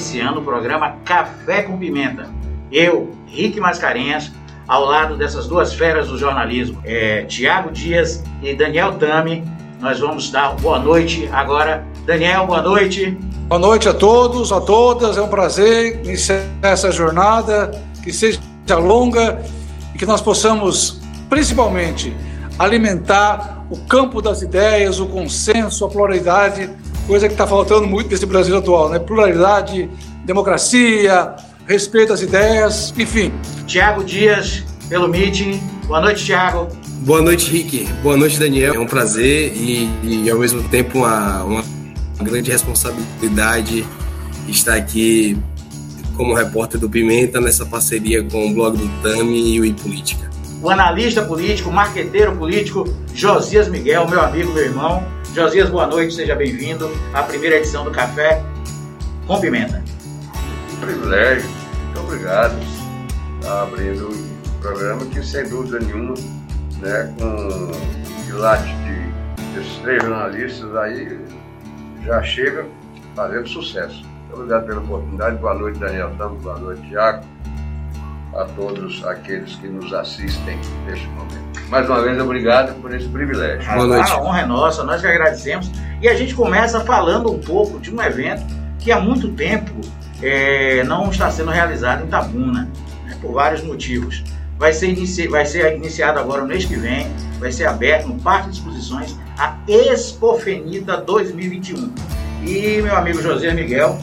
iniciando 0.00 0.40
o 0.40 0.42
programa 0.42 0.96
Café 1.04 1.62
com 1.62 1.76
Pimenta. 1.76 2.26
Eu, 2.72 3.10
Rick 3.26 3.60
Mascarenhas, 3.60 4.32
ao 4.66 4.86
lado 4.86 5.14
dessas 5.14 5.46
duas 5.46 5.74
feras 5.74 6.08
do 6.08 6.16
jornalismo, 6.16 6.80
é, 6.86 7.24
Tiago 7.24 7.70
Dias 7.70 8.24
e 8.42 8.54
Daniel 8.54 8.94
Tami, 8.94 9.44
nós 9.78 10.00
vamos 10.00 10.30
dar 10.30 10.54
boa 10.54 10.78
noite 10.78 11.28
agora. 11.30 11.84
Daniel, 12.06 12.46
boa 12.46 12.62
noite. 12.62 13.10
Boa 13.46 13.58
noite 13.58 13.90
a 13.90 13.92
todos, 13.94 14.50
a 14.52 14.60
todas. 14.62 15.18
É 15.18 15.20
um 15.20 15.28
prazer 15.28 16.00
iniciar 16.02 16.46
essa 16.62 16.90
jornada, 16.90 17.70
que 18.02 18.10
seja 18.10 18.40
longa 18.78 19.42
e 19.94 19.98
que 19.98 20.06
nós 20.06 20.22
possamos, 20.22 20.98
principalmente, 21.28 22.16
alimentar 22.58 23.66
o 23.68 23.76
campo 23.76 24.22
das 24.22 24.40
ideias, 24.40 24.98
o 24.98 25.04
consenso, 25.04 25.84
a 25.84 25.90
pluralidade, 25.90 26.70
coisa 27.06 27.26
que 27.26 27.34
está 27.34 27.46
faltando 27.46 27.86
muito 27.86 28.10
nesse 28.10 28.26
Brasil 28.26 28.56
atual, 28.56 28.88
né? 28.88 28.98
Pluralidade, 28.98 29.88
democracia, 30.24 31.34
respeito 31.66 32.12
às 32.12 32.22
ideias, 32.22 32.92
enfim. 32.98 33.32
Tiago 33.66 34.04
Dias, 34.04 34.64
pelo 34.88 35.08
meeting. 35.08 35.60
Boa 35.86 36.00
noite, 36.00 36.24
Tiago. 36.24 36.68
Boa 37.00 37.22
noite, 37.22 37.50
Rick. 37.50 37.84
Boa 38.02 38.16
noite, 38.16 38.38
Daniel. 38.38 38.74
É 38.74 38.78
um 38.78 38.86
prazer 38.86 39.52
e, 39.54 39.90
e 40.02 40.30
ao 40.30 40.38
mesmo 40.38 40.62
tempo 40.68 40.98
uma, 40.98 41.44
uma 41.44 41.64
grande 42.22 42.50
responsabilidade 42.50 43.86
estar 44.48 44.74
aqui 44.74 45.38
como 46.16 46.34
repórter 46.34 46.78
do 46.78 46.90
Pimenta 46.90 47.40
nessa 47.40 47.64
parceria 47.64 48.22
com 48.22 48.50
o 48.50 48.54
blog 48.54 48.76
do 48.76 48.88
Tami 49.02 49.54
e 49.54 49.60
o 49.60 49.64
iPolítica. 49.64 50.28
O 50.62 50.68
analista 50.68 51.22
político, 51.22 51.70
marqueteiro 51.72 52.36
político, 52.36 52.84
Josias 53.14 53.68
Miguel, 53.68 54.06
meu 54.06 54.20
amigo, 54.20 54.52
meu 54.52 54.64
irmão. 54.64 55.02
Josias, 55.34 55.70
boa 55.70 55.86
noite, 55.86 56.12
seja 56.14 56.34
bem-vindo 56.34 56.90
à 57.14 57.22
primeira 57.22 57.56
edição 57.56 57.84
do 57.84 57.92
Café 57.92 58.42
com 59.28 59.40
Pimenta. 59.40 59.80
Privilégio, 60.80 61.48
muito 61.48 62.00
obrigado. 62.00 62.58
Está 63.38 63.62
abrindo 63.62 64.08
um 64.08 64.60
programa 64.60 65.06
que, 65.06 65.22
sem 65.24 65.48
dúvida 65.48 65.78
nenhuma, 65.78 66.14
né, 66.80 67.14
com 67.16 67.46
o 67.46 68.26
quilate 68.26 68.74
de, 68.74 69.54
desses 69.54 69.78
três 69.78 70.02
jornalistas 70.02 70.76
aí, 70.76 71.20
já 72.04 72.20
chega 72.24 72.66
fazendo 73.14 73.48
sucesso. 73.48 74.02
Muito 74.02 74.34
obrigado 74.34 74.66
pela 74.66 74.80
oportunidade. 74.80 75.36
Boa 75.38 75.54
noite, 75.54 75.78
Daniel 75.78 76.12
Santos. 76.18 76.42
Boa 76.42 76.58
noite, 76.58 76.88
Tiago. 76.88 77.24
A 78.34 78.44
todos 78.44 79.04
aqueles 79.04 79.56
que 79.56 79.66
nos 79.66 79.92
assistem 79.92 80.58
neste 80.86 81.06
momento. 81.08 81.68
Mais 81.68 81.88
uma 81.88 82.02
vez, 82.02 82.20
obrigado 82.20 82.80
por 82.80 82.94
esse 82.94 83.08
privilégio. 83.08 83.68
Boa 83.72 83.86
noite. 83.86 84.10
A 84.10 84.22
honra 84.22 84.40
é 84.40 84.46
nossa, 84.46 84.84
nós 84.84 85.00
que 85.00 85.06
agradecemos. 85.06 85.70
E 86.00 86.08
a 86.08 86.14
gente 86.14 86.34
começa 86.34 86.80
falando 86.80 87.32
um 87.32 87.40
pouco 87.40 87.80
de 87.80 87.94
um 87.94 88.00
evento 88.00 88.44
que 88.78 88.92
há 88.92 89.00
muito 89.00 89.28
tempo 89.32 89.72
é, 90.22 90.84
não 90.84 91.10
está 91.10 91.30
sendo 91.30 91.50
realizado 91.50 92.04
em 92.04 92.06
Tabuna, 92.08 92.68
né, 93.04 93.16
por 93.20 93.32
vários 93.32 93.62
motivos 93.62 94.24
vai 94.60 94.74
ser, 94.74 94.90
inici 94.90 95.26
vai 95.26 95.46
ser 95.46 95.74
iniciado 95.74 96.20
agora 96.20 96.42
no 96.42 96.46
mês 96.46 96.66
que 96.66 96.76
vem, 96.76 97.10
vai 97.38 97.50
ser 97.50 97.64
aberto 97.64 98.08
no 98.08 98.20
Parque 98.20 98.50
de 98.50 98.56
Exposições 98.56 99.18
a 99.38 99.56
Expofenita 99.66 100.98
2021. 100.98 101.94
E 102.46 102.82
meu 102.82 102.94
amigo 102.94 103.22
José 103.22 103.54
Miguel, 103.54 103.98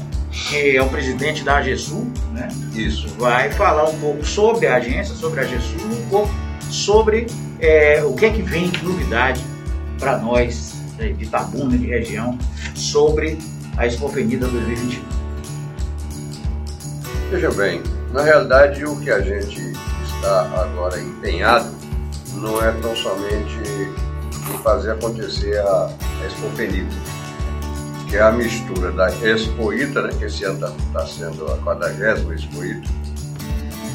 que 0.49 0.77
é 0.77 0.81
o 0.81 0.89
presidente 0.89 1.43
da 1.43 1.57
AGESUL, 1.57 2.07
né? 2.31 2.47
Isso. 2.73 3.07
Vai 3.17 3.51
falar 3.51 3.89
um 3.89 3.99
pouco 3.99 4.25
sobre 4.25 4.67
a 4.67 4.75
agência, 4.75 5.15
sobre 5.15 5.39
a 5.39 5.43
AGESUL, 5.43 5.91
um 5.91 6.09
pouco 6.09 6.33
sobre 6.69 7.27
é, 7.59 8.03
o 8.03 8.13
que 8.13 8.25
é 8.25 8.29
que 8.29 8.41
vem 8.41 8.69
de 8.69 8.83
novidade 8.83 9.43
para 9.99 10.17
nós 10.17 10.75
né, 10.97 11.09
de 11.09 11.25
Itabuna, 11.25 11.77
de 11.77 11.87
região, 11.87 12.37
sobre 12.75 13.39
a 13.77 13.87
Expofenita 13.87 14.47
2021. 14.47 15.03
Veja 17.31 17.51
bem, 17.51 17.81
na 18.13 18.21
realidade 18.21 18.85
o 18.85 18.95
que 18.99 19.11
a 19.11 19.19
gente 19.19 19.59
está 20.05 20.41
agora 20.61 20.99
empenhado 20.99 21.75
não 22.35 22.63
é 22.63 22.71
tão 22.81 22.95
somente 22.95 23.59
em 24.53 24.57
fazer 24.59 24.91
acontecer 24.91 25.57
a, 25.59 25.89
a 26.21 26.25
Expo 26.25 26.49
que 28.09 28.15
é 28.15 28.21
a 28.21 28.31
mistura 28.31 28.91
da 28.91 29.09
Expoita, 29.09 30.01
né, 30.01 30.09
que 30.17 30.25
esse 30.25 30.43
ano 30.45 30.55
está 30.55 30.99
tá 30.99 31.05
sendo 31.05 31.51
a 31.51 31.57
40 31.57 32.33
Expoita, 32.33 32.89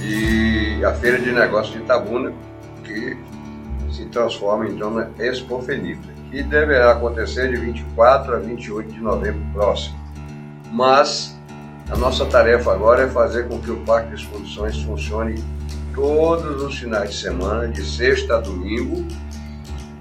e 0.03 0.85
a 0.85 0.93
Feira 0.95 1.19
de 1.19 1.33
Negócios 1.33 1.75
de 1.75 1.83
Itabuna, 1.83 2.33
que 2.85 3.17
se 3.91 4.07
transforma 4.07 4.67
então 4.69 4.91
na 4.91 5.09
Expo 5.19 5.65
que 6.31 6.43
deverá 6.43 6.93
acontecer 6.93 7.51
de 7.51 7.57
24 7.57 8.35
a 8.35 8.39
28 8.39 8.93
de 8.93 9.01
novembro 9.01 9.43
próximo. 9.53 9.97
Mas 10.73 11.39
a 11.91 11.97
nossa 11.97 12.25
tarefa 12.25 12.73
agora 12.73 13.03
é 13.03 13.09
fazer 13.09 13.49
com 13.49 13.61
que 13.61 13.71
o 13.71 13.77
Parque 13.81 14.09
de 14.09 14.15
Exposições 14.15 14.83
funcione 14.83 15.43
todos 15.95 16.63
os 16.63 16.79
finais 16.79 17.11
de 17.11 17.17
semana, 17.17 17.69
de 17.69 17.85
sexta 17.85 18.37
a 18.37 18.41
domingo, 18.41 19.07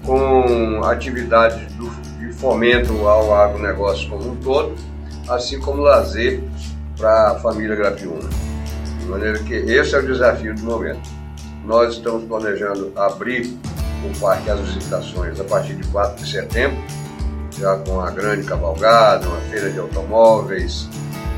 com 0.02 0.82
atividades 0.84 1.70
do, 1.74 1.92
fomento 2.32 3.06
ao 3.06 3.34
agronegócio 3.34 4.08
como 4.08 4.32
um 4.32 4.36
todo, 4.36 4.74
assim 5.28 5.58
como 5.60 5.82
lazer 5.82 6.42
para 6.96 7.32
a 7.32 7.34
família 7.36 7.76
Grapiúna. 7.76 8.28
De 9.00 9.06
maneira 9.06 9.38
que 9.40 9.54
esse 9.54 9.94
é 9.94 9.98
o 9.98 10.06
desafio 10.06 10.54
do 10.54 10.62
momento. 10.62 11.08
Nós 11.64 11.94
estamos 11.94 12.24
planejando 12.24 12.92
abrir 12.96 13.56
o 14.04 14.20
Parque 14.20 14.50
às 14.50 14.60
visitações 14.60 15.40
a 15.40 15.44
partir 15.44 15.74
de 15.74 15.86
4 15.88 16.24
de 16.24 16.30
setembro, 16.30 16.82
já 17.58 17.76
com 17.76 18.00
a 18.00 18.10
grande 18.10 18.44
cavalgada, 18.46 19.28
uma 19.28 19.40
feira 19.42 19.70
de 19.70 19.78
automóveis, 19.78 20.88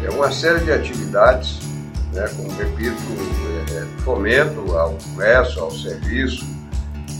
é 0.04 0.10
uma 0.10 0.30
série 0.30 0.60
de 0.60 0.72
atividades, 0.72 1.58
né, 2.12 2.28
como 2.36 2.50
repito, 2.52 2.96
é, 3.74 4.02
fomento 4.02 4.76
ao 4.76 4.96
comércio, 5.10 5.62
ao 5.62 5.70
serviço 5.70 6.44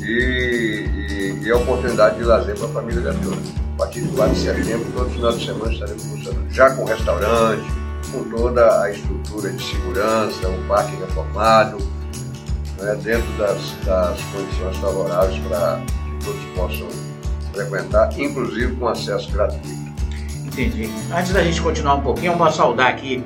e, 0.01 0.87
e, 1.09 1.39
e 1.43 1.51
a 1.51 1.57
oportunidade 1.57 2.17
de 2.17 2.25
lazer 2.25 2.57
para 2.57 2.67
a 2.67 2.73
família 2.73 3.01
Gaviões. 3.01 3.64
De 3.95 4.01
4 4.09 4.35
de 4.35 4.41
setembro, 4.41 4.91
todo 4.93 5.09
final 5.09 5.33
de 5.33 5.45
semana 5.45 5.73
estaremos 5.73 6.03
funcionando, 6.03 6.51
já 6.51 6.75
com 6.75 6.85
restaurante, 6.85 7.63
com 8.11 8.25
toda 8.25 8.83
a 8.83 8.91
estrutura 8.91 9.53
de 9.53 9.63
segurança, 9.63 10.49
um 10.49 10.67
parque 10.67 10.97
reformado, 10.97 11.79
né, 12.81 12.99
dentro 13.05 13.31
das, 13.39 13.57
das 13.85 14.21
condições 14.33 14.77
favoráveis 14.79 15.39
para 15.47 15.81
que 15.81 16.25
todos 16.25 16.45
possam 16.57 16.89
frequentar, 17.53 18.11
inclusive 18.19 18.75
com 18.75 18.89
acesso 18.89 19.31
gratuito. 19.31 19.95
Entendi. 20.45 20.91
Antes 21.17 21.33
da 21.33 21.45
gente 21.45 21.63
continuar 21.63 21.95
um 21.95 22.01
pouquinho, 22.01 22.33
eu 22.33 22.37
vou 22.37 22.51
saudar 22.51 22.89
aqui 22.89 23.25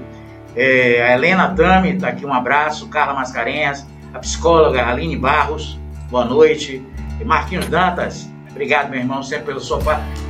é, 0.55 1.03
a 1.03 1.15
Helena 1.15 1.49
Tami, 1.55 1.95
está 1.95 2.09
aqui 2.09 2.27
um 2.27 2.35
abraço, 2.35 2.89
Carla 2.89 3.15
Mascarenhas, 3.15 3.87
a 4.13 4.19
psicóloga 4.19 4.87
Aline 4.87 5.17
Barros, 5.17 5.79
boa 6.11 6.27
noite. 6.27 6.85
E 7.19 7.25
Marquinhos 7.25 7.67
Dantas, 7.67 8.28
obrigado, 8.59 8.91
meu 8.91 8.99
irmão, 8.99 9.23
sempre 9.23 9.47
pela 9.47 9.61
sua, 9.61 9.79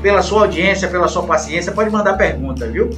pela 0.02 0.20
sua 0.20 0.42
audiência, 0.42 0.86
pela 0.86 1.08
sua 1.08 1.22
paciência. 1.22 1.72
Pode 1.72 1.90
mandar 1.90 2.12
pergunta, 2.18 2.68
viu? 2.68 2.90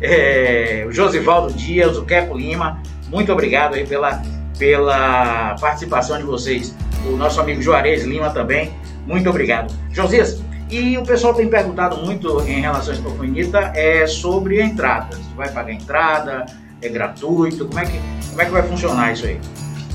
É, 0.00 0.86
o 0.88 0.92
Josivaldo 0.92 1.52
Dias, 1.52 1.98
o 1.98 2.04
Kepo 2.06 2.34
Lima, 2.34 2.82
muito 3.10 3.30
obrigado 3.30 3.74
aí 3.74 3.86
pela, 3.86 4.22
pela 4.58 5.54
participação 5.60 6.16
de 6.16 6.24
vocês. 6.24 6.74
O 7.06 7.16
nosso 7.16 7.38
amigo 7.40 7.60
Juarez 7.60 8.04
Lima 8.04 8.30
também, 8.30 8.72
muito 9.06 9.28
obrigado. 9.28 9.74
Josias, 9.90 10.42
e 10.70 10.96
o 10.96 11.04
pessoal 11.04 11.34
tem 11.34 11.46
perguntado 11.48 11.98
muito 11.98 12.40
em 12.46 12.62
relação 12.62 12.94
à 12.94 12.96
Expo 12.96 13.56
é 13.74 14.06
sobre 14.06 14.62
a 14.62 14.64
entrada. 14.64 15.14
Se 15.14 15.34
vai 15.36 15.50
pagar 15.50 15.72
entrada, 15.72 16.46
é 16.80 16.88
gratuito? 16.88 17.66
Como 17.66 17.78
é 17.78 17.84
que, 17.84 18.00
como 18.30 18.40
é 18.40 18.44
que 18.46 18.50
vai 18.50 18.62
funcionar 18.62 19.12
isso 19.12 19.26
aí? 19.26 19.38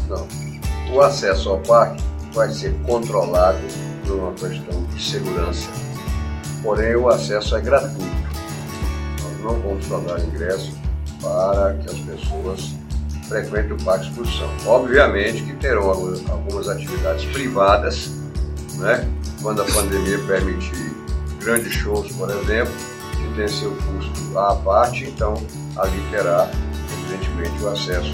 Não. 0.07 0.27
O 0.93 1.01
acesso 1.01 1.49
ao 1.49 1.57
parque 1.59 2.03
vai 2.33 2.49
ser 2.49 2.75
controlado 2.85 3.57
por 4.05 4.15
uma 4.15 4.31
questão 4.33 4.83
de 4.83 5.03
segurança, 5.03 5.69
porém 6.61 6.95
o 6.95 7.09
acesso 7.09 7.55
é 7.55 7.61
gratuito. 7.61 8.25
Nós 9.21 9.39
não 9.41 9.59
vamos 9.61 9.85
cobrar 9.87 10.19
ingresso 10.19 10.73
para 11.21 11.73
que 11.75 11.89
as 11.89 11.99
pessoas 11.99 12.75
frequentem 13.27 13.73
o 13.73 13.83
Parque 13.83 14.07
Exposição. 14.07 14.49
Obviamente 14.65 15.43
que 15.43 15.53
terão 15.55 15.89
algumas 15.89 16.67
atividades 16.69 17.25
privadas, 17.25 18.11
né? 18.77 19.09
quando 19.41 19.61
a 19.61 19.65
pandemia 19.65 20.19
permitir 20.25 20.95
grandes 21.39 21.73
shows, 21.73 22.11
por 22.13 22.29
exemplo, 22.29 22.73
que 23.11 23.35
tem 23.35 23.47
seu 23.47 23.71
custo 23.71 24.39
à 24.39 24.55
parte, 24.55 25.05
então 25.05 25.35
ali 25.77 26.01
terá 26.11 26.49
evidentemente, 27.05 27.63
o 27.63 27.69
acesso 27.69 28.13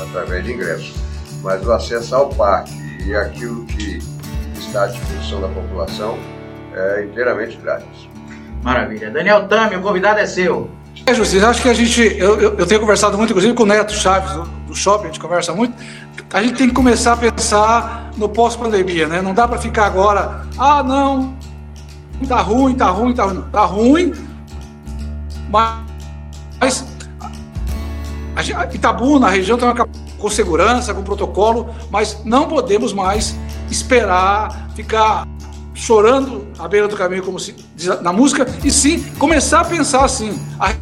através 0.00 0.44
de 0.44 0.52
ingressos. 0.52 0.94
Mas 1.42 1.64
o 1.64 1.72
acesso 1.72 2.14
ao 2.14 2.28
parque 2.30 2.72
e 3.04 3.14
aquilo 3.14 3.64
que 3.66 3.98
está 4.76 4.84
à 4.84 4.86
disposição 4.88 5.40
da 5.40 5.48
população 5.48 6.18
é 6.74 7.04
inteiramente 7.04 7.56
grátis. 7.56 8.08
Maravilha. 8.62 9.10
Daniel 9.10 9.48
Tami, 9.48 9.76
o 9.76 9.80
convidado 9.80 10.20
é 10.20 10.26
seu. 10.26 10.70
É, 11.06 11.14
Justiça, 11.14 11.48
acho 11.48 11.62
que 11.62 11.68
a 11.68 11.74
gente, 11.74 12.02
eu, 12.18 12.40
eu, 12.40 12.58
eu, 12.58 12.66
tenho 12.66 12.80
conversado 12.80 13.16
muito, 13.16 13.30
inclusive 13.30 13.54
com 13.54 13.62
o 13.62 13.66
Neto 13.66 13.92
Chaves, 13.92 14.32
do, 14.32 14.42
do 14.42 14.74
shopping, 14.74 15.04
a 15.04 15.06
gente 15.06 15.20
conversa 15.20 15.54
muito, 15.54 15.74
a 16.32 16.42
gente 16.42 16.56
tem 16.56 16.68
que 16.68 16.74
começar 16.74 17.12
a 17.12 17.16
pensar 17.16 18.10
no 18.16 18.28
pós-pandemia, 18.28 19.06
né? 19.06 19.22
Não 19.22 19.32
dá 19.32 19.46
para 19.46 19.58
ficar 19.58 19.86
agora, 19.86 20.42
ah, 20.58 20.82
não, 20.82 21.36
tá 22.26 22.40
ruim, 22.40 22.74
tá 22.74 22.86
ruim, 22.86 23.14
tá 23.14 23.24
ruim. 23.24 23.44
Tá 23.52 23.64
ruim, 23.64 24.12
mas 25.48 26.84
a 28.34 29.26
a 29.26 29.30
região 29.30 29.58
tem 29.58 29.68
uma 29.68 29.88
com 30.18 30.30
segurança, 30.30 30.92
com 30.92 31.02
protocolo, 31.02 31.68
mas 31.90 32.22
não 32.24 32.48
podemos 32.48 32.92
mais 32.92 33.36
esperar, 33.70 34.65
ficar 34.76 35.26
chorando 35.74 36.46
à 36.58 36.68
beira 36.68 36.86
do 36.86 36.96
caminho, 36.96 37.22
como 37.22 37.40
se 37.40 37.54
diz 37.74 38.00
na 38.02 38.12
música, 38.12 38.46
e 38.62 38.70
sim 38.70 39.02
começar 39.18 39.60
a 39.60 39.64
pensar 39.64 40.04
assim. 40.04 40.38
A 40.60 40.74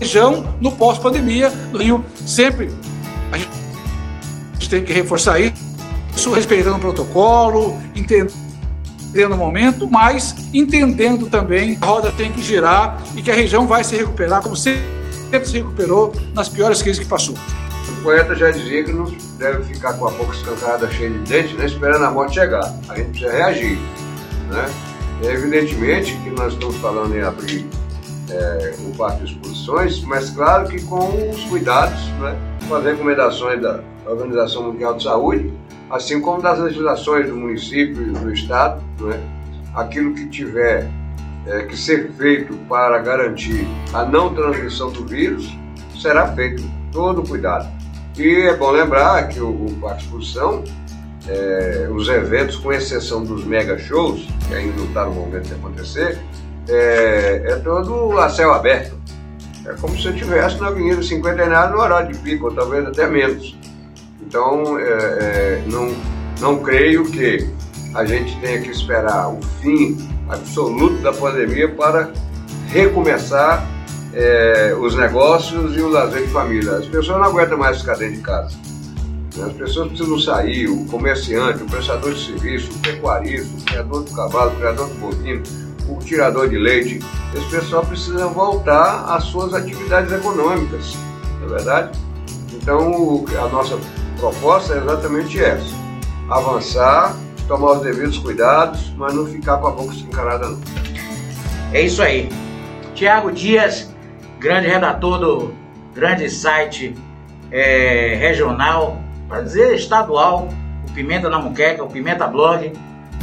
região 0.00 0.54
no 0.60 0.72
pós-pandemia, 0.72 1.50
no 1.70 1.78
Rio, 1.78 2.04
sempre 2.26 2.70
a 3.30 3.36
gente 4.58 4.70
tem 4.70 4.82
que 4.82 4.92
reforçar 4.92 5.38
isso, 5.40 6.32
respeitando 6.32 6.76
o 6.76 6.80
protocolo, 6.80 7.78
entendendo 7.94 9.32
o 9.32 9.36
momento, 9.36 9.88
mas 9.90 10.34
entendendo 10.52 11.28
também 11.28 11.76
que 11.76 11.84
a 11.84 11.86
roda 11.86 12.10
tem 12.12 12.32
que 12.32 12.42
girar 12.42 13.02
e 13.14 13.22
que 13.22 13.30
a 13.30 13.34
região 13.34 13.66
vai 13.66 13.84
se 13.84 13.94
recuperar, 13.94 14.42
como 14.42 14.56
sempre 14.56 14.84
se 15.44 15.58
recuperou 15.58 16.14
nas 16.32 16.48
piores 16.48 16.80
crises 16.80 17.02
que 17.02 17.08
passou. 17.08 17.34
Poeta 18.04 18.34
já 18.34 18.50
dizia 18.50 18.84
que 18.84 18.92
não 18.92 19.06
deve 19.38 19.64
ficar 19.64 19.94
com 19.94 20.06
a 20.06 20.10
boca 20.10 20.36
escancarada 20.36 20.90
cheia 20.90 21.08
de 21.08 21.18
dentes, 21.20 21.56
né, 21.56 21.64
esperando 21.64 22.04
a 22.04 22.10
morte 22.10 22.34
chegar. 22.34 22.70
A 22.86 22.96
gente 22.96 23.08
precisa 23.12 23.32
reagir. 23.32 23.78
Né? 24.50 24.66
É 25.22 25.32
evidentemente 25.32 26.14
que 26.18 26.28
nós 26.28 26.52
estamos 26.52 26.76
falando 26.76 27.16
em 27.16 27.22
abrir 27.22 27.66
é, 28.30 28.74
um 28.80 28.92
parque 28.92 29.24
de 29.24 29.32
exposições, 29.32 30.04
mas 30.04 30.28
claro 30.28 30.68
que 30.68 30.82
com 30.82 31.30
os 31.30 31.44
cuidados, 31.44 31.98
né, 32.20 32.36
com 32.68 32.74
as 32.74 32.84
recomendações 32.84 33.62
da 33.62 33.80
Organização 34.04 34.64
Mundial 34.64 34.98
de 34.98 35.04
Saúde, 35.04 35.50
assim 35.90 36.20
como 36.20 36.42
das 36.42 36.58
legislações 36.58 37.26
do 37.26 37.34
município 37.34 38.02
e 38.02 38.10
do 38.10 38.30
estado, 38.34 38.82
né, 39.00 39.18
aquilo 39.74 40.12
que 40.12 40.28
tiver 40.28 40.90
é, 41.46 41.62
que 41.62 41.74
ser 41.74 42.12
feito 42.12 42.54
para 42.68 42.98
garantir 42.98 43.66
a 43.94 44.04
não 44.04 44.34
transmissão 44.34 44.92
do 44.92 45.06
vírus, 45.06 45.56
será 45.98 46.30
feito 46.34 46.62
todo 46.92 47.26
cuidado. 47.26 47.83
E 48.16 48.42
é 48.42 48.56
bom 48.56 48.70
lembrar 48.70 49.28
que 49.28 49.40
o, 49.40 49.48
o 49.48 49.78
Parque 49.80 50.04
Exposição, 50.04 50.62
é, 51.28 51.88
os 51.90 52.08
eventos, 52.08 52.56
com 52.56 52.72
exceção 52.72 53.24
dos 53.24 53.44
mega 53.44 53.76
shows, 53.76 54.28
que 54.46 54.54
ainda 54.54 54.76
não 54.76 54.84
está 54.86 55.04
no 55.04 55.12
momento 55.12 55.48
de 55.48 55.54
acontecer, 55.54 56.18
é, 56.68 57.42
é 57.44 57.56
todo 57.56 58.18
a 58.18 58.28
céu 58.28 58.52
aberto. 58.52 58.96
É 59.66 59.72
como 59.74 59.98
se 59.98 60.06
eu 60.06 60.12
estivesse 60.12 60.60
na 60.60 60.68
Avenida 60.68 61.02
Cinquentenário 61.02 61.74
no 61.74 61.80
horário 61.80 62.12
de 62.12 62.18
pico, 62.18 62.46
ou 62.46 62.54
talvez 62.54 62.86
até 62.86 63.06
menos. 63.08 63.56
Então, 64.20 64.78
é, 64.78 64.84
é, 64.84 65.62
não, 65.66 65.92
não 66.40 66.58
creio 66.62 67.04
que 67.10 67.48
a 67.94 68.04
gente 68.04 68.38
tenha 68.40 68.60
que 68.60 68.70
esperar 68.70 69.28
o 69.28 69.40
fim 69.60 69.96
absoluto 70.28 71.02
da 71.02 71.12
pandemia 71.12 71.68
para 71.68 72.10
recomeçar 72.68 73.66
é, 74.14 74.74
os 74.78 74.94
negócios 74.94 75.76
e 75.76 75.80
o 75.80 75.88
lazer 75.88 76.22
de 76.22 76.32
família. 76.32 76.76
As 76.76 76.86
pessoas 76.86 77.18
não 77.18 77.24
aguentam 77.24 77.58
mais 77.58 77.80
ficar 77.80 77.96
dentro 77.96 78.16
de 78.16 78.22
casa. 78.22 78.56
As 79.44 79.52
pessoas 79.52 79.88
precisam 79.88 80.18
sair, 80.18 80.68
o 80.68 80.84
comerciante, 80.86 81.62
o 81.62 81.66
prestador 81.66 82.14
de 82.14 82.24
serviço, 82.24 82.70
o 82.70 82.78
pecuarista, 82.78 83.48
o 83.58 83.64
criador 83.64 84.04
do 84.04 84.10
cavalo, 84.12 84.52
o 84.52 84.56
criador 84.56 84.88
do 84.88 84.94
bovino, 84.94 85.42
o 85.88 85.98
tirador 85.98 86.48
de 86.48 86.56
leite. 86.56 87.00
Esse 87.34 87.50
pessoal 87.50 87.84
precisa 87.84 88.28
voltar 88.28 89.04
às 89.12 89.24
suas 89.24 89.52
atividades 89.52 90.12
econômicas, 90.12 90.96
não 91.40 91.48
é 91.48 91.56
verdade? 91.56 91.98
Então, 92.52 93.24
a 93.42 93.48
nossa 93.48 93.76
proposta 94.20 94.74
é 94.74 94.78
exatamente 94.78 95.42
essa: 95.42 95.74
avançar 96.30 97.16
tomar 97.46 97.72
os 97.72 97.82
devidos 97.82 98.18
cuidados, 98.18 98.92
mas 98.96 99.14
não 99.14 99.26
ficar 99.26 99.58
com 99.58 99.66
a 99.68 99.70
boca 99.70 99.94
escancarada 99.94 100.48
não. 100.48 100.60
É 101.72 101.82
isso 101.82 102.02
aí. 102.02 102.28
Tiago 102.94 103.32
Dias, 103.32 103.93
grande 104.44 104.68
redator 104.68 105.18
do 105.18 105.54
grande 105.94 106.28
site 106.28 106.94
é, 107.50 108.14
regional, 108.20 109.02
para 109.26 109.40
dizer 109.40 109.74
estadual, 109.74 110.50
o 110.86 110.92
Pimenta 110.92 111.30
na 111.30 111.38
Muqueca, 111.38 111.82
o 111.82 111.88
Pimenta 111.88 112.26
Blog, 112.26 112.70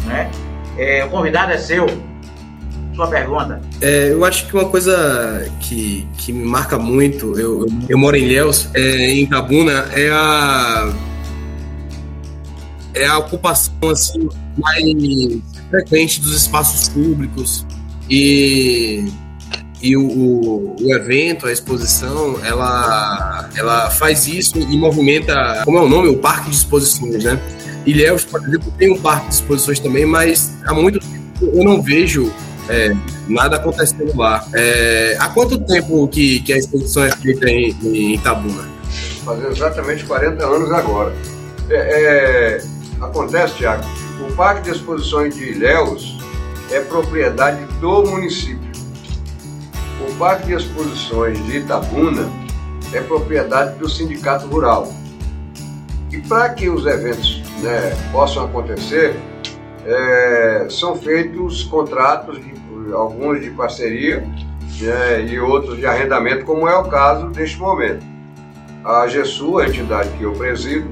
né? 0.05 0.31
É, 0.79 1.05
o 1.05 1.09
convidado 1.09 1.51
é 1.51 1.57
seu. 1.59 1.85
Sua 2.95 3.07
pergunta. 3.07 3.61
É, 3.81 4.11
eu 4.11 4.25
acho 4.25 4.47
que 4.47 4.55
uma 4.55 4.67
coisa 4.67 5.47
que, 5.59 6.07
que 6.17 6.33
me 6.33 6.43
marca 6.43 6.77
muito, 6.77 7.39
eu, 7.39 7.67
eu 7.87 7.97
moro 7.97 8.17
em 8.17 8.23
Ilhéus, 8.23 8.69
é, 8.73 9.11
em 9.11 9.23
Itabuna, 9.23 9.89
é 9.93 10.09
a 10.09 10.91
é 12.93 13.05
a 13.05 13.17
ocupação 13.19 13.73
assim 13.89 14.27
mais 14.57 15.41
frequente 15.69 16.19
dos 16.19 16.35
espaços 16.35 16.89
públicos 16.89 17.65
e 18.09 19.05
e 19.81 19.97
o, 19.97 20.75
o, 20.79 20.93
evento, 20.93 21.47
a 21.47 21.51
exposição, 21.51 22.39
ela, 22.43 23.49
ela 23.55 23.89
faz 23.89 24.27
isso 24.27 24.57
e 24.57 24.77
movimenta, 24.77 25.61
como 25.65 25.77
é 25.77 25.81
o 25.81 25.89
nome? 25.89 26.09
O 26.09 26.17
Parque 26.17 26.49
de 26.49 26.55
Exposições, 26.55 27.23
né? 27.23 27.39
Ilhéus, 27.85 28.23
por 28.23 28.41
exemplo, 28.41 28.71
tem 28.77 28.91
um 28.91 29.01
parque 29.01 29.29
de 29.29 29.35
exposições 29.35 29.79
também, 29.79 30.05
mas 30.05 30.51
há 30.65 30.73
muito 30.73 30.99
tempo 30.99 31.21
eu 31.41 31.63
não 31.63 31.81
vejo 31.81 32.31
é, 32.69 32.95
nada 33.27 33.55
acontecendo 33.55 34.15
lá. 34.15 34.45
É, 34.53 35.17
há 35.19 35.29
quanto 35.29 35.59
tempo 35.59 36.07
que, 36.07 36.41
que 36.41 36.53
a 36.53 36.57
exposição 36.57 37.03
é 37.03 37.11
feita 37.11 37.49
em, 37.49 37.75
em 37.83 38.13
Itabuna? 38.13 38.69
Fazendo 39.25 39.51
exatamente 39.51 40.03
40 40.05 40.45
anos 40.45 40.71
agora. 40.71 41.13
É, 41.69 42.57
é 42.59 42.61
Acontece, 43.01 43.55
Tiago, 43.55 43.83
o 44.29 44.31
Parque 44.33 44.69
de 44.69 44.77
Exposições 44.77 45.35
de 45.35 45.43
Ilhéus 45.43 46.19
é 46.69 46.79
propriedade 46.81 47.65
do 47.79 48.03
município. 48.03 48.70
O 50.07 50.15
Parque 50.15 50.47
de 50.47 50.53
Exposições 50.53 51.43
de 51.45 51.57
Itabuna 51.57 52.29
é 52.93 53.01
propriedade 53.01 53.77
do 53.77 53.87
Sindicato 53.87 54.47
Rural. 54.47 54.91
E 56.11 56.17
para 56.19 56.49
que 56.49 56.69
os 56.69 56.85
eventos 56.85 57.41
né, 57.61 57.95
possam 58.11 58.45
acontecer, 58.45 59.15
é, 59.85 60.67
são 60.69 60.95
feitos 60.95 61.63
contratos, 61.63 62.37
de, 62.37 62.53
alguns 62.93 63.41
de 63.41 63.51
parceria 63.51 64.27
né, 64.81 65.25
e 65.27 65.39
outros 65.39 65.77
de 65.77 65.85
arrendamento, 65.85 66.45
como 66.45 66.67
é 66.67 66.75
o 66.75 66.83
caso 66.85 67.29
deste 67.29 67.57
momento. 67.57 68.03
A 68.83 69.07
GESU, 69.07 69.59
a 69.59 69.67
entidade 69.67 70.09
que 70.17 70.23
eu 70.23 70.33
presido, 70.33 70.89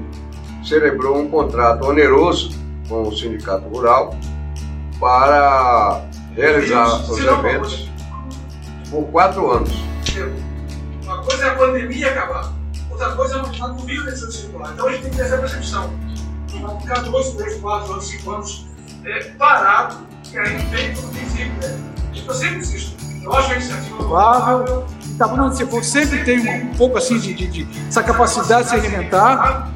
celebrou 0.64 1.18
um 1.18 1.28
contrato 1.28 1.84
oneroso 1.86 2.56
com 2.88 3.02
o 3.02 3.16
Sindicato 3.16 3.68
Rural 3.68 4.14
para 5.00 6.04
realizar 6.36 7.10
os 7.10 7.18
eventos 7.18 7.89
por 8.90 9.04
quatro 9.06 9.50
anos. 9.50 9.70
Uma 11.04 11.22
coisa 11.22 11.44
é 11.44 11.48
a 11.50 11.54
pandemia 11.54 12.10
acabar, 12.10 12.52
outra 12.90 13.12
coisa 13.12 13.36
é 13.36 13.42
não 13.42 13.50
estar 13.50 13.68
no 13.68 13.78
vírus 13.78 14.04
deixando 14.04 14.32
circular. 14.32 14.72
Então 14.74 14.86
a 14.86 14.92
gente 14.92 15.02
tem 15.02 15.10
que 15.10 15.16
ter 15.16 15.22
essa 15.22 15.38
percepção. 15.38 15.90
Vai 16.60 16.80
ficar 16.80 17.00
dois, 17.02 17.30
três, 17.34 17.60
quatro 17.60 17.92
anos, 17.92 18.08
cinco 18.08 18.30
anos 18.32 18.66
é, 19.04 19.20
parado 19.38 19.96
e 20.32 20.38
aí 20.38 20.56
vem 20.66 20.94
como 20.94 21.08
princípio. 21.08 21.52
Né? 21.62 21.78
Eu 22.26 22.34
sempre 22.34 22.56
insisto. 22.56 22.96
Eu 23.22 23.32
acho 23.32 23.52
a 23.52 23.54
iniciativa 23.54 23.96
louvável. 23.96 24.86
Itabuna 25.14 25.52
sempre 25.82 26.24
tem 26.24 26.40
um, 26.40 26.70
um 26.70 26.74
pouco 26.74 26.98
assim 26.98 27.18
de, 27.18 27.34
de, 27.34 27.46
de, 27.46 27.68
essa 27.88 28.02
capacidade 28.02 28.64
de 28.64 28.70
se 28.70 28.76
reinventar 28.78 29.70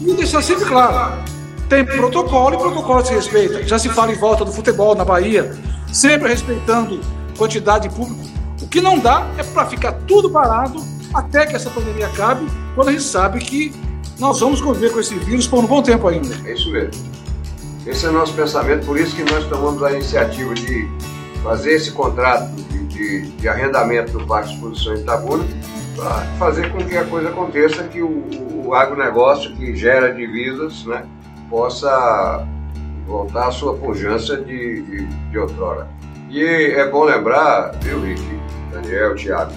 e 0.00 0.12
deixar 0.14 0.42
sempre 0.42 0.66
claro: 0.66 1.22
tem 1.68 1.84
protocolo 1.84 2.54
e 2.54 2.58
protocolo 2.58 3.04
se 3.04 3.14
respeita. 3.14 3.66
Já 3.66 3.78
se 3.78 3.88
fala 3.88 4.12
em 4.12 4.16
volta 4.16 4.44
do 4.44 4.52
futebol 4.52 4.94
na 4.94 5.04
Bahia, 5.04 5.56
sempre 5.92 6.28
respeitando 6.28 7.00
quantidade 7.40 7.88
de 7.88 7.94
público. 7.94 8.20
O 8.60 8.68
que 8.68 8.82
não 8.82 8.98
dá 8.98 9.26
é 9.38 9.42
para 9.42 9.64
ficar 9.64 9.92
tudo 10.06 10.28
parado 10.28 10.78
até 11.14 11.46
que 11.46 11.56
essa 11.56 11.70
pandemia 11.70 12.06
acabe, 12.06 12.46
quando 12.74 12.88
a 12.88 12.92
gente 12.92 13.02
sabe 13.02 13.38
que 13.38 13.72
nós 14.18 14.38
vamos 14.40 14.60
conviver 14.60 14.92
com 14.92 15.00
esse 15.00 15.14
vírus 15.14 15.46
por 15.46 15.64
um 15.64 15.66
bom 15.66 15.82
tempo 15.82 16.06
ainda. 16.06 16.36
É 16.44 16.52
isso 16.52 16.70
mesmo. 16.70 17.02
Esse 17.86 18.04
é 18.04 18.10
o 18.10 18.12
nosso 18.12 18.34
pensamento, 18.34 18.84
por 18.84 18.98
isso 18.98 19.16
que 19.16 19.24
nós 19.24 19.46
tomamos 19.46 19.82
a 19.82 19.90
iniciativa 19.90 20.52
de 20.52 20.86
fazer 21.42 21.72
esse 21.72 21.92
contrato 21.92 22.54
de, 22.54 22.86
de, 22.86 23.30
de 23.30 23.48
arrendamento 23.48 24.12
do 24.18 24.26
Parque 24.26 24.50
de 24.50 24.56
Exposição 24.56 24.94
Itabuna, 24.94 25.44
para 25.96 26.20
fazer 26.38 26.70
com 26.70 26.84
que 26.84 26.94
a 26.94 27.04
coisa 27.06 27.30
aconteça, 27.30 27.84
que 27.84 28.02
o, 28.02 28.66
o 28.66 28.74
agronegócio 28.74 29.56
que 29.56 29.74
gera 29.74 30.12
divisas 30.12 30.84
né, 30.84 31.06
possa 31.48 32.46
voltar 33.06 33.48
à 33.48 33.50
sua 33.50 33.74
pujança 33.74 34.36
de, 34.36 35.06
de 35.30 35.38
outrora. 35.38 35.88
E 36.30 36.44
é 36.44 36.88
bom 36.88 37.02
lembrar, 37.02 37.72
viu, 37.80 38.02
Rick, 38.02 38.22
Daniel, 38.70 39.16
Tiago, 39.16 39.52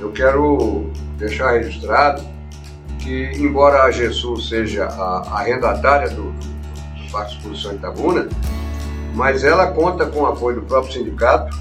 eu 0.00 0.10
quero 0.10 0.90
deixar 1.16 1.52
registrado 1.52 2.20
que, 2.98 3.30
embora 3.36 3.84
a 3.84 3.90
GESUL 3.92 4.36
seja 4.40 4.86
a 4.86 5.38
arrendatária 5.38 6.10
do, 6.10 6.32
do 6.32 7.12
Parque 7.12 7.36
Exposição 7.36 7.74
Itabuna, 7.74 8.28
mas 9.14 9.44
ela 9.44 9.68
conta 9.68 10.04
com 10.06 10.22
o 10.22 10.26
apoio 10.26 10.56
do 10.56 10.66
próprio 10.66 10.92
sindicato, 10.92 11.56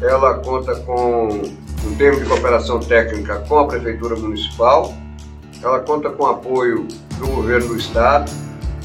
ela 0.00 0.34
conta 0.34 0.76
com 0.76 1.42
um 1.84 1.94
termo 1.96 2.20
de 2.20 2.26
cooperação 2.26 2.78
técnica 2.78 3.40
com 3.48 3.58
a 3.58 3.66
Prefeitura 3.66 4.14
Municipal, 4.14 4.94
ela 5.60 5.80
conta 5.80 6.10
com 6.10 6.26
apoio 6.26 6.86
do 7.18 7.26
governo 7.26 7.66
do 7.66 7.76
estado, 7.76 8.30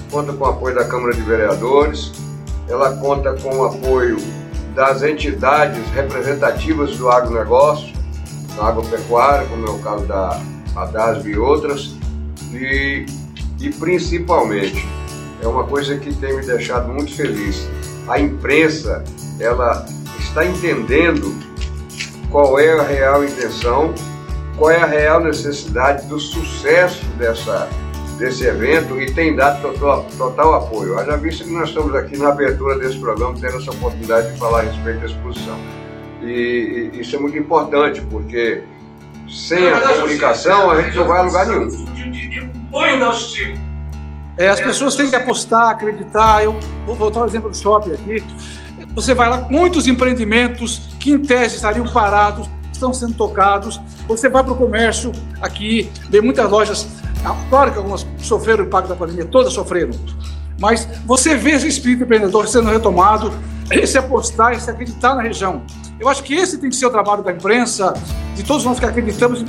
conta 0.09 0.33
com 0.33 0.45
apoio 0.45 0.73
da 0.73 0.85
Câmara 0.85 1.13
de 1.13 1.21
Vereadores, 1.21 2.11
ela 2.67 2.97
conta 2.97 3.33
com 3.33 3.55
o 3.55 3.65
apoio 3.65 4.17
das 4.75 5.01
entidades 5.01 5.87
representativas 5.91 6.97
do 6.97 7.09
agronegócio, 7.09 7.93
da 8.57 8.67
agropecuária, 8.67 9.47
como 9.47 9.65
é 9.65 9.69
o 9.69 9.79
caso 9.79 10.05
da 10.05 10.41
ADASB 10.75 11.31
e 11.31 11.37
outras, 11.37 11.95
e, 12.51 13.05
e 13.59 13.69
principalmente, 13.69 14.85
é 15.41 15.47
uma 15.47 15.63
coisa 15.63 15.97
que 15.97 16.13
tem 16.13 16.35
me 16.35 16.45
deixado 16.45 16.91
muito 16.91 17.15
feliz, 17.15 17.67
a 18.07 18.19
imprensa, 18.19 19.03
ela 19.39 19.85
está 20.19 20.45
entendendo 20.45 21.33
qual 22.29 22.59
é 22.59 22.77
a 22.77 22.83
real 22.83 23.23
intenção, 23.23 23.93
qual 24.57 24.71
é 24.71 24.81
a 24.81 24.85
real 24.85 25.21
necessidade 25.21 26.05
do 26.07 26.19
sucesso 26.19 27.05
dessa, 27.17 27.69
desse 28.17 28.45
evento 28.45 28.99
e 28.99 29.11
tem 29.11 29.35
dado 29.35 29.61
total, 29.61 30.05
total 30.17 30.53
apoio. 30.55 30.97
Haja 30.97 31.17
visto 31.17 31.43
que 31.43 31.51
nós 31.51 31.69
estamos 31.69 31.93
aqui 31.95 32.17
na 32.17 32.29
abertura 32.29 32.77
desse 32.77 32.97
programa 32.97 33.35
tendo 33.39 33.57
essa 33.57 33.71
oportunidade 33.71 34.31
de 34.31 34.39
falar 34.39 34.59
a 34.59 34.63
respeito 34.63 34.99
da 34.99 35.05
exposição. 35.05 35.57
E, 36.21 36.91
e 36.93 37.01
isso 37.01 37.15
é 37.15 37.19
muito 37.19 37.37
importante, 37.37 38.01
porque 38.09 38.63
sem 39.29 39.67
a 39.67 39.79
comunicação 39.79 40.71
a 40.71 40.81
gente 40.81 40.95
não 40.95 41.07
vai 41.07 41.19
a 41.19 41.21
lugar 41.23 41.47
nenhum. 41.47 41.67
É, 44.37 44.49
as 44.49 44.59
pessoas 44.59 44.95
têm 44.95 45.09
que 45.09 45.15
apostar, 45.15 45.69
acreditar. 45.69 46.43
Eu 46.43 46.59
vou 46.85 46.95
voltar 46.95 47.21
ao 47.21 47.27
exemplo 47.27 47.49
do 47.49 47.55
shopping 47.55 47.93
aqui. 47.93 48.23
Você 48.93 49.13
vai 49.13 49.29
lá, 49.29 49.47
muitos 49.49 49.87
empreendimentos 49.87 50.89
que 50.99 51.11
em 51.11 51.19
tese 51.19 51.55
estariam 51.55 51.87
parados, 51.87 52.49
estão 52.71 52.93
sendo 52.93 53.13
tocados. 53.13 53.79
Você 54.07 54.29
vai 54.29 54.43
para 54.43 54.53
o 54.53 54.55
comércio 54.55 55.11
aqui, 55.41 55.89
vê 56.09 56.21
muitas 56.21 56.49
lojas, 56.49 56.87
claro 57.49 57.71
que 57.71 57.77
algumas 57.77 58.05
sofreram 58.19 58.63
o 58.63 58.67
impacto 58.67 58.87
da 58.87 58.95
pandemia, 58.95 59.25
todas 59.25 59.53
sofreram. 59.53 59.91
Mas 60.59 60.87
você 61.05 61.35
vê 61.35 61.51
esse 61.51 61.67
espírito 61.67 62.03
empreendedor 62.03 62.47
sendo 62.47 62.69
retomado, 62.69 63.31
esse 63.71 63.97
apostar, 63.97 64.53
esse 64.53 64.69
acreditar 64.69 65.15
na 65.15 65.21
região. 65.21 65.63
Eu 65.99 66.09
acho 66.09 66.23
que 66.23 66.33
esse 66.33 66.57
tem 66.57 66.69
que 66.69 66.75
ser 66.75 66.85
o 66.85 66.89
trabalho 66.89 67.23
da 67.23 67.31
imprensa, 67.31 67.93
de 68.35 68.43
todos 68.43 68.63
nós 68.63 68.79
que 68.79 68.85
acreditamos 68.85 69.43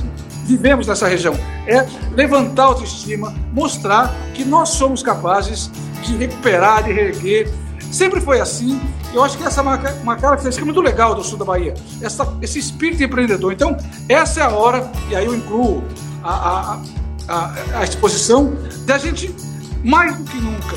vivemos 0.46 0.86
nessa 0.86 1.08
região. 1.08 1.34
É 1.66 1.86
levantar 2.14 2.62
a 2.62 2.66
autoestima, 2.66 3.34
mostrar 3.52 4.14
que 4.32 4.44
nós 4.44 4.70
somos 4.70 5.02
capazes 5.02 5.70
de 6.02 6.16
recuperar, 6.16 6.84
de 6.84 6.92
reerguer. 6.92 7.52
Sempre 7.90 8.20
foi 8.20 8.40
assim. 8.40 8.80
Eu 9.12 9.22
acho 9.24 9.36
que 9.36 9.44
essa 9.44 9.60
é 9.60 9.62
uma, 10.02 10.16
característica 10.16 10.64
muito 10.64 10.80
legal 10.80 11.14
do 11.14 11.24
sul 11.24 11.38
da 11.38 11.44
Bahia, 11.44 11.74
essa, 12.02 12.36
esse 12.42 12.58
espírito 12.58 13.02
empreendedor. 13.02 13.52
Então, 13.52 13.76
essa 14.08 14.40
é 14.40 14.42
a 14.42 14.50
hora, 14.50 14.90
e 15.08 15.16
aí 15.16 15.24
eu 15.24 15.34
incluo 15.34 15.82
a, 16.22 16.74
a, 16.74 16.80
a 17.28 17.84
exposição, 17.84 18.56
da 18.84 18.98
gente, 18.98 19.34
mais 19.82 20.16
do 20.16 20.24
que 20.24 20.38
nunca, 20.38 20.76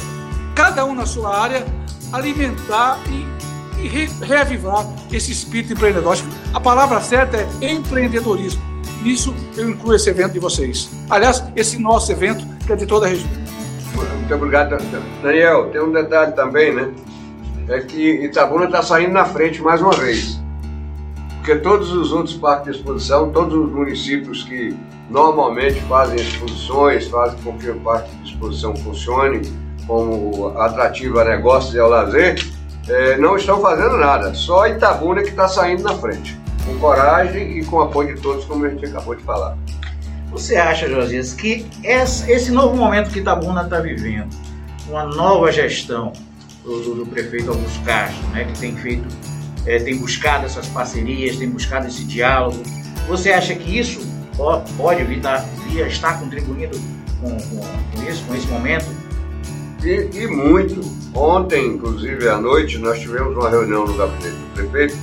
cada 0.56 0.86
um 0.86 0.96
na 0.96 1.06
sua 1.06 1.38
área, 1.38 1.66
alimentar 2.12 3.00
e 3.08 3.40
e 3.82 3.88
re 3.88 4.10
reavivar 4.22 4.86
esse 5.12 5.32
espírito 5.32 5.74
empreendedor. 5.74 6.18
A 6.54 6.60
palavra 6.60 7.00
certa 7.02 7.38
é 7.62 7.72
empreendedorismo. 7.72 8.62
Nisso 9.02 9.34
eu 9.56 9.70
incluo 9.70 9.96
esse 9.96 10.10
evento 10.10 10.34
de 10.34 10.40
vocês. 10.40 10.90
Aliás, 11.10 11.44
esse 11.56 11.80
nosso 11.80 12.12
evento, 12.12 12.46
que 12.66 12.74
é 12.74 12.76
de 12.76 12.86
toda 12.86 13.06
a 13.06 13.10
região. 13.10 13.30
Muito 13.96 14.36
obrigado, 14.36 14.78
Daniel. 15.24 15.70
Tem 15.72 15.82
um 15.82 15.92
detalhe 15.92 16.34
também, 16.34 16.74
né? 16.74 16.92
É 17.70 17.80
que 17.82 18.26
Itabuna 18.26 18.66
está 18.66 18.82
saindo 18.82 19.14
na 19.14 19.26
frente 19.26 19.62
mais 19.62 19.82
uma 19.82 19.92
vez. 19.92 20.39
Porque 21.40 21.56
todos 21.56 21.92
os 21.92 22.12
outros 22.12 22.36
parques 22.36 22.74
de 22.74 22.80
exposição, 22.80 23.32
todos 23.32 23.56
os 23.56 23.72
municípios 23.72 24.44
que 24.44 24.78
normalmente 25.10 25.80
fazem 25.82 26.18
exposições, 26.18 27.08
fazem 27.08 27.42
com 27.42 27.58
que 27.58 27.70
o 27.70 27.80
parque 27.80 28.14
de 28.18 28.30
exposição 28.30 28.76
funcione 28.76 29.42
como 29.88 30.50
atrativo 30.60 31.20
a 31.20 31.26
negócios 31.26 31.74
e 31.74 31.80
ao 31.80 31.90
lazer, 31.90 32.36
é, 32.88 33.18
não 33.18 33.36
estão 33.36 33.60
fazendo 33.62 33.98
nada. 33.98 34.34
Só 34.36 34.68
Itabuna 34.68 35.24
que 35.24 35.30
está 35.30 35.48
saindo 35.48 35.84
na 35.84 35.96
frente. 35.96 36.38
Com 36.66 36.78
coragem 36.78 37.58
e 37.58 37.66
com 37.66 37.82
apoio 37.82 38.16
de 38.16 38.22
todos, 38.22 38.46
como 38.46 38.66
a 38.66 38.70
gente 38.70 38.86
acabou 38.86 39.16
de 39.16 39.24
falar. 39.24 39.58
Você 40.32 40.58
acha, 40.58 40.88
Josias, 40.88 41.34
que 41.34 41.66
esse 41.84 42.52
novo 42.52 42.76
momento 42.76 43.10
que 43.10 43.20
Itabuna 43.20 43.64
está 43.64 43.80
vivendo, 43.80 44.30
uma 44.88 45.06
nova 45.06 45.52
gestão 45.52 46.14
do, 46.64 46.80
do, 46.82 46.96
do, 46.96 47.06
prefeito 47.06 47.50
Augusto 47.50 47.82
Castro, 47.84 48.28
né, 48.30 48.44
que 48.44 48.60
tem 48.60 48.76
feito, 48.76 49.08
é, 49.70 49.78
tem 49.78 49.96
buscado 49.98 50.48
essas 50.48 50.68
parcerias, 50.68 51.38
tem 51.38 51.48
buscado 51.48 51.88
esse 51.88 52.04
diálogo, 52.04 52.62
você 53.08 53.32
acha 53.32 53.54
que 53.54 53.78
isso 53.78 54.02
pode 54.76 55.04
vir, 55.04 55.22
vir 55.68 55.86
estar 55.86 56.20
contribuindo 56.20 56.76
com, 57.22 57.30
com, 57.30 57.60
com 57.60 58.10
isso, 58.10 58.24
com 58.26 58.34
esse 58.34 58.48
momento? 58.48 58.88
E, 59.84 60.10
e, 60.12 60.28
muito. 60.28 60.82
Ontem, 61.14 61.68
inclusive 61.68 62.28
à 62.28 62.38
noite, 62.38 62.80
nós 62.80 63.00
tivemos 63.00 63.36
uma 63.38 63.50
reunião 63.50 63.86
no 63.86 63.94
gabinete 63.96 64.36
do 64.36 64.54
prefeito 64.54 64.98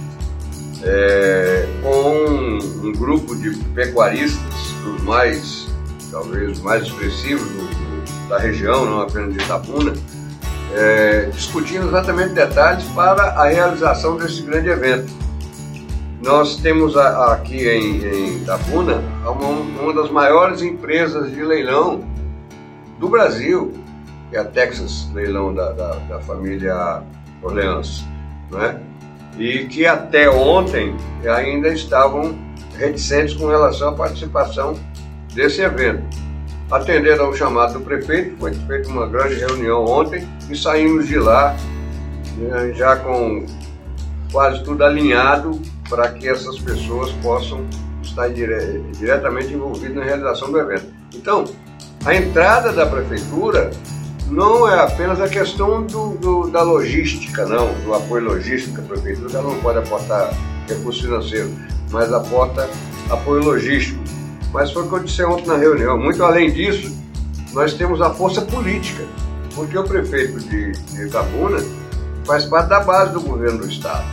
é, 0.83 1.67
com 1.83 2.13
um, 2.13 2.89
um, 2.89 2.93
grupo 2.93 3.37
de 3.37 3.57
pecuaristas, 3.75 4.43
os 4.85 5.03
mais, 5.03 5.69
talvez, 6.11 6.61
mais 6.61 6.83
expressivos 6.83 7.49
do, 7.49 7.67
do, 7.67 8.29
da 8.29 8.39
região, 8.39 8.85
não 8.85 9.01
apenas 9.01 9.33
de 9.33 9.43
Itapuna, 9.43 9.95
é, 10.75 11.31
discutindo 11.33 11.87
exatamente 11.89 12.35
detalhes 12.35 12.85
para 12.95 13.23
a 13.23 13.47
realização 13.47 14.17
desse 14.17 14.43
grande 14.43 14.69
evento. 14.69 15.13
Nós 16.23 16.57
temos 16.57 16.97
a, 16.97 17.33
aqui 17.33 17.69
em, 17.69 18.05
em 18.05 18.45
uma, 19.25 19.51
uma 19.83 19.95
das 19.95 20.11
maiores 20.11 20.63
empresas 20.63 21.31
de 21.31 21.43
leilão 21.43 22.05
do 22.99 23.09
Brasil, 23.09 23.73
que 24.31 24.37
é 24.37 24.41
a 24.41 24.45
Texas 24.45 25.09
Leilão 25.13 25.55
da, 25.55 25.73
da, 25.73 25.95
da 26.09 26.21
família 26.21 27.03
Orleans, 27.43 28.05
né? 28.51 28.81
e 29.39 29.67
que 29.67 29.87
até 29.87 30.29
ontem 30.31 30.97
ainda 31.29 31.69
estavam 31.69 32.37
reticentes 32.77 33.35
com 33.35 33.47
relação 33.47 33.91
à 33.91 33.93
participação 33.93 34.75
desse 35.35 35.61
evento. 35.61 36.26
Atendendo 36.71 37.23
ao 37.23 37.35
chamado 37.35 37.75
do 37.75 37.81
prefeito, 37.81 38.37
foi 38.39 38.53
feita 38.53 38.89
uma 38.89 39.07
grande 39.07 39.37
reunião 39.37 39.85
ontem 39.85 40.27
e 40.51 40.57
saímos 40.57 41.07
de 41.07 41.19
lá 41.19 41.57
né, 42.37 42.73
já 42.75 42.97
com 42.97 43.47
quase 44.33 44.63
tudo 44.65 44.85
alinhado 44.85 45.61
para 45.89 46.09
que 46.11 46.29
essas 46.29 46.59
pessoas 46.59 47.13
possam 47.23 47.65
estar 48.03 48.29
dire 48.29 48.83
diretamente 48.99 49.53
envolvidas 49.53 49.97
na 49.97 50.05
realização 50.05 50.51
do 50.51 50.59
evento. 50.59 50.87
Então, 51.15 51.45
a 52.05 52.15
entrada 52.15 52.73
da 52.73 52.87
prefeitura 52.87 53.71
não 54.29 54.69
é 54.69 54.81
apenas 54.81 55.21
a 55.21 55.29
questão 55.29 55.85
do, 55.85 56.11
do, 56.17 56.51
da 56.51 56.63
logística, 56.63 57.47
não, 57.47 57.73
do 57.85 57.95
apoio 57.95 58.25
logístico. 58.25 58.81
A 58.81 58.85
prefeitura 58.85 59.41
não 59.41 59.57
pode 59.61 59.79
aportar 59.79 60.33
recurso 60.69 61.03
financeiro, 61.03 61.51
mas 61.91 62.13
aporta 62.13 62.69
apoio 63.09 63.45
logístico. 63.45 63.96
Mas 64.57 64.73
foi 64.73 64.85
o 64.85 64.89
que 64.89 64.95
eu 64.95 65.01
disse 65.01 65.23
ontem 65.23 65.49
na 65.49 65.57
reunião. 65.59 65.99
Muito 65.99 66.25
além 66.25 66.51
disso, 66.51 66.91
nós 67.53 67.75
temos 67.75 68.01
a 68.01 68.09
força 68.15 68.41
política, 68.41 69.05
porque 69.55 69.77
o 69.77 69.85
prefeito 69.85 70.41
de, 70.41 70.73
Itabuna 70.99 71.63
faz 72.25 72.47
parte 72.47 72.71
da 72.71 72.81
base 72.81 73.13
do 73.13 73.21
governo 73.21 73.59
do 73.59 73.69
Estado. 73.69 74.07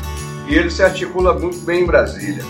E 0.49 0.55
ele 0.55 0.69
se 0.69 0.83
articula 0.83 1.39
muito 1.39 1.59
bem 1.59 1.83
em 1.83 1.85
Brasília. 1.85 2.43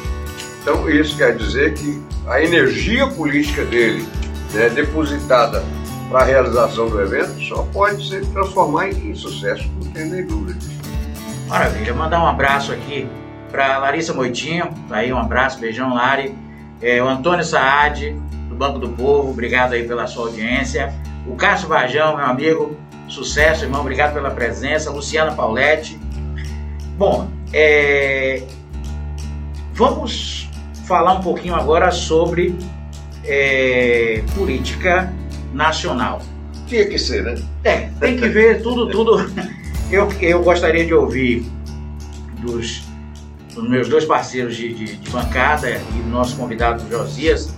Então, 0.60 0.90
isso 0.90 1.16
quer 1.16 1.38
dizer 1.38 1.76
que 1.76 2.02
a 2.26 2.42
energia 2.42 3.06
política 3.06 3.64
dele, 3.64 4.08
né, 4.56 4.70
depositada 4.70 5.64
para 6.10 6.22
a 6.22 6.24
realização 6.24 6.90
do 6.90 7.00
evento 7.00 7.40
só 7.44 7.62
pode 7.72 8.10
se 8.10 8.22
transformar 8.32 8.90
em 8.90 9.14
sucesso, 9.14 9.70
não 9.80 9.92
tem 9.92 10.10
nem 10.10 10.26
dúvida 10.26 10.58
disso. 10.58 10.80
Maravilha, 11.48 11.94
mandar 11.94 12.24
um 12.24 12.28
abraço 12.28 12.72
aqui 12.72 13.08
para 13.52 13.78
Larissa 13.78 14.16
Moitinho, 14.16 14.74
tá 14.90 14.96
aí 14.96 15.14
um 15.14 15.20
abraço, 15.20 15.60
beijão 15.60 15.94
Lari, 15.94 16.34
é, 16.84 17.02
o 17.02 17.08
Antônio 17.08 17.44
Saad, 17.44 18.12
do 18.50 18.56
Banco 18.56 18.78
do 18.78 18.90
Povo, 18.90 19.32
obrigado 19.32 19.74
aí 19.74 19.88
pela 19.88 20.06
sua 20.06 20.28
audiência, 20.28 20.94
o 21.26 21.36
Cássio 21.36 21.70
Varjão, 21.70 22.18
meu 22.18 22.26
amigo, 22.26 22.78
sucesso, 23.08 23.64
irmão, 23.64 23.82
obrigado 23.82 24.14
pela 24.14 24.30
presença, 24.30 24.92
Luciana 24.92 25.32
Pauletti. 25.34 25.98
Bom, 26.98 27.30
é, 27.54 28.44
vamos 29.74 30.50
falar 30.86 31.14
um 31.14 31.22
pouquinho 31.22 31.56
agora 31.56 31.90
sobre 31.92 32.56
é, 33.24 34.22
política 34.36 35.12
nacional. 35.54 36.22
Tinha 36.68 36.86
que 36.86 36.98
ser, 36.98 37.24
né? 37.24 37.36
É, 37.64 37.90
tem 38.00 38.18
que 38.18 38.28
ver 38.28 38.62
tudo, 38.62 38.90
tudo. 38.90 39.18
Eu, 39.92 40.12
eu 40.22 40.42
gostaria 40.42 40.84
de 40.84 40.92
ouvir 40.92 41.46
dos, 42.40 42.84
dos 43.54 43.70
meus 43.70 43.88
dois 43.88 44.06
parceiros 44.06 44.56
de, 44.56 44.74
de, 44.74 44.96
de 44.98 45.10
bancada 45.10 45.70
e 45.70 46.02
do 46.02 46.10
nosso 46.10 46.36
convidado 46.36 46.84
Josias. 46.90 47.54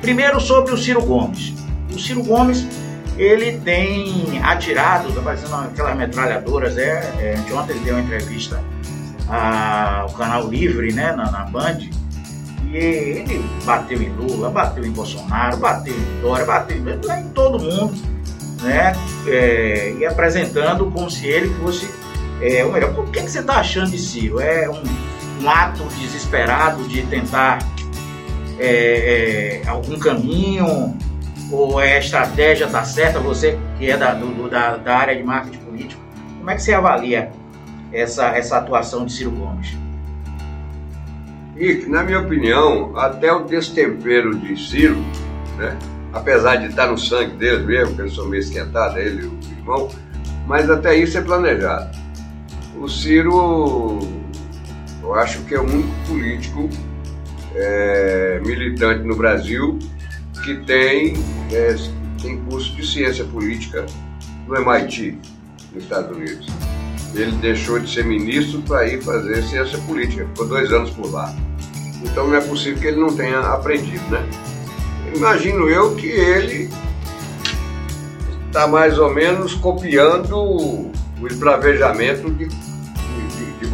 Primeiro 0.00 0.40
sobre 0.40 0.72
o 0.72 0.76
Ciro 0.76 1.02
Gomes. 1.02 1.54
O 1.92 1.98
Ciro 1.98 2.22
Gomes 2.22 2.66
ele 3.16 3.58
tem 3.58 4.40
atirado, 4.42 5.08
está 5.08 5.22
fazendo 5.22 5.54
aquelas 5.54 5.96
metralhadoras. 5.96 6.76
É, 6.76 7.14
é, 7.18 7.36
anteontem 7.38 7.76
ele 7.76 7.84
deu 7.84 7.94
uma 7.94 8.02
entrevista 8.02 8.62
ao 9.28 10.10
canal 10.10 10.48
Livre, 10.48 10.92
né, 10.92 11.12
na, 11.12 11.30
na 11.30 11.44
Band, 11.44 11.78
ele 12.72 13.44
bateu 13.64 14.02
em 14.02 14.10
Lula, 14.10 14.50
bateu 14.50 14.84
em 14.84 14.90
Bolsonaro, 14.90 15.56
bateu 15.56 15.94
em 15.94 16.20
Dória, 16.20 16.44
bateu 16.44 16.76
em, 16.76 17.20
em 17.20 17.28
todo 17.30 17.58
mundo, 17.58 17.94
né? 18.62 18.92
É, 19.26 19.94
e 19.98 20.04
apresentando 20.04 20.90
como 20.90 21.10
se 21.10 21.26
ele 21.26 21.48
fosse 21.54 21.88
É, 22.44 22.62
ou 22.62 22.70
melhor, 22.70 22.90
o 22.98 23.04
que, 23.04 23.22
que 23.22 23.30
você 23.30 23.38
está 23.38 23.54
achando 23.54 23.90
de 23.90 23.98
Ciro? 23.98 24.38
É 24.38 24.68
um, 24.68 24.82
um 25.42 25.48
ato 25.48 25.82
desesperado 25.98 26.86
de 26.86 27.02
tentar 27.06 27.58
é, 28.58 29.62
é, 29.64 29.68
algum 29.68 29.98
caminho? 29.98 30.94
Ou 31.50 31.80
é 31.80 31.94
a 31.94 31.98
estratégia 31.98 32.66
está 32.66 32.84
certa? 32.84 33.18
Você 33.18 33.58
que 33.78 33.90
é 33.90 33.96
da, 33.96 34.12
do, 34.12 34.50
da, 34.50 34.76
da 34.76 34.94
área 34.94 35.16
de 35.16 35.22
marketing 35.22 35.58
político, 35.64 36.02
como 36.36 36.50
é 36.50 36.54
que 36.56 36.62
você 36.62 36.74
avalia 36.74 37.32
essa, 37.90 38.26
essa 38.36 38.58
atuação 38.58 39.06
de 39.06 39.14
Ciro 39.14 39.30
Gomes? 39.30 39.74
Rick, 41.56 41.88
na 41.88 42.02
minha 42.02 42.20
opinião, 42.20 42.94
até 42.94 43.32
o 43.32 43.44
destempero 43.44 44.36
de 44.36 44.54
Ciro, 44.62 45.02
né, 45.56 45.78
apesar 46.12 46.56
de 46.56 46.66
estar 46.66 46.88
no 46.88 46.98
sangue 46.98 47.36
dele 47.36 47.64
mesmo, 47.64 47.94
que 47.94 48.02
eles 48.02 48.14
são 48.14 48.26
meio 48.26 48.40
esquentados, 48.40 48.98
ele 48.98 49.22
e 49.22 49.26
o 49.28 49.38
irmão, 49.58 49.88
mas 50.46 50.68
até 50.68 50.94
isso 50.94 51.16
é 51.16 51.22
planejado. 51.22 52.03
O 52.78 52.88
Ciro, 52.88 54.00
eu 55.02 55.14
acho 55.14 55.40
que 55.44 55.54
é 55.54 55.58
o 55.58 55.62
único 55.62 55.94
político 56.06 56.68
é, 57.54 58.40
militante 58.44 59.04
no 59.04 59.16
Brasil 59.16 59.78
que 60.44 60.56
tem, 60.56 61.14
é, 61.52 61.76
tem 62.20 62.40
curso 62.44 62.74
de 62.74 62.86
ciência 62.86 63.24
política 63.24 63.86
no 64.46 64.56
MIT, 64.56 65.18
nos 65.72 65.84
Estados 65.84 66.16
Unidos. 66.16 66.46
Ele 67.14 67.32
deixou 67.36 67.78
de 67.78 67.92
ser 67.92 68.04
ministro 68.04 68.60
para 68.62 68.86
ir 68.86 69.02
fazer 69.02 69.42
ciência 69.44 69.78
política, 69.78 70.26
ficou 70.26 70.48
dois 70.48 70.72
anos 70.72 70.90
por 70.90 71.10
lá. 71.12 71.34
Então 72.02 72.26
não 72.26 72.36
é 72.36 72.40
possível 72.40 72.80
que 72.80 72.88
ele 72.88 73.00
não 73.00 73.14
tenha 73.16 73.38
aprendido, 73.38 74.04
né? 74.10 74.28
Imagino 75.14 75.68
eu 75.68 75.94
que 75.94 76.08
ele 76.08 76.68
está 78.46 78.66
mais 78.66 78.98
ou 78.98 79.12
menos 79.14 79.54
copiando 79.54 80.36
o 80.36 81.26
esbravejamento 81.26 82.30
de, 82.30 82.48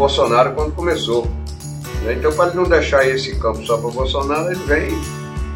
Bolsonaro 0.00 0.54
quando 0.54 0.74
começou. 0.74 1.26
Né? 2.02 2.14
Então, 2.14 2.32
para 2.32 2.46
ele 2.46 2.56
não 2.56 2.64
deixar 2.64 3.06
esse 3.06 3.36
campo 3.36 3.62
só 3.66 3.76
para 3.76 3.90
Bolsonaro, 3.90 4.50
ele 4.50 4.64
vem 4.64 4.98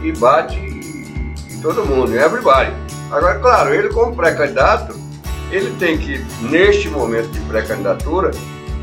e 0.03 0.13
bate 0.13 0.59
em 0.59 1.61
todo 1.63 1.87
mundo, 1.87 2.15
em 2.15 2.19
everybody. 2.19 2.71
Agora, 3.11 3.39
claro, 3.39 3.75
ele 3.75 3.89
como 3.89 4.15
pré-candidato, 4.15 4.95
ele 5.51 5.75
tem 5.79 5.97
que, 5.97 6.23
neste 6.43 6.91
momento 6.91 7.29
de 7.29 7.41
pré-candidatura, 7.41 8.33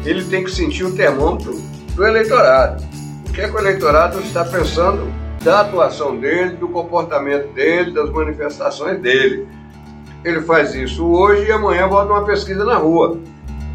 ele 0.04 0.24
tem 0.26 0.44
que 0.44 0.50
sentir 0.50 0.84
o 0.84 0.96
termômetro 0.96 1.54
do 1.94 2.08
eleitorado. 2.08 2.84
O 3.30 3.32
que 3.32 3.42
é 3.42 3.48
que 3.48 3.56
o 3.56 3.60
eleitorado 3.60 4.20
está 4.20 4.44
pensando 4.44 5.14
da 5.44 5.62
atuação 5.62 6.20
dele, 6.20 6.56
do 6.56 6.70
comportamento 6.70 7.54
dele, 7.54 7.92
das 7.92 8.10
manifestações 8.10 9.00
dele. 9.00 9.48
Ele 10.26 10.42
faz 10.42 10.74
isso 10.74 11.06
hoje 11.06 11.46
e 11.46 11.52
amanhã 11.52 11.88
bota 11.88 12.12
uma 12.12 12.26
pesquisa 12.26 12.64
na 12.64 12.78
rua, 12.78 13.20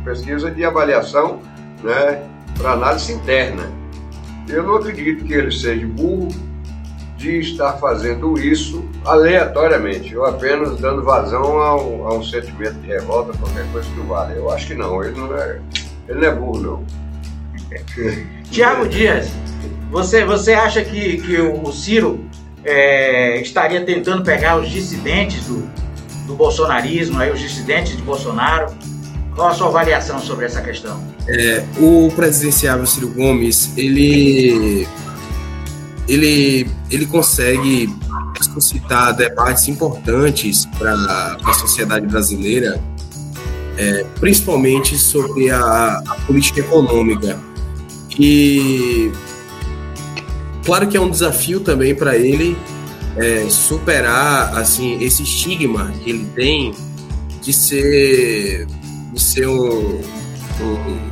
pesquisa 0.05 0.51
de 0.51 0.65
avaliação 0.65 1.41
né, 1.83 2.23
para 2.57 2.73
análise 2.73 3.13
interna. 3.13 3.71
Eu 4.49 4.63
não 4.63 4.77
acredito 4.77 5.25
que 5.25 5.33
ele 5.33 5.51
seja 5.51 5.87
burro 5.87 6.29
de 7.17 7.39
estar 7.41 7.73
fazendo 7.75 8.39
isso 8.39 8.85
aleatoriamente, 9.05 10.17
ou 10.17 10.27
apenas 10.27 10.79
dando 10.79 11.03
vazão 11.03 11.59
a 11.59 11.83
um, 11.83 12.07
a 12.07 12.15
um 12.15 12.23
sentimento 12.23 12.75
de 12.75 12.89
revolta, 12.89 13.37
qualquer 13.39 13.65
coisa 13.73 13.89
que 13.89 14.01
vale. 14.01 14.39
Eu 14.39 14.51
acho 14.51 14.67
que 14.67 14.75
não, 14.75 15.03
ele 15.03 15.19
não 15.19 15.35
é, 15.37 15.61
ele 16.09 16.21
não 16.21 16.29
é 16.29 16.35
burro, 16.35 16.61
não. 16.61 16.85
Tiago 18.51 18.87
Dias, 18.89 19.31
você, 19.91 20.25
você 20.25 20.53
acha 20.53 20.85
que, 20.85 21.19
que 21.19 21.41
o 21.41 21.73
Ciro 21.73 22.25
é, 22.65 23.41
estaria 23.41 23.85
tentando 23.85 24.23
pegar 24.23 24.59
os 24.59 24.69
dissidentes 24.69 25.47
do, 25.47 25.69
do 26.27 26.35
bolsonarismo, 26.35 27.19
aí, 27.19 27.31
os 27.31 27.41
dissidentes 27.41 27.97
de 27.97 28.03
Bolsonaro? 28.03 28.75
Qual 29.35 29.49
a 29.49 29.55
sua 29.55 29.69
avaliação 29.69 30.19
sobre 30.19 30.47
essa 30.47 30.61
questão? 30.63 31.16
É, 31.29 31.65
o 31.79 32.11
presidenciável 32.15 32.87
Ciro 32.87 33.09
Gomes, 33.09 33.71
ele, 33.77 34.87
ele, 36.09 36.71
ele 36.91 37.07
consegue 37.07 37.93
suscitar 38.55 39.15
debates 39.15 39.67
importantes 39.69 40.67
para 40.79 41.37
a 41.45 41.53
sociedade 41.53 42.07
brasileira, 42.07 42.81
é, 43.77 44.05
principalmente 44.21 44.97
sobre 44.97 45.51
a, 45.51 46.03
a 46.07 46.15
política 46.27 46.61
econômica. 46.61 47.39
E 48.19 49.11
claro 50.65 50.87
que 50.87 50.97
é 50.97 51.01
um 51.01 51.11
desafio 51.11 51.61
também 51.61 51.95
para 51.95 52.17
ele 52.17 52.57
é, 53.17 53.49
superar 53.49 54.57
assim 54.57 55.03
esse 55.03 55.23
estigma 55.23 55.91
que 56.03 56.11
ele 56.11 56.27
tem 56.35 56.75
de 57.43 57.53
ser 57.53 58.67
de 59.13 59.23
ser 59.23 59.49
um, 59.49 60.01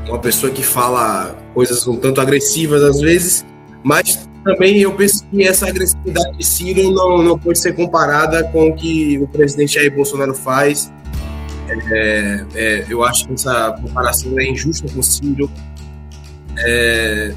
uma 0.08 0.18
pessoa 0.18 0.52
que 0.52 0.62
fala 0.62 1.36
coisas 1.52 1.86
um 1.86 1.96
tanto 1.96 2.20
agressivas 2.20 2.82
às 2.82 3.00
vezes, 3.00 3.44
mas 3.82 4.28
também 4.44 4.78
eu 4.78 4.92
penso 4.92 5.24
que 5.30 5.42
essa 5.42 5.66
agressividade 5.66 6.36
de 6.36 6.44
Ciro 6.44 6.90
não, 6.90 7.22
não 7.22 7.38
pode 7.38 7.58
ser 7.58 7.74
comparada 7.74 8.44
com 8.44 8.68
o 8.68 8.74
que 8.74 9.18
o 9.18 9.26
presidente 9.26 9.74
Jair 9.74 9.94
Bolsonaro 9.94 10.34
faz. 10.34 10.92
É, 11.90 12.44
é, 12.54 12.86
eu 12.88 13.02
acho 13.02 13.26
que 13.26 13.32
essa 13.32 13.72
comparação 13.80 14.38
é 14.38 14.50
injusta 14.50 14.86
com 14.92 15.00
o 15.00 15.02
Ciro. 15.02 15.50
É, 16.58 17.34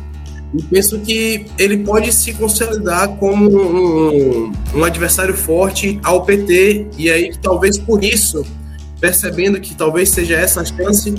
e 0.53 0.63
penso 0.63 0.99
que 0.99 1.45
ele 1.57 1.77
pode 1.77 2.11
se 2.13 2.33
consolidar 2.33 3.09
como 3.17 3.49
um, 3.49 4.51
um, 4.75 4.83
adversário 4.83 5.33
forte 5.33 5.99
ao 6.03 6.23
PT, 6.23 6.87
e 6.97 7.09
aí 7.09 7.33
talvez 7.41 7.77
por 7.77 8.03
isso, 8.03 8.45
percebendo 8.99 9.59
que 9.59 9.75
talvez 9.75 10.09
seja 10.09 10.35
essa 10.35 10.61
a 10.61 10.65
chance, 10.65 11.13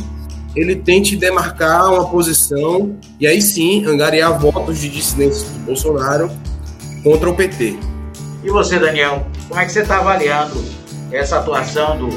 ele 0.58 0.74
tente 0.76 1.16
demarcar 1.16 1.92
uma 1.92 2.08
posição 2.10 2.96
e 3.20 3.26
aí 3.26 3.40
sim 3.40 3.84
angariar 3.86 4.38
votos 4.38 4.80
de 4.80 4.88
dissidentes 4.88 5.42
do 5.42 5.58
Bolsonaro 5.60 6.30
contra 7.04 7.30
o 7.30 7.34
PT. 7.34 7.78
E 8.42 8.50
você, 8.50 8.78
Daniel, 8.78 9.26
como 9.48 9.60
é 9.60 9.64
que 9.64 9.72
você 9.72 9.82
está 9.82 9.98
avaliando 9.98 10.62
essa 11.12 11.38
atuação 11.38 11.96
do, 11.96 12.08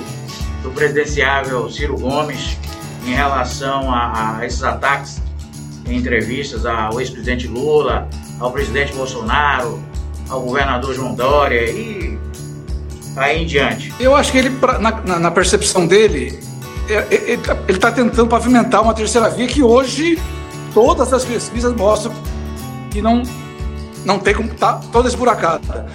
do 0.64 0.72
presidenciável 0.72 1.70
Ciro 1.70 1.98
Gomes 1.98 2.58
em 3.06 3.12
relação 3.12 3.92
a, 3.94 4.38
a 4.38 4.46
esses 4.46 4.64
ataques 4.64 5.22
em 5.88 5.98
entrevistas 5.98 6.66
ao 6.66 7.00
ex-presidente 7.00 7.48
Lula, 7.48 8.08
ao 8.40 8.52
presidente 8.52 8.94
Bolsonaro, 8.94 9.80
ao 10.30 10.42
governador 10.42 10.96
João 10.96 11.14
Dória 11.14 11.70
e 11.70 12.18
aí 13.16 13.44
em 13.44 13.46
diante. 13.46 13.94
Eu 14.00 14.16
acho 14.16 14.32
que 14.32 14.38
ele, 14.38 14.50
na, 14.80 15.20
na 15.20 15.32
percepção 15.32 15.86
dele, 15.86 16.40
ele 16.90 17.42
está 17.70 17.92
tentando 17.92 18.28
pavimentar 18.28 18.82
uma 18.82 18.94
terceira 18.94 19.30
via 19.30 19.48
que 19.48 19.64
hoje 19.64 20.20
todas 20.74 21.14
as 21.14 21.24
pesquisas 21.24 21.74
mostram 21.74 22.14
que 22.90 23.02
não, 23.02 23.24
não 24.06 24.20
tem 24.20 24.34
como 24.34 24.52
estar 24.52 24.74
tá 24.74 24.82
toda 24.92 25.08
esburacada. 25.08 25.86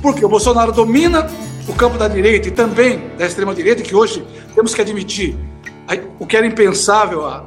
Porque 0.00 0.24
o 0.24 0.28
Bolsonaro 0.28 0.72
domina 0.72 1.28
o 1.68 1.74
campo 1.74 1.96
da 1.96 2.08
direita 2.08 2.48
e 2.48 2.50
também 2.50 3.10
da 3.16 3.26
extrema-direita, 3.26 3.82
que 3.82 3.94
hoje 3.94 4.24
temos 4.54 4.74
que 4.74 4.80
admitir 4.80 5.36
o 6.18 6.26
que 6.26 6.36
era 6.36 6.46
impensável 6.46 7.26
há 7.26 7.44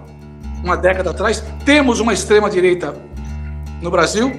uma 0.63 0.77
década 0.77 1.11
atrás, 1.11 1.43
temos 1.65 1.99
uma 1.99 2.13
extrema 2.13 2.49
direita 2.49 2.95
no 3.81 3.91
Brasil. 3.91 4.31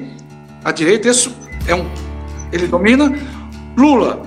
A 0.64 0.72
direita, 0.72 1.09
isso 1.09 1.35
é 1.66 1.75
um, 1.75 1.88
ele 2.53 2.66
domina. 2.66 3.12
Lula, 3.77 4.22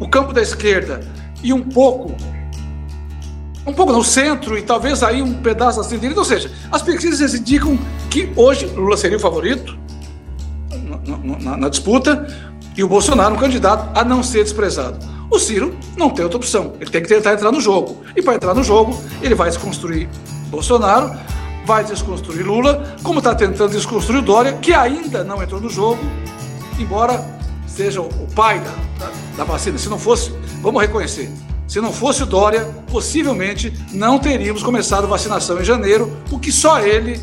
o 0.00 0.08
campo 0.08 0.32
da 0.32 0.40
esquerda 0.40 1.00
e 1.42 1.52
um 1.52 1.62
pouco, 1.62 2.14
um 3.68 3.74
pouco 3.74 3.92
no 3.92 4.02
centro 4.02 4.56
e 4.56 4.62
talvez 4.62 5.02
aí 5.02 5.22
um 5.22 5.34
pedaço 5.34 5.80
assim 5.80 5.98
direita. 5.98 6.20
Ou 6.20 6.24
seja, 6.24 6.50
as 6.70 6.82
pesquisas 6.82 7.34
indicam 7.34 7.78
que 8.10 8.32
hoje 8.34 8.66
Lula 8.66 8.96
seria 8.96 9.16
o 9.16 9.20
favorito 9.20 9.78
na, 11.06 11.16
na, 11.40 11.56
na 11.56 11.68
disputa 11.68 12.26
e 12.76 12.82
o 12.82 12.88
Bolsonaro 12.88 13.34
um 13.34 13.38
candidato 13.38 13.90
a 13.98 14.04
não 14.04 14.22
ser 14.22 14.44
desprezado. 14.44 14.98
O 15.30 15.38
Ciro 15.38 15.76
não 15.96 16.08
tem 16.08 16.24
outra 16.24 16.38
opção, 16.38 16.72
ele 16.80 16.90
tem 16.90 17.02
que 17.02 17.08
tentar 17.08 17.34
entrar 17.34 17.52
no 17.52 17.60
jogo. 17.60 18.02
E 18.16 18.22
para 18.22 18.34
entrar 18.34 18.54
no 18.54 18.62
jogo, 18.62 18.98
ele 19.20 19.34
vai 19.34 19.50
se 19.52 19.58
construir 19.58 20.08
Bolsonaro 20.48 21.14
vai 21.68 21.84
desconstruir 21.84 22.46
Lula, 22.46 22.96
como 23.02 23.18
está 23.18 23.34
tentando 23.34 23.72
desconstruir 23.72 24.22
Dória, 24.22 24.54
que 24.54 24.72
ainda 24.72 25.22
não 25.22 25.42
entrou 25.42 25.60
no 25.60 25.68
jogo, 25.68 26.00
embora 26.78 27.22
seja 27.66 28.00
o 28.00 28.26
pai 28.34 28.58
da, 28.58 28.70
da, 29.04 29.12
da 29.36 29.44
vacina. 29.44 29.76
Se 29.76 29.86
não 29.90 29.98
fosse, 29.98 30.32
vamos 30.62 30.80
reconhecer, 30.80 31.30
se 31.68 31.82
não 31.82 31.92
fosse 31.92 32.22
o 32.22 32.26
Dória, 32.26 32.64
possivelmente 32.90 33.70
não 33.92 34.18
teríamos 34.18 34.62
começado 34.62 35.06
vacinação 35.06 35.60
em 35.60 35.64
janeiro, 35.64 36.10
porque 36.30 36.50
só 36.50 36.80
ele, 36.80 37.20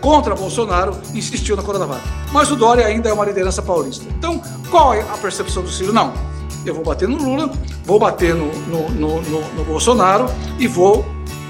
contra 0.00 0.34
Bolsonaro, 0.34 0.98
insistiu 1.14 1.54
na 1.54 1.62
Coronavac. 1.62 2.02
Mas 2.32 2.50
o 2.50 2.56
Dória 2.56 2.84
ainda 2.84 3.08
é 3.08 3.12
uma 3.12 3.24
liderança 3.24 3.62
paulista. 3.62 4.04
Então, 4.18 4.42
qual 4.68 4.92
é 4.92 5.02
a 5.02 5.16
percepção 5.16 5.62
do 5.62 5.70
Ciro? 5.70 5.92
Não, 5.92 6.12
eu 6.66 6.74
vou 6.74 6.82
bater 6.82 7.08
no 7.08 7.16
Lula, 7.16 7.48
vou 7.84 8.00
bater 8.00 8.34
no, 8.34 8.52
no, 8.66 8.88
no, 8.90 9.40
no 9.54 9.64
Bolsonaro 9.64 10.26
e 10.58 10.66
vou 10.66 11.06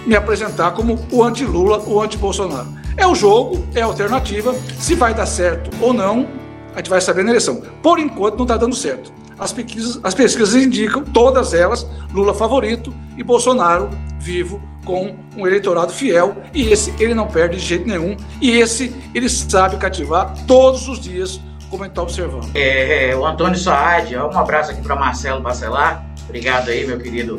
me 0.07 0.15
apresentar 0.15 0.73
como 0.73 0.99
o 1.11 1.25
anti-Lula, 1.25 1.83
o 1.87 2.03
anti-Bolsonaro. 2.03 2.69
É 2.99 3.07
o 3.07 3.15
jogo, 3.15 3.65
é 3.75 3.81
a 3.81 3.87
alternativa. 3.87 4.55
Se 4.79 4.95
vai 4.95 5.15
dar 5.15 5.25
certo 5.25 5.71
ou 5.81 5.95
não, 5.95 6.29
a 6.75 6.79
gente 6.79 6.91
vai 6.91 7.01
saber 7.01 7.25
na 7.25 7.31
eleição. 7.31 7.63
Por 7.83 7.99
enquanto, 7.99 8.37
não 8.37 8.45
está 8.45 8.59
dando 8.59 8.77
certo. 8.77 9.11
As 9.39 9.53
pesquisas, 9.53 10.01
as 10.03 10.15
pesquisas 10.15 10.55
indicam, 10.55 11.05
todas 11.05 11.55
elas, 11.55 11.87
Lula 12.13 12.35
favorito 12.35 12.93
e 13.17 13.23
Bolsonaro 13.23 13.89
vivo 14.19 14.61
com 14.85 15.15
um 15.37 15.47
eleitorado 15.47 15.93
fiel. 15.93 16.37
E 16.53 16.69
esse 16.69 16.93
ele 16.99 17.15
não 17.15 17.27
perde 17.27 17.57
de 17.57 17.63
jeito 17.65 17.87
nenhum. 17.87 18.17
E 18.41 18.59
esse 18.59 18.95
ele 19.15 19.29
sabe 19.29 19.77
cativar 19.77 20.35
todos 20.47 20.89
os 20.89 20.99
dias, 20.99 21.41
como 21.71 21.85
está 21.85 22.03
observando. 22.03 22.51
É, 22.55 23.11
é, 23.11 23.17
o 23.17 23.25
Antônio 23.25 23.59
Saad, 23.59 24.17
um 24.17 24.39
abraço 24.39 24.73
aqui 24.73 24.83
para 24.83 24.97
Marcelo 24.97 25.41
Bacelar. 25.41 26.05
Obrigado 26.25 26.71
aí, 26.71 26.87
meu 26.87 26.99
querido 26.99 27.39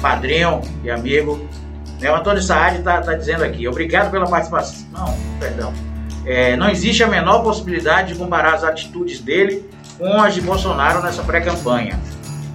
padrinho 0.00 0.60
e 0.82 0.90
amigo. 0.90 1.46
É, 2.02 2.10
o 2.10 2.16
Antônio 2.16 2.42
Saad 2.42 2.78
está 2.78 3.00
tá 3.00 3.14
dizendo 3.14 3.44
aqui, 3.44 3.66
obrigado 3.68 4.10
pela 4.10 4.26
participação. 4.26 4.86
Não, 4.92 5.14
perdão. 5.38 5.72
É, 6.26 6.56
não 6.56 6.68
existe 6.68 7.04
a 7.04 7.06
menor 7.06 7.42
possibilidade 7.42 8.12
de 8.12 8.18
comparar 8.18 8.54
as 8.54 8.64
atitudes 8.64 9.20
dele 9.20 9.64
com 9.98 10.12
as 10.20 10.34
de 10.34 10.40
Bolsonaro 10.40 11.02
nessa 11.02 11.22
pré-campanha. 11.22 11.98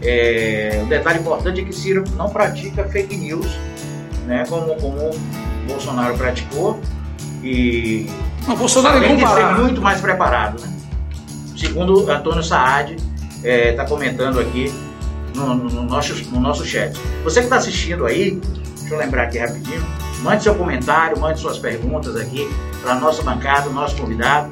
É, 0.01 0.82
um 0.84 0.88
detalhe 0.88 1.19
importante 1.19 1.62
é 1.62 1.63
que 1.63 1.73
Ciro 1.73 2.04
não 2.15 2.30
pratica 2.30 2.84
fake 2.86 3.15
news, 3.15 3.47
né, 4.25 4.45
como, 4.49 4.75
como 4.75 5.12
Bolsonaro 5.67 6.17
praticou. 6.17 6.80
E 7.43 8.10
não, 8.47 8.56
Bolsonaro 8.56 8.97
além 8.97 9.17
de 9.17 9.27
ser 9.27 9.45
muito 9.58 9.82
mais 9.82 10.01
preparado. 10.01 10.62
Né? 10.62 10.71
Segundo 11.58 12.10
Antônio 12.10 12.43
Saad, 12.43 12.95
está 12.95 13.47
é, 13.47 13.73
tá 13.73 13.86
comentando 13.86 14.39
aqui 14.39 14.73
no, 15.36 15.56
no, 15.56 15.69
no, 15.69 15.84
nosso, 15.84 16.13
no 16.32 16.39
nosso 16.39 16.65
chat. 16.65 16.99
Você 17.23 17.39
que 17.39 17.45
está 17.45 17.58
assistindo 17.58 18.06
aí, 18.06 18.41
deixa 18.80 18.95
eu 18.95 18.99
lembrar 18.99 19.23
aqui 19.23 19.38
rapidinho, 19.38 19.84
mande 20.21 20.43
seu 20.43 20.56
comentário, 20.56 21.19
mande 21.19 21.39
suas 21.39 21.58
perguntas 21.58 22.15
aqui 22.15 22.49
para 22.82 22.93
a 22.93 22.95
nossa 22.95 23.21
bancada, 23.23 23.69
o 23.69 23.73
nosso 23.73 23.95
convidado. 23.95 24.51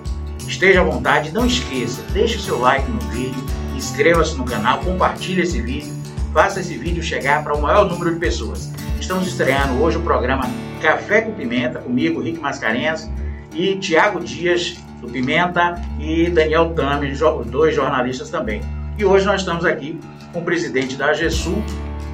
Esteja 0.50 0.82
à 0.82 0.84
vontade, 0.84 1.32
não 1.32 1.46
esqueça, 1.46 2.02
deixe 2.12 2.38
o 2.38 2.40
seu 2.40 2.60
like 2.60 2.90
no 2.90 3.00
vídeo, 3.12 3.42
inscreva-se 3.76 4.36
no 4.36 4.44
canal, 4.44 4.80
compartilhe 4.80 5.44
esse 5.44 5.62
vídeo, 5.62 5.94
faça 6.34 6.60
esse 6.60 6.76
vídeo 6.76 7.04
chegar 7.04 7.44
para 7.44 7.56
o 7.56 7.62
maior 7.62 7.88
número 7.88 8.12
de 8.12 8.20
pessoas. 8.20 8.72
Estamos 9.00 9.28
estreando 9.28 9.80
hoje 9.80 9.98
o 9.98 10.02
programa 10.02 10.50
Café 10.82 11.22
com 11.22 11.34
Pimenta, 11.34 11.78
comigo, 11.78 12.20
Rick 12.20 12.40
Mascarenhas, 12.40 13.08
e 13.54 13.76
Tiago 13.76 14.20
Dias, 14.22 14.78
do 15.00 15.08
Pimenta, 15.08 15.80
e 16.00 16.32
Daniel 16.32 16.74
Tami, 16.74 17.14
dois 17.46 17.76
jornalistas 17.76 18.32
também. 18.32 18.62
E 18.98 19.06
hoje 19.06 19.28
nós 19.28 19.42
estamos 19.42 19.64
aqui 19.66 20.00
com 20.34 20.40
o 20.40 20.44
presidente 20.44 20.96
da 20.96 21.12
AGESUL, 21.12 21.64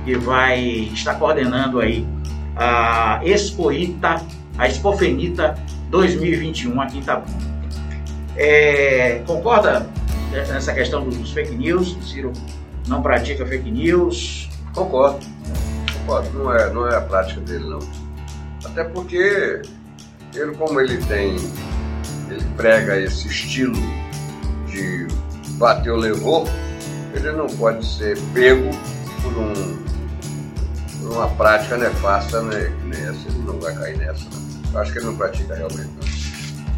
que 0.04 0.17
vai 0.17 0.60
estar 0.93 1.15
coordenando 1.15 1.80
aí 1.80 2.06
a 2.54 3.21
Expoita, 3.24 4.21
a 4.58 4.67
Expofenita 4.67 5.58
2021 5.89 6.82
aqui 6.82 6.98
em 6.98 7.02
Itabuna. 7.02 7.55
É, 8.38 9.21
concorda 9.26 9.88
nessa 10.32 10.74
questão 10.74 11.08
dos 11.08 11.32
fake 11.32 11.56
news? 11.56 11.98
Ciro 12.02 12.34
não 12.88 13.02
pratica 13.02 13.45
fake 13.45 13.71
news? 13.71 14.50
Concordo. 14.74 15.26
Concordo. 16.00 16.30
Não 16.38 16.54
é, 16.54 16.69
não 16.71 16.88
é 16.88 16.95
a 16.95 17.02
prática 17.02 17.41
dele, 17.41 17.65
não. 17.65 17.80
Até 18.63 18.84
porque 18.84 19.62
ele, 20.34 20.56
como 20.58 20.80
ele 20.80 20.98
tem, 21.06 21.36
ele 22.30 22.45
prega 22.56 23.00
esse 23.00 23.28
estilo 23.28 23.76
de 24.67 25.08
bateu, 25.58 25.95
levou, 25.95 26.48
ele 27.13 27.32
não 27.32 27.48
pode 27.48 27.86
ser 27.86 28.19
pego 28.34 28.69
por, 29.21 29.34
um, 29.38 31.13
uma 31.13 31.28
prática 31.30 31.78
nefasta 31.78 32.41
né, 32.41 32.71
nessa. 32.84 33.30
Ele 33.30 33.43
não 33.45 33.60
vai 33.60 33.74
cair 33.74 33.98
nessa. 33.98 34.26
Não. 34.71 34.82
Acho 34.82 34.91
que 34.91 35.00
ele 35.00 35.06
não 35.06 35.15
pratica 35.15 35.56
realmente. 35.56 35.89
Não. 36.02 36.14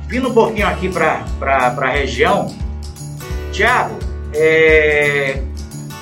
Vindo 0.07 0.29
um 0.29 0.33
pouquinho 0.33 0.67
aqui 0.67 0.87
para 0.87 1.25
a 1.41 1.89
região, 1.89 2.55
Tiago, 3.51 3.99
é, 4.33 5.41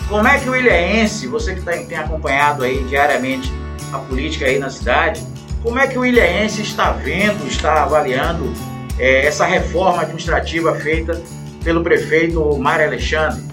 como 0.07 0.27
é 0.27 0.37
que 0.37 0.47
o 0.47 0.55
ilhaense, 0.55 1.25
você 1.25 1.55
que 1.55 1.61
tá, 1.61 1.71
tem 1.71 1.97
acompanhado 1.97 2.63
aí 2.63 2.83
diariamente 2.83 3.51
a 3.91 3.97
política 3.97 4.45
aí 4.45 4.59
na 4.59 4.69
cidade, 4.69 5.25
como 5.63 5.79
é 5.79 5.87
que 5.87 5.97
o 5.97 6.05
ilhaense 6.05 6.61
está 6.61 6.91
vendo, 6.91 7.47
está 7.47 7.81
avaliando 7.81 8.53
é, 8.99 9.25
essa 9.25 9.45
reforma 9.45 10.03
administrativa 10.03 10.75
feita 10.75 11.19
pelo 11.63 11.81
prefeito 11.81 12.55
Mário 12.59 12.85
Alexandre? 12.85 13.43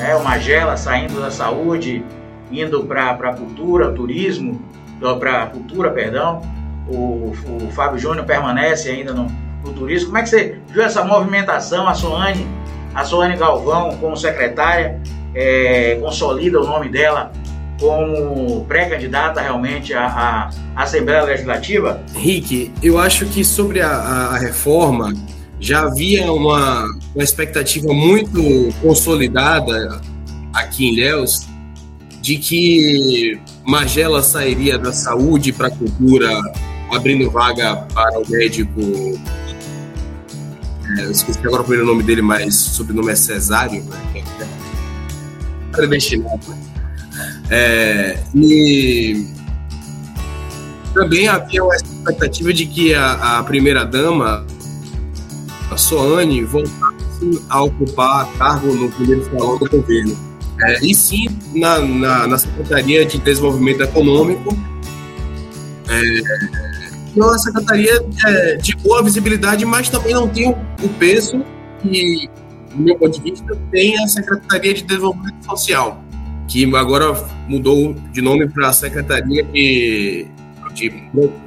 É, 0.00 0.16
o 0.16 0.24
Magela 0.24 0.78
saindo 0.78 1.20
da 1.20 1.30
saúde, 1.30 2.02
indo 2.50 2.84
para 2.84 3.10
a 3.10 3.34
cultura, 3.34 3.92
turismo, 3.92 4.62
para 5.18 5.46
cultura, 5.46 5.90
perdão. 5.90 6.40
O, 6.88 7.32
o 7.46 7.70
Fábio 7.72 7.98
Júnior 7.98 8.24
permanece 8.24 8.88
ainda 8.88 9.12
no, 9.12 9.30
Como 9.62 10.18
é 10.18 10.22
que 10.22 10.28
você 10.28 10.58
viu 10.68 10.82
essa 10.82 11.04
movimentação? 11.04 11.88
A 11.88 11.94
Soane, 11.94 12.46
a 12.94 13.04
Soane 13.04 13.36
Galvão, 13.36 13.96
como 13.98 14.16
secretária, 14.16 15.00
é, 15.34 15.98
consolida 16.00 16.60
o 16.60 16.66
nome 16.66 16.88
dela 16.88 17.32
como 17.80 18.64
pré-candidata 18.66 19.40
realmente 19.40 19.94
à, 19.94 20.50
à, 20.76 20.82
Assembleia 20.82 21.22
Legislativa? 21.22 22.02
Rick, 22.14 22.70
eu 22.82 22.98
acho 22.98 23.24
que 23.26 23.42
sobre 23.42 23.80
a, 23.80 23.88
a 23.88 24.38
reforma 24.38 25.14
já 25.58 25.82
havia 25.82 26.30
uma, 26.30 26.84
uma 27.14 27.24
expectativa 27.24 27.92
muito 27.92 28.42
consolidada 28.82 30.00
aqui 30.52 30.88
em 30.88 30.96
Léus 30.96 31.48
de 32.20 32.36
que 32.36 33.40
Magela 33.66 34.22
sairia 34.22 34.78
da 34.78 34.92
saúde 34.92 35.52
para 35.52 35.68
a 35.68 35.70
cultura, 35.70 36.38
abrindo 36.92 37.30
vaga 37.30 37.76
para 37.94 38.18
o 38.18 38.28
médico 38.28 38.80
eu 40.98 41.10
esqueci 41.10 41.38
agora 41.40 41.62
o 41.62 41.64
primeiro 41.64 41.86
nome 41.86 42.02
dele, 42.02 42.22
mas 42.22 42.54
o 42.54 42.70
sobrenome 42.70 43.12
é 43.12 43.16
Cesário, 43.16 43.84
né? 43.84 44.24
Predestinado. 45.72 46.54
É, 47.50 48.18
e 48.34 49.26
também 50.94 51.28
havia 51.28 51.62
uma 51.62 51.74
expectativa 51.74 52.52
de 52.52 52.66
que 52.66 52.94
a, 52.94 53.38
a 53.38 53.42
primeira-dama, 53.44 54.44
a 55.70 55.76
Soane, 55.76 56.44
voltasse 56.44 57.42
a 57.48 57.62
ocupar 57.62 58.26
cargo 58.38 58.74
no 58.74 58.90
primeiro 58.90 59.24
salão 59.24 59.58
do 59.58 59.68
governo. 59.68 60.16
É, 60.62 60.84
e 60.84 60.94
sim 60.94 61.26
na, 61.54 61.78
na, 61.78 62.26
na, 62.26 62.38
Secretaria 62.38 63.04
de 63.06 63.18
Desenvolvimento 63.18 63.82
Econômico. 63.82 64.56
É, 65.88 66.69
é 67.16 67.22
uma 67.22 67.38
secretaria 67.38 68.04
é, 68.26 68.56
de 68.56 68.76
boa 68.76 69.02
visibilidade, 69.02 69.64
mas 69.64 69.88
também 69.88 70.14
não 70.14 70.28
tem 70.28 70.50
o 70.50 70.88
peso 70.98 71.44
que, 71.82 72.28
do 72.74 72.82
meu 72.82 72.96
ponto 72.96 73.20
de 73.20 73.30
vista, 73.30 73.56
tem 73.70 73.98
a 74.02 74.06
Secretaria 74.06 74.74
de 74.74 74.82
Desenvolvimento 74.82 75.44
Social, 75.44 76.02
que 76.46 76.64
agora 76.76 77.12
mudou 77.48 77.94
de 78.12 78.20
nome 78.20 78.48
para 78.48 78.68
a 78.68 78.72
Secretaria 78.72 79.42
de, 79.44 80.26
de, 80.74 80.92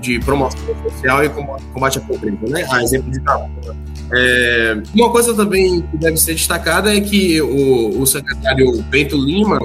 de, 0.02 0.20
Promoção 0.20 0.60
Social 0.84 1.24
e 1.24 1.30
Combate 1.74 2.00
à 2.00 2.02
Pobreza, 2.02 2.38
né? 2.48 2.66
A 2.70 2.84
exemplo 2.84 3.12
de 3.12 3.20
Itabuna. 3.20 3.76
É, 4.12 4.84
uma 4.94 5.10
coisa 5.12 5.34
também 5.34 5.82
que 5.82 5.98
deve 5.98 6.18
ser 6.18 6.34
destacada 6.34 6.96
é 6.96 7.00
que 7.00 7.42
o, 7.42 8.02
o 8.02 8.06
secretário 8.06 8.82
Bento 8.84 9.18
Lima 9.18 9.60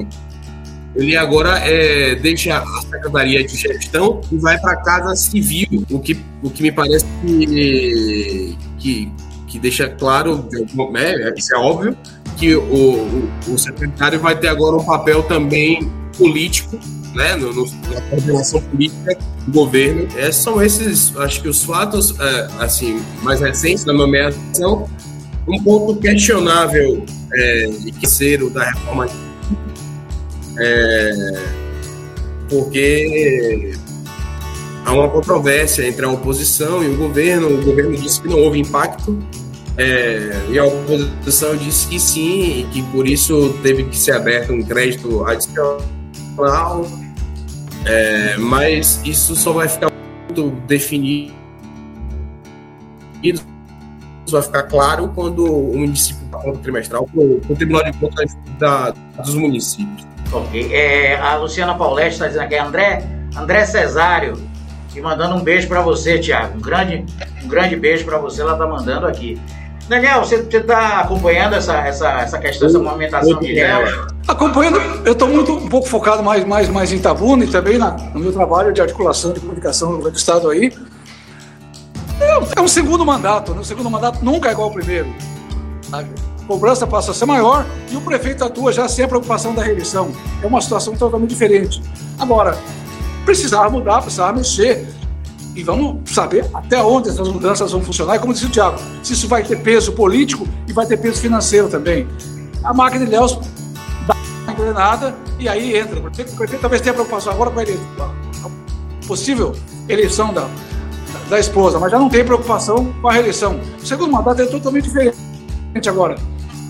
ele 0.99 1.17
agora 1.17 1.59
é, 1.59 2.17
deixa 2.17 2.59
a 2.59 2.81
Secretaria 2.83 3.47
de 3.47 3.57
Gestão 3.57 4.21
e 4.33 4.37
vai 4.37 4.59
para 4.59 4.73
a 4.73 4.77
Casa 4.83 5.15
Civil, 5.15 5.87
o 5.89 6.01
que, 6.01 6.19
o 6.43 6.51
que 6.51 6.61
me 6.61 6.73
parece 6.73 7.07
que, 7.25 8.59
que, 8.79 9.13
que 9.47 9.59
deixa 9.61 9.89
claro, 9.89 10.49
é, 10.97 11.35
isso 11.39 11.55
é 11.55 11.59
óbvio, 11.59 11.97
que 12.37 12.57
o, 12.57 12.61
o, 12.61 13.31
o, 13.55 13.59
secretário 13.59 14.19
vai 14.19 14.37
ter 14.37 14.49
agora 14.49 14.75
um 14.75 14.85
papel 14.85 15.23
também 15.23 15.89
político, 16.17 16.77
né, 17.15 17.37
no, 17.37 17.53
no, 17.53 17.65
na 17.95 18.01
coordenação 18.03 18.61
política 18.61 19.17
do 19.47 19.53
governo. 19.53 20.09
É, 20.17 20.33
são 20.33 20.61
esses, 20.61 21.17
acho 21.17 21.41
que 21.41 21.49
os 21.49 21.63
fatos 21.63 22.19
é, 22.19 22.49
assim 22.59 23.01
mais 23.23 23.41
recentes 23.41 23.85
da 23.85 23.93
nomeação. 23.93 24.89
Um 25.47 25.63
ponto 25.63 25.99
questionável 26.01 27.05
é, 27.33 27.71
e 27.87 27.93
que 27.93 28.07
ser 28.07 28.43
o 28.43 28.51
da 28.51 28.65
reforma 28.65 29.07
é, 30.61 31.44
porque 32.49 33.73
há 34.85 34.92
uma 34.92 35.09
controvérsia 35.09 35.87
entre 35.87 36.05
a 36.05 36.11
oposição 36.11 36.83
e 36.83 36.88
o 36.88 36.97
governo. 36.97 37.49
O 37.49 37.62
governo 37.62 37.97
disse 37.97 38.21
que 38.21 38.29
não 38.29 38.38
houve 38.38 38.59
impacto 38.59 39.18
é, 39.77 40.33
e 40.51 40.59
a 40.59 40.64
oposição 40.64 41.57
disse 41.57 41.87
que 41.87 42.01
sim, 42.01 42.61
e 42.61 42.64
que 42.73 42.83
por 42.90 43.07
isso 43.07 43.57
teve 43.62 43.85
que 43.85 43.97
ser 43.97 44.12
aberto 44.12 44.53
um 44.53 44.62
crédito 44.62 45.25
adicional. 45.25 46.87
É, 47.85 48.37
mas 48.37 49.01
isso 49.05 49.37
só 49.37 49.53
vai 49.53 49.68
ficar 49.68 49.90
muito 50.27 50.51
definido, 50.66 51.33
vai 54.29 54.42
ficar 54.42 54.64
claro 54.64 55.09
quando 55.14 55.44
o 55.44 55.79
município 55.79 56.27
conta 56.31 56.59
trimestral 56.59 57.07
para 57.07 57.23
o 57.23 57.57
Tribunal 57.57 57.85
de 57.85 57.99
Contas 57.99 58.37
da, 58.59 58.90
dos 59.25 59.35
municípios. 59.35 60.07
Ok. 60.33 60.71
É, 60.73 61.19
a 61.19 61.37
Luciana 61.37 61.75
Paulette 61.75 62.12
está 62.12 62.27
dizendo 62.27 62.43
aqui, 62.43 62.57
André, 62.57 63.05
André 63.37 63.64
Cesário, 63.64 64.37
e 64.95 65.01
mandando 65.01 65.37
um 65.37 65.41
beijo 65.41 65.69
para 65.69 65.81
você, 65.81 66.19
Tiago. 66.19 66.59
Um 66.59 66.61
grande, 66.61 67.05
um 67.45 67.49
grande 67.49 67.77
beijo 67.77 68.05
para 68.05 68.19
você, 68.19 68.43
ela 68.43 68.53
está 68.53 68.67
mandando 68.67 69.07
aqui. 69.07 69.41
Daniel, 69.88 70.23
você 70.23 70.37
está 70.37 71.01
acompanhando 71.01 71.55
essa, 71.55 71.79
essa, 71.79 72.21
essa 72.21 72.38
questão, 72.38 72.69
essa 72.69 72.79
movimentação 72.79 73.38
de 73.41 73.55
Léo? 73.55 74.07
Acompanhando, 74.27 74.79
eu 75.07 75.12
estou 75.12 75.27
muito 75.27 75.53
um 75.55 75.69
pouco 75.69 75.88
focado 75.88 76.23
mais, 76.23 76.45
mais, 76.45 76.69
mais 76.69 76.93
em 76.93 76.99
Tabuna 76.99 77.45
e 77.45 77.49
também 77.49 77.79
na, 77.79 77.93
no 77.93 78.21
meu 78.21 78.31
trabalho 78.31 78.71
de 78.71 78.83
articulação 78.83 79.33
de 79.33 79.41
comunicação 79.41 79.99
do 79.99 80.09
Estado 80.11 80.51
aí. 80.51 80.71
É, 82.21 82.59
é 82.59 82.61
um 82.61 82.69
segundo 82.69 83.07
mandato, 83.07 83.55
né? 83.55 83.61
o 83.61 83.64
segundo 83.64 83.88
mandato 83.88 84.23
nunca 84.23 84.51
é 84.51 84.53
igual 84.53 84.69
ao 84.69 84.75
primeiro. 84.75 85.09
Sabe? 85.91 86.11
A 86.49 86.51
cobrança 86.51 86.87
passa 86.87 87.11
a 87.11 87.15
ser 87.15 87.27
maior 87.27 87.67
e 87.93 87.97
o 87.97 88.01
prefeito 88.01 88.43
atua 88.43 88.73
já 88.73 88.89
sem 88.89 89.05
a 89.05 89.09
preocupação 89.09 89.55
da 89.55 89.63
reeleição. 89.63 90.11
É 90.43 90.47
uma 90.47 90.63
situação 90.63 90.97
totalmente 90.97 91.29
diferente. 91.29 91.83
Agora, 92.19 92.59
precisava 93.23 93.69
mudar, 93.69 94.01
precisava 94.01 94.33
mexer. 94.33 94.89
E 95.55 95.63
vamos 95.63 96.11
saber 96.11 96.49
até 96.55 96.83
onde 96.83 97.11
essas 97.11 97.29
mudanças 97.29 97.71
vão 97.71 97.83
funcionar. 97.83 98.17
E 98.17 98.19
como 98.19 98.33
disse 98.33 98.47
o 98.47 98.49
Tiago, 98.49 98.79
se 99.03 99.13
isso 99.13 99.29
vai 99.29 99.45
ter 99.45 99.61
peso 99.61 99.93
político 99.93 100.49
e 100.67 100.73
vai 100.73 100.87
ter 100.87 100.97
peso 100.97 101.21
financeiro 101.21 101.69
também. 101.69 102.09
A 102.65 102.73
máquina 102.73 103.05
de 103.05 103.11
Léus 103.11 103.39
dá 104.07 104.15
uma 104.45 104.53
engrenada 104.53 105.15
e 105.39 105.51
aí 105.51 105.77
entra. 105.77 106.01
O 106.01 106.03
prefeito 106.11 106.63
talvez 106.63 106.81
tenha 106.81 106.95
preocupação 106.95 107.31
agora 107.31 107.51
com 107.51 107.61
a 107.61 108.11
possível 109.07 109.55
eleição 109.87 110.33
da, 110.33 110.49
da 111.29 111.39
esposa, 111.39 111.79
mas 111.79 111.93
já 111.93 111.99
não 111.99 112.09
tem 112.09 112.25
preocupação 112.25 112.91
com 113.03 113.09
a 113.09 113.13
reeleição. 113.13 113.61
O 113.83 113.87
segundo 113.87 114.11
mandato 114.11 114.41
é 114.41 114.47
totalmente 114.47 114.85
diferente 114.85 115.15
agora. 115.87 116.17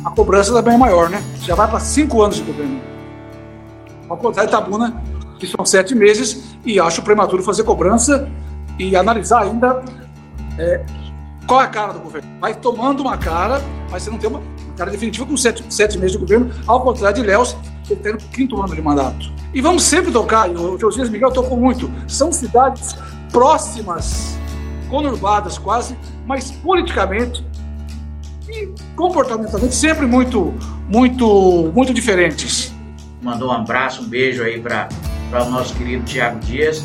A 0.04 0.10
cobrança 0.10 0.52
também 0.52 0.74
é 0.74 0.78
maior, 0.78 1.10
né? 1.10 1.22
Já 1.42 1.54
vai 1.54 1.68
para 1.68 1.80
cinco 1.80 2.22
anos 2.22 2.36
de 2.36 2.42
governo. 2.42 2.80
Ao 4.08 4.16
contrário 4.16 4.50
de 4.50 4.56
Tabuna, 4.56 5.02
que 5.38 5.46
são 5.46 5.64
sete 5.64 5.94
meses, 5.94 6.56
e 6.64 6.80
acho 6.80 7.02
prematuro 7.02 7.42
fazer 7.42 7.64
cobrança 7.64 8.28
e 8.78 8.96
analisar 8.96 9.42
ainda 9.42 9.82
é, 10.58 10.84
qual 11.46 11.60
é 11.60 11.64
a 11.64 11.68
cara 11.68 11.92
do 11.92 12.00
governo. 12.00 12.28
Vai 12.40 12.54
tomando 12.54 13.00
uma 13.00 13.16
cara, 13.16 13.60
mas 13.90 14.02
você 14.02 14.10
não 14.10 14.18
tem 14.18 14.30
uma, 14.30 14.40
cara 14.78 14.90
definitiva 14.90 15.26
com 15.26 15.36
sete, 15.36 15.64
sete 15.68 15.98
meses 15.98 16.12
de 16.12 16.18
governo, 16.18 16.50
ao 16.66 16.80
contrário 16.80 17.20
de 17.20 17.26
Léus, 17.26 17.56
que 17.84 17.96
tem 17.96 18.14
o 18.14 18.16
quinto 18.16 18.60
ano 18.62 18.74
de 18.74 18.80
mandato. 18.80 19.32
E 19.52 19.60
vamos 19.60 19.82
sempre 19.82 20.12
tocar, 20.12 20.48
e 20.48 20.54
o 20.54 20.78
Josias 20.78 21.10
Miguel 21.10 21.32
tocou 21.32 21.56
muito, 21.56 21.90
são 22.06 22.30
cidades 22.30 22.96
próximas, 23.32 24.38
conurbadas 24.88 25.58
quase, 25.58 25.98
mas 26.24 26.50
politicamente 26.50 27.44
e 28.48 28.72
comportamentalmente 28.96 29.74
sempre 29.74 30.06
muito, 30.06 30.54
muito, 30.88 31.70
muito 31.74 31.92
diferentes. 31.92 32.72
Mandou 33.22 33.48
um 33.48 33.52
abraço, 33.52 34.02
um 34.02 34.08
beijo 34.08 34.42
aí 34.42 34.60
para 34.60 34.88
o 35.32 35.50
nosso 35.50 35.74
querido 35.74 36.04
Tiago 36.04 36.38
Dias 36.40 36.84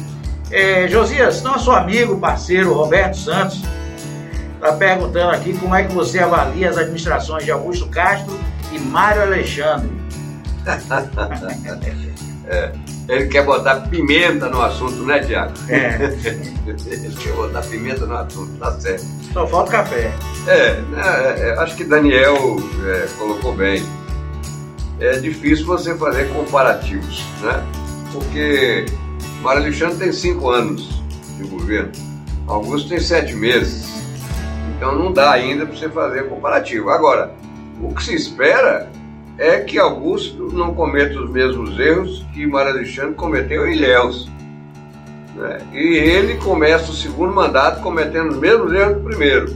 é, 0.54 0.88
Josias, 0.88 1.42
nosso 1.42 1.72
amigo, 1.72 2.20
parceiro 2.20 2.74
Roberto 2.74 3.18
Santos, 3.18 3.60
está 4.54 4.74
perguntando 4.74 5.32
aqui 5.32 5.58
como 5.58 5.74
é 5.74 5.84
que 5.84 5.92
você 5.92 6.20
avalia 6.20 6.70
as 6.70 6.78
administrações 6.78 7.44
de 7.44 7.52
Augusto 7.52 7.88
Castro 7.88 8.40
e 8.72 8.80
Mário 8.80 9.24
Alexandre. 9.24 9.90
é, 12.48 12.72
ele 13.08 13.28
quer 13.28 13.44
botar 13.44 13.82
pimenta 13.90 14.48
no 14.50 14.62
assunto, 14.62 15.04
né, 15.04 15.20
Tiago? 15.20 15.54
É. 15.70 15.96
ele 16.66 17.16
quer 17.16 17.34
botar 17.34 17.62
pimenta 17.62 18.06
no 18.06 18.16
assunto, 18.16 18.58
tá 18.58 18.72
certo. 18.80 19.06
Só 19.34 19.48
falta 19.48 19.72
café. 19.72 20.14
É, 20.48 20.52
é, 20.52 21.50
é 21.50 21.60
acho 21.60 21.76
que 21.76 21.84
Daniel 21.84 22.58
é, 22.86 23.08
colocou 23.18 23.54
bem. 23.54 23.84
É 25.00 25.18
difícil 25.18 25.66
você 25.66 25.96
fazer 25.96 26.30
comparativos, 26.30 27.26
né? 27.42 27.64
Porque 28.14 28.86
Mário 29.42 29.64
Alexandre 29.64 29.98
tem 29.98 30.14
cinco 30.14 30.50
anos 30.50 31.02
de 31.38 31.44
governo, 31.44 31.92
Augusto 32.48 32.90
tem 32.90 33.00
sete 33.00 33.34
meses. 33.34 33.92
Então 34.76 34.98
não 34.98 35.12
dá 35.12 35.32
ainda 35.32 35.66
para 35.66 35.76
você 35.76 35.90
fazer 35.90 36.30
comparativo. 36.30 36.90
Agora, 36.90 37.34
o 37.82 37.94
que 37.94 38.04
se 38.04 38.16
espera 38.16 38.90
é 39.38 39.60
que 39.60 39.80
Augusto 39.80 40.52
não 40.54 40.74
cometa 40.74 41.20
os 41.20 41.30
mesmos 41.30 41.80
erros 41.80 42.26
que 42.34 42.46
Mário 42.46 42.72
Alexandre 42.72 43.16
cometeu 43.16 43.68
em 43.68 43.76
Ilhéus. 43.76 44.30
Né? 45.36 45.60
E 45.74 45.98
ele 45.98 46.36
começa 46.36 46.92
o 46.92 46.96
segundo 46.96 47.34
mandato 47.34 47.82
cometendo 47.82 48.32
os 48.32 48.38
mesmos 48.38 48.74
erros 48.74 48.98
do 48.98 49.04
primeiro. 49.04 49.56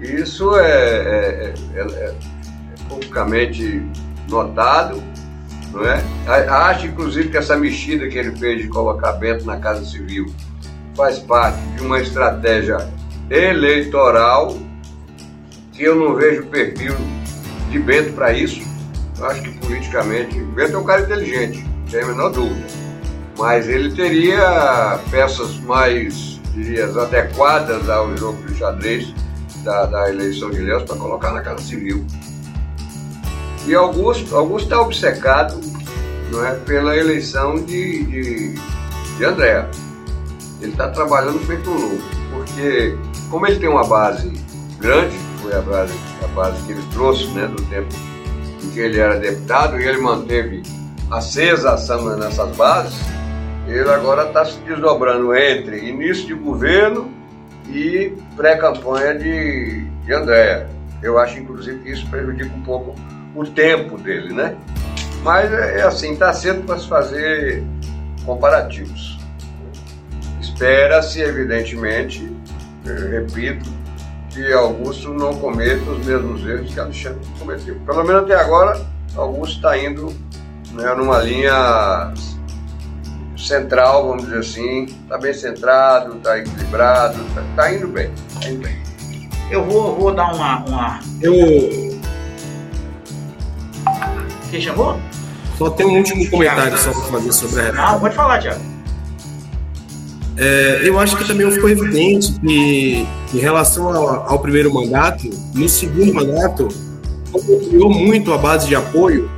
Isso 0.00 0.56
é, 0.56 0.66
é, 0.66 1.54
é, 1.74 1.80
é, 1.80 1.80
é 1.80 2.14
publicamente 2.88 3.82
notado 4.28 5.02
não 5.74 5.84
é? 5.84 6.02
Acho, 6.48 6.86
inclusive, 6.86 7.28
que 7.28 7.36
essa 7.36 7.56
mexida 7.56 8.08
que 8.08 8.16
ele 8.16 8.30
fez 8.36 8.62
de 8.62 8.68
colocar 8.68 9.12
Bento 9.14 9.44
na 9.44 9.58
Casa 9.58 9.84
Civil 9.84 10.32
faz 10.94 11.18
parte 11.18 11.60
de 11.76 11.82
uma 11.82 12.00
estratégia 12.00 12.88
eleitoral 13.28 14.56
que 15.72 15.82
eu 15.82 15.96
não 15.96 16.14
vejo 16.14 16.46
perfil 16.46 16.94
de 17.74 17.80
Bento 17.80 18.12
para 18.12 18.32
isso. 18.32 18.62
Eu 19.18 19.26
acho 19.26 19.42
que 19.42 19.50
politicamente, 19.58 20.40
Bento 20.40 20.76
é 20.76 20.78
um 20.78 20.84
cara 20.84 21.02
inteligente, 21.02 21.66
sem 21.90 22.00
a 22.00 22.06
menor 22.06 22.30
dúvida. 22.30 22.66
Mas 23.36 23.68
ele 23.68 23.92
teria 23.94 25.00
peças 25.10 25.58
mais, 25.60 26.40
diria, 26.54 26.86
adequadas 26.86 27.88
ao 27.88 28.16
jogo 28.16 28.40
de 28.44 28.56
xadrez 28.56 29.12
da, 29.64 29.86
da 29.86 30.08
eleição 30.08 30.50
de 30.50 30.60
Léus 30.60 30.84
para 30.84 30.96
colocar 30.96 31.32
na 31.32 31.42
Casa 31.42 31.62
Civil. 31.62 32.06
E 33.66 33.74
Augusto, 33.74 34.36
Augusto 34.36 34.66
está 34.66 34.80
obcecado 34.80 35.60
não 36.30 36.46
é, 36.46 36.54
pela 36.54 36.96
eleição 36.96 37.56
de, 37.56 38.04
de, 38.04 38.54
de 39.16 39.24
André. 39.24 39.68
Ele 40.60 40.70
está 40.70 40.88
trabalhando 40.90 41.40
feito 41.40 41.68
um 41.68 41.74
louco, 41.74 42.04
porque 42.32 42.96
como 43.30 43.46
ele 43.46 43.58
tem 43.58 43.68
uma 43.68 43.84
base 43.84 44.32
grande, 44.78 45.16
foi 45.44 45.54
a 45.54 45.60
base, 45.60 45.94
a 46.22 46.26
base 46.28 46.64
que 46.64 46.72
ele 46.72 46.82
trouxe 46.90 47.28
né, 47.32 47.46
do 47.46 47.62
tempo 47.66 47.94
em 48.62 48.70
que 48.70 48.80
ele 48.80 48.98
era 48.98 49.18
deputado, 49.18 49.78
e 49.78 49.86
ele 49.86 49.98
manteve 49.98 50.62
acesa 51.10 51.74
a 51.74 51.76
samba 51.76 52.16
nessas 52.16 52.56
bases, 52.56 52.98
ele 53.68 53.88
agora 53.90 54.26
está 54.26 54.44
se 54.46 54.58
desdobrando 54.60 55.36
entre 55.36 55.86
início 55.86 56.26
de 56.26 56.34
governo 56.34 57.10
e 57.68 58.14
pré-campanha 58.36 59.14
de, 59.14 59.84
de 59.84 60.12
Andréa. 60.14 60.66
Eu 61.02 61.18
acho, 61.18 61.38
inclusive, 61.38 61.78
que 61.80 61.90
isso 61.90 62.08
prejudica 62.08 62.54
um 62.54 62.62
pouco 62.62 62.94
o 63.34 63.44
tempo 63.44 63.98
dele, 63.98 64.32
né? 64.32 64.56
Mas 65.22 65.52
é, 65.52 65.80
é 65.80 65.82
assim, 65.82 66.12
está 66.12 66.32
cedo 66.32 66.62
para 66.64 66.78
se 66.78 66.88
fazer 66.88 67.62
comparativos. 68.24 69.18
Espera-se, 70.40 71.20
evidentemente, 71.20 72.30
repito, 73.10 73.68
que 74.34 74.52
Augusto 74.52 75.14
não 75.14 75.32
cometa 75.36 75.88
os 75.90 76.04
mesmos 76.04 76.44
erros 76.44 76.74
que 76.74 76.80
Alexandre 76.80 77.20
cometeu. 77.38 77.76
Pelo 77.86 78.04
menos 78.04 78.24
até 78.24 78.34
agora, 78.34 78.84
Augusto 79.16 79.56
está 79.56 79.78
indo 79.78 80.12
né, 80.72 80.92
numa 80.94 81.18
linha 81.18 82.12
central, 83.38 84.08
vamos 84.08 84.24
dizer 84.24 84.38
assim, 84.38 84.84
está 84.84 85.16
bem 85.18 85.32
centrado, 85.32 86.16
está 86.16 86.36
equilibrado, 86.38 87.22
está 87.28 87.44
tá 87.54 87.72
indo 87.72 87.86
bem. 87.86 88.10
Tá 88.40 88.48
indo 88.48 88.62
bem. 88.62 88.76
Eu 89.50 89.64
vou, 89.64 89.94
vou 89.94 90.12
dar 90.12 90.34
uma, 90.34 90.64
uma. 90.64 91.00
Eu 91.22 91.94
quem 94.50 94.60
chamou? 94.60 95.00
Só 95.58 95.70
tem 95.70 95.86
um 95.86 95.98
último 95.98 96.28
comentário 96.30 96.76
só 96.78 96.90
para 96.92 97.02
fazer 97.02 97.32
sobre 97.32 97.60
a 97.60 97.64
reforma. 97.64 97.92
Não, 97.92 98.00
pode 98.00 98.14
falar, 98.14 98.40
Tiago. 98.40 98.73
É, 100.36 100.80
eu 100.84 100.98
acho 100.98 101.16
que 101.16 101.26
também 101.26 101.48
ficou 101.50 101.70
evidente 101.70 102.32
que, 102.40 103.06
em 103.32 103.38
relação 103.38 103.88
ao, 103.88 104.32
ao 104.32 104.38
primeiro 104.40 104.72
mandato, 104.72 105.28
no 105.54 105.68
segundo 105.68 106.12
mandato, 106.12 106.68
criou 107.68 107.90
muito 107.90 108.32
a 108.32 108.38
base 108.38 108.66
de 108.66 108.74
apoio, 108.74 109.30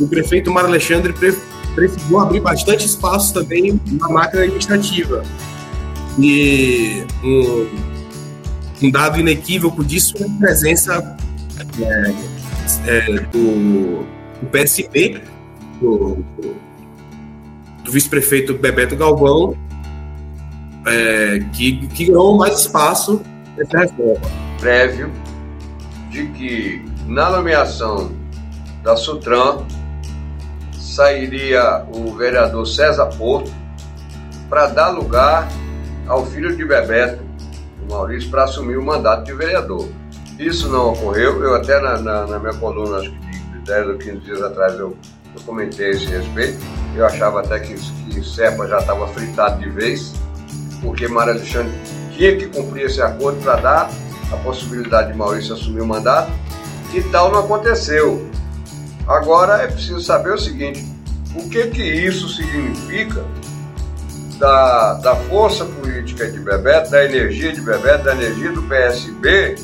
o 0.00 0.06
prefeito 0.06 0.50
Mário 0.50 0.68
Alexandre 0.68 1.14
precisou 1.74 2.20
abrir 2.20 2.40
bastante 2.40 2.86
espaço 2.86 3.34
também 3.34 3.80
na 3.92 4.08
máquina 4.08 4.42
administrativa. 4.42 5.22
E 6.18 7.04
um, 7.22 7.66
um 8.82 8.90
dado 8.90 9.20
inequívoco 9.20 9.84
disso 9.84 10.14
é 10.18 10.24
a 10.24 10.38
presença 10.38 11.16
é, 11.78 12.14
é, 12.86 13.20
do 13.32 14.06
o 14.42 14.46
PSB, 14.50 15.22
do, 15.80 16.24
do 17.84 17.92
vice-prefeito 17.92 18.54
Bebeto 18.54 18.96
Galvão, 18.96 19.56
é, 20.86 21.40
que, 21.52 21.86
que 21.88 22.06
ganhou 22.06 22.36
mais 22.36 22.60
espaço 22.60 23.20
nessa 23.56 23.78
reforma. 23.78 24.26
Prévio 24.60 25.10
de 26.10 26.26
que 26.28 26.84
na 27.06 27.30
nomeação 27.30 28.10
da 28.82 28.96
Sutran 28.96 29.64
sairia 30.72 31.84
o 31.92 32.14
vereador 32.16 32.66
César 32.66 33.06
Porto 33.18 33.52
para 34.48 34.68
dar 34.68 34.88
lugar 34.90 35.48
ao 36.06 36.24
filho 36.26 36.56
de 36.56 36.64
Bebeto, 36.64 37.22
o 37.86 37.92
Maurício, 37.92 38.30
para 38.30 38.44
assumir 38.44 38.76
o 38.76 38.82
mandato 38.82 39.24
de 39.24 39.34
vereador. 39.34 39.88
Isso 40.38 40.68
não 40.68 40.92
ocorreu, 40.92 41.42
eu 41.42 41.54
até 41.54 41.80
na, 41.80 41.98
na, 41.98 42.26
na 42.26 42.38
minha 42.38 42.54
coluna, 42.54 42.98
acho 42.98 43.10
que 43.10 43.58
10 43.64 43.88
ou 43.88 43.98
15 43.98 44.18
dias 44.18 44.42
atrás 44.42 44.74
eu, 44.78 44.96
eu 45.34 45.40
comentei 45.44 45.90
esse 45.90 46.06
respeito. 46.06 46.58
Eu 46.94 47.04
achava 47.04 47.40
até 47.40 47.58
que, 47.58 47.74
que 47.74 48.24
Serpa 48.24 48.66
já 48.66 48.78
estava 48.78 49.06
fritado 49.08 49.60
de 49.60 49.68
vez, 49.68 50.14
porque 50.82 51.08
Mário 51.08 51.34
Alexandre 51.34 51.72
tinha 52.16 52.36
que 52.36 52.46
cumprir 52.46 52.86
esse 52.86 53.00
acordo 53.02 53.42
para 53.42 53.56
dar 53.56 53.90
a 54.32 54.36
possibilidade 54.38 55.12
de 55.12 55.18
Maurício 55.18 55.54
assumir 55.54 55.80
o 55.80 55.86
mandato 55.86 56.30
e 56.92 57.02
tal 57.02 57.30
não 57.30 57.40
aconteceu. 57.40 58.28
Agora 59.06 59.62
é 59.62 59.66
preciso 59.66 60.00
saber 60.00 60.32
o 60.32 60.38
seguinte: 60.38 60.84
o 61.34 61.48
que 61.48 61.68
que 61.68 61.82
isso 61.82 62.28
significa 62.28 63.24
da, 64.38 64.94
da 64.94 65.16
força 65.16 65.64
política 65.64 66.30
de 66.30 66.38
Bebeto, 66.40 66.90
da 66.90 67.04
energia 67.04 67.52
de 67.52 67.60
Bebeto, 67.60 68.04
da 68.04 68.14
energia 68.14 68.52
do 68.52 68.62
PSB 68.62 69.56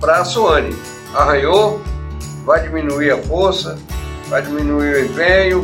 para 0.00 0.18
a 0.18 0.24
Soane? 0.24 0.74
Arranhou, 1.14 1.80
vai 2.44 2.62
diminuir 2.62 3.10
a 3.10 3.18
força, 3.18 3.78
vai 4.28 4.42
diminuir 4.42 4.94
o 4.94 5.04
empenho, 5.06 5.62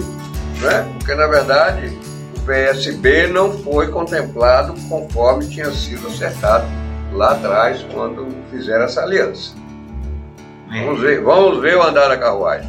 né? 0.61 0.93
porque 0.99 1.15
na 1.15 1.27
verdade 1.27 1.99
PSB 2.45 3.29
não 3.29 3.53
foi 3.59 3.89
contemplado 3.89 4.75
conforme 4.89 5.47
tinha 5.47 5.71
sido 5.71 6.07
acertado 6.09 6.67
lá 7.13 7.33
atrás 7.33 7.85
quando 7.93 8.29
fizeram 8.51 8.85
essa 8.85 9.03
aliança. 9.03 9.55
Vamos 10.69 11.01
ver, 11.01 11.21
vamos 11.21 11.61
ver 11.61 11.77
o 11.77 11.83
andar 11.83 12.09
da 12.09 12.17
carruagem. 12.17 12.69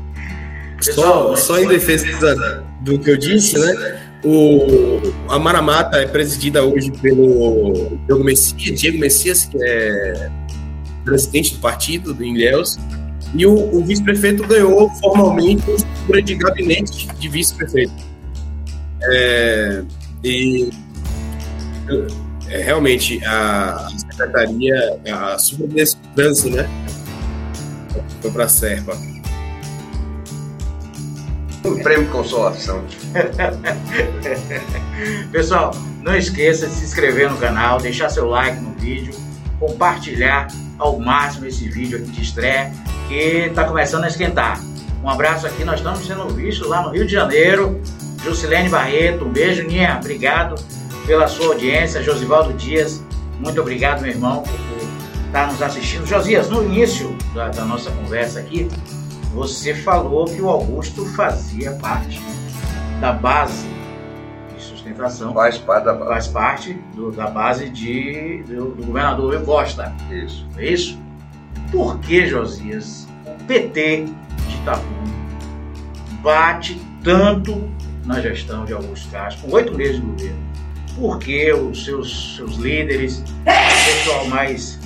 só, 0.80 1.36
só 1.36 1.58
em 1.58 1.68
defesa 1.68 2.64
do 2.80 2.98
que 2.98 3.10
eu 3.10 3.16
disse, 3.16 3.58
né? 3.58 4.00
O, 4.24 5.00
a 5.28 5.38
Maramata 5.38 5.98
é 5.98 6.06
presidida 6.06 6.64
hoje 6.64 6.92
pelo 6.92 7.72
Diego 8.06 8.24
Messias, 8.24 8.80
Diego 8.80 8.98
Messias, 8.98 9.44
que 9.46 9.58
é 9.60 10.30
presidente 11.04 11.54
do 11.54 11.60
partido 11.60 12.14
do 12.14 12.24
Ilhéus, 12.24 12.78
e 13.34 13.46
o, 13.46 13.52
o 13.52 13.84
vice-prefeito 13.84 14.46
ganhou 14.46 14.88
formalmente 15.00 15.68
a 15.70 15.74
estrutura 15.74 16.22
de 16.22 16.34
gabinete 16.36 17.08
de 17.18 17.28
vice-prefeito. 17.28 18.11
É, 19.10 19.82
e 20.22 20.70
é, 22.48 22.58
realmente 22.58 23.24
a 23.24 23.88
secretaria, 23.96 25.00
a 25.12 25.38
superintendência, 25.38 26.50
né? 26.50 26.68
Foi 28.20 28.30
para 28.30 28.44
a 28.44 28.48
Serpa. 28.48 28.96
Um 31.64 31.82
prêmio 31.82 32.08
consolação. 32.10 32.84
Pessoal, 35.30 35.72
não 36.00 36.16
esqueça 36.16 36.66
de 36.66 36.72
se 36.72 36.84
inscrever 36.84 37.30
no 37.30 37.38
canal, 37.38 37.80
deixar 37.80 38.08
seu 38.08 38.28
like 38.28 38.60
no 38.60 38.72
vídeo, 38.72 39.14
compartilhar 39.60 40.48
ao 40.78 40.98
máximo 40.98 41.46
esse 41.46 41.68
vídeo 41.68 41.98
aqui 41.98 42.10
de 42.10 42.22
estreia 42.22 42.72
que 43.08 43.14
está 43.14 43.64
começando 43.64 44.04
a 44.04 44.08
esquentar. 44.08 44.60
Um 45.02 45.08
abraço 45.08 45.46
aqui, 45.46 45.64
nós 45.64 45.76
estamos 45.76 46.06
sendo 46.06 46.28
vistos 46.28 46.68
lá 46.68 46.82
no 46.82 46.90
Rio 46.90 47.06
de 47.06 47.12
Janeiro. 47.12 47.80
Jusilene 48.22 48.68
Barreto, 48.68 49.24
um 49.24 49.30
beijo, 49.30 49.64
Ninha, 49.64 49.98
obrigado 49.98 50.54
pela 51.06 51.26
sua 51.26 51.46
audiência. 51.46 52.02
Josivaldo 52.02 52.52
Dias, 52.52 53.02
muito 53.40 53.60
obrigado, 53.60 54.00
meu 54.00 54.10
irmão, 54.10 54.42
por 54.42 55.26
estar 55.26 55.50
nos 55.50 55.60
assistindo. 55.60 56.06
Josias, 56.06 56.48
no 56.48 56.62
início 56.62 57.16
da, 57.34 57.48
da 57.48 57.64
nossa 57.64 57.90
conversa 57.90 58.38
aqui, 58.38 58.68
você 59.34 59.74
falou 59.74 60.26
que 60.26 60.40
o 60.40 60.48
Augusto 60.48 61.04
fazia 61.06 61.72
parte 61.72 62.20
da 63.00 63.12
base 63.12 63.66
de 64.54 64.62
sustentação. 64.62 65.34
Faz 65.34 65.58
parte 65.58 65.84
da 65.84 65.94
base. 65.94 66.08
Faz 66.08 66.28
parte 66.28 66.72
do, 66.94 67.10
da 67.10 67.26
base 67.26 67.68
de, 67.70 68.44
do, 68.46 68.70
do 68.72 68.86
governador 68.86 69.34
Rui 69.34 69.44
Costa. 69.44 69.92
Isso. 70.10 70.46
É 70.56 70.66
isso? 70.66 70.98
Por 71.72 71.98
que, 71.98 72.26
Josias, 72.26 73.08
o 73.26 73.44
PT 73.44 74.04
de 74.46 74.56
Itapuã 74.56 75.02
bate 76.22 76.80
tanto 77.02 77.68
na 78.04 78.20
gestão 78.20 78.64
de 78.64 78.72
Augusto 78.72 79.10
Castro, 79.10 79.46
com 79.46 79.54
oito 79.54 79.74
meses 79.74 79.96
de 79.96 80.02
governo? 80.02 80.52
Por 80.96 81.18
que 81.18 81.52
os 81.52 81.84
seus, 81.84 82.36
seus 82.36 82.56
líderes, 82.56 83.22
o 83.40 84.04
pessoal 84.04 84.26
mais. 84.26 84.78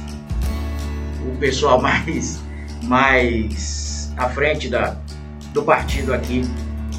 o 1.27 1.37
pessoal 1.39 1.81
mais. 1.83 2.41
mais 2.83 4.13
à 4.17 4.29
frente 4.31 4.69
da, 4.69 4.97
do 5.53 5.63
partido 5.63 6.15
aqui 6.15 6.43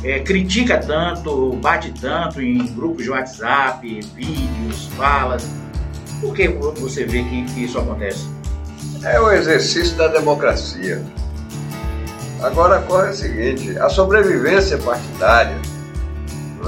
é, 0.04 0.20
critica 0.20 0.78
tanto, 0.78 1.54
bate 1.54 1.92
tanto 2.00 2.42
em 2.42 2.66
grupos 2.74 3.04
de 3.04 3.10
WhatsApp, 3.10 3.82
vídeos, 4.16 4.86
falas. 4.96 5.50
Por 6.22 6.34
que 6.34 6.48
você 6.48 7.06
vê 7.06 7.24
que, 7.24 7.44
que 7.46 7.64
isso 7.64 7.80
acontece? 7.80 8.28
É 9.04 9.20
o 9.20 9.32
exercício 9.32 9.96
da 9.98 10.08
democracia. 10.08 11.04
Agora 12.42 12.80
ocorre 12.80 13.10
o 13.10 13.14
seguinte, 13.14 13.78
a 13.80 13.90
sobrevivência 13.90 14.78
partidária 14.78 15.58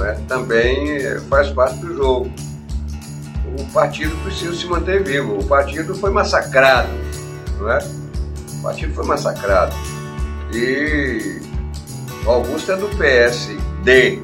é, 0.02 0.12
também 0.28 1.18
faz 1.28 1.50
parte 1.50 1.76
do 1.78 1.96
jogo. 1.96 2.30
O 3.58 3.64
partido 3.72 4.14
precisa 4.22 4.54
se 4.54 4.66
manter 4.66 5.02
vivo. 5.02 5.38
O 5.38 5.46
partido 5.46 5.94
foi 5.94 6.10
massacrado, 6.10 6.88
não 7.58 7.70
é? 7.70 7.78
O 8.58 8.62
partido 8.62 8.94
foi 8.94 9.04
massacrado. 9.06 9.74
E 10.52 11.40
o 12.24 12.30
Augusto 12.30 12.72
é 12.72 12.76
do 12.76 12.88
PSD, 12.96 14.22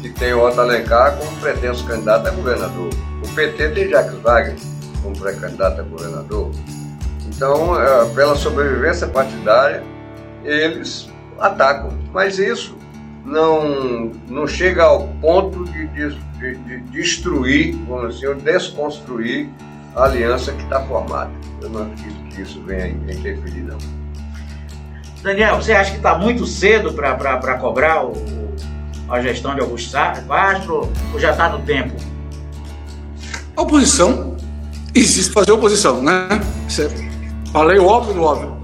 que 0.00 0.10
tem 0.10 0.34
o 0.34 0.46
Otto 0.46 0.60
Alencar 0.60 1.16
como 1.16 1.36
pretenso 1.38 1.86
candidato 1.86 2.26
a 2.28 2.30
governador. 2.30 2.90
O 3.22 3.28
PT 3.34 3.68
tem 3.70 3.88
Jacques 3.88 4.20
Wagner 4.20 4.56
como 5.02 5.18
pré-candidato 5.18 5.80
a 5.80 5.84
governador. 5.84 6.50
Então, 7.26 7.80
é, 7.80 8.06
pela 8.14 8.34
sobrevivência 8.34 9.06
partidária, 9.06 9.82
eles 10.44 11.08
atacam. 11.38 11.90
Mas 12.12 12.38
isso 12.38 12.76
não, 13.24 14.12
não 14.28 14.46
chega 14.46 14.84
ao 14.84 15.08
ponto 15.20 15.64
de, 15.64 15.86
de, 15.86 16.54
de 16.56 16.78
destruir, 16.90 17.74
vamos 17.88 18.16
dizer, 18.16 18.36
desconstruir 18.36 19.48
a 19.96 20.04
aliança 20.04 20.52
que 20.52 20.62
está 20.62 20.80
formada. 20.82 21.30
Eu 21.62 21.70
não 21.70 21.82
acredito 21.82 22.34
que 22.34 22.42
isso 22.42 22.62
venha 22.62 22.84
a 22.84 22.88
interferir, 22.88 23.62
não. 23.62 23.78
Daniel, 25.22 25.56
você 25.56 25.72
acha 25.72 25.92
que 25.92 25.96
está 25.96 26.18
muito 26.18 26.46
cedo 26.46 26.92
para 26.92 27.56
cobrar 27.58 28.04
o, 28.04 28.12
a 29.08 29.22
gestão 29.22 29.54
de 29.54 29.62
Augusto 29.62 29.92
Castro 29.92 30.92
ou 31.12 31.18
já 31.18 31.30
está 31.30 31.48
no 31.48 31.60
tempo? 31.60 31.94
A 33.56 33.62
oposição 33.62 34.36
existe 34.94 35.32
fazer 35.32 35.52
oposição, 35.52 36.02
né? 36.02 36.28
Falei 37.52 37.78
o 37.78 37.86
óbvio 37.86 38.14
do 38.14 38.22
óbvio. 38.22 38.54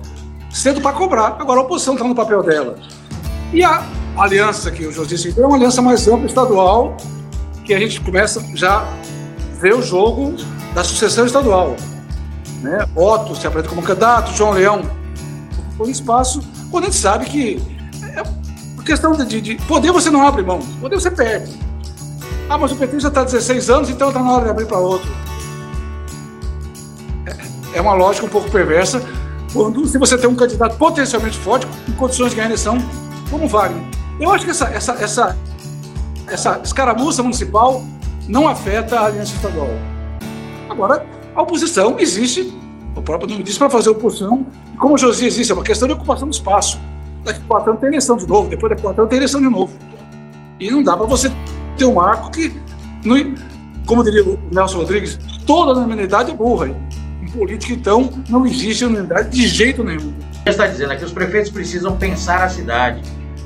Cedo 0.51 0.81
para 0.83 0.93
cobrar, 0.93 1.37
agora 1.39 1.61
a 1.61 1.63
oposição 1.63 1.95
está 1.95 2.07
no 2.07 2.15
papel 2.15 2.43
dela. 2.43 2.77
E 3.53 3.65
a 3.65 3.83
aliança 4.25 4.71
que 4.71 4.87
o 4.87 4.93
José 4.93 5.17
citou 5.17 5.45
é 5.45 5.47
uma 5.47 5.57
aliança 5.57 5.81
mais 5.81 6.07
ampla 6.07 6.27
estadual, 6.27 6.97
que 7.65 7.73
a 7.73 7.79
gente 7.79 8.01
começa 8.01 8.45
já 8.55 8.87
ver 9.61 9.75
o 9.75 9.83
jogo 9.83 10.35
da 10.75 10.85
sucessão 10.85 11.27
estadual. 11.27 11.77
Né? 12.63 12.87
Otto 12.95 13.35
se 13.35 13.47
apresenta 13.47 13.75
como 13.75 13.83
candidato, 13.83 14.33
João 14.37 14.53
Leão 14.53 14.83
com 15.79 15.89
espaço, 15.89 16.43
quando 16.71 16.85
a 16.85 16.87
gente 16.89 16.99
sabe 16.99 17.25
que 17.25 17.63
é 18.15 18.23
questão 18.85 19.13
de, 19.13 19.41
de, 19.41 19.55
poder 19.67 19.93
você 19.93 20.11
não 20.11 20.27
abre 20.27 20.43
mão, 20.43 20.59
poder 20.81 20.97
você 20.97 21.11
perde. 21.11 21.59
Ah, 22.49 22.59
mas 22.59 22.73
o 22.73 22.77
PT 22.77 23.01
já 23.01 23.09
está 23.09 23.25
16 23.25 23.71
anos, 23.71 23.89
então 23.89 24.09
está 24.09 24.21
na 24.23 24.33
hora 24.33 24.45
de 24.45 24.51
abrir 24.51 24.67
para 24.67 24.79
outro. 24.79 25.09
É, 27.25 27.79
é 27.79 27.81
uma 27.81 27.95
lógica 27.95 28.27
um 28.27 28.29
pouco 28.29 28.51
perversa 28.51 29.01
quando 29.53 29.87
se 29.87 29.97
você 29.97 30.19
tem 30.19 30.29
um 30.29 30.35
candidato 30.35 30.77
potencialmente 30.77 31.39
forte, 31.39 31.67
em 31.89 31.93
condições 31.93 32.31
de 32.31 32.37
ganhar 32.37 32.49
eleição, 32.49 32.77
como 33.31 33.49
Wagner. 33.49 34.00
Eu 34.21 34.31
acho 34.31 34.45
que 34.45 34.51
essa, 34.51 34.67
essa, 34.67 34.93
essa, 34.93 35.37
essa 36.29 36.61
escaramuça 36.63 37.23
municipal 37.23 37.83
não 38.29 38.47
afeta 38.47 39.01
a 39.01 39.07
aliança 39.07 39.35
estadual. 39.35 39.71
Agora, 40.69 41.07
a 41.35 41.43
oposição 41.43 41.99
existe, 41.99 42.53
o 42.95 43.01
próprio 43.01 43.31
nome 43.31 43.43
diz, 43.43 43.57
para 43.57 43.71
fazer 43.71 43.89
oposição. 43.89 44.47
E 44.75 44.77
como 44.77 44.95
o 44.95 44.99
Josias 44.99 45.35
disse, 45.35 45.51
é 45.51 45.55
uma 45.55 45.65
questão 45.65 45.89
de 45.89 45.95
ocupação 45.95 46.29
do 46.29 46.35
espaço. 46.35 46.79
Daqui 47.25 47.41
a 47.41 47.49
quatro 47.49 47.71
anos 47.71 47.81
tem 47.81 47.89
eleição 47.89 48.17
de 48.19 48.27
novo, 48.27 48.51
depois 48.51 48.71
daqui 48.71 48.83
a 48.83 48.85
quatro 48.85 49.01
anos 49.03 49.11
tem 49.11 49.17
eleição 49.17 49.41
de 49.41 49.49
novo. 49.49 49.73
E 50.61 50.71
não 50.71 50.83
dá 50.83 50.95
para 50.95 51.07
você 51.07 51.33
ter 51.79 51.87
um 51.87 51.99
arco 51.99 52.31
que, 52.31 52.55
como 53.87 54.05
diria 54.05 54.23
o 54.23 54.39
Nelson 54.53 54.79
Rodrigues, 54.79 55.19
toda 55.47 55.73
unanimidade 55.73 56.31
é 56.31 56.35
burra. 56.35 56.69
Em 57.23 57.31
política, 57.31 57.73
então, 57.73 58.11
não 58.29 58.47
existe 58.47 58.85
unanimidade 58.85 59.31
de 59.31 59.49
jeito 59.49 59.83
nenhum. 59.83 60.13
Está 60.45 60.67
dizendo 60.67 60.93
aqui, 60.93 61.05
os 61.05 61.13
prefeitos 61.13 61.51
precisam 61.51 61.97
pensar 61.97 62.43
a 62.43 62.49
cidade 62.51 63.03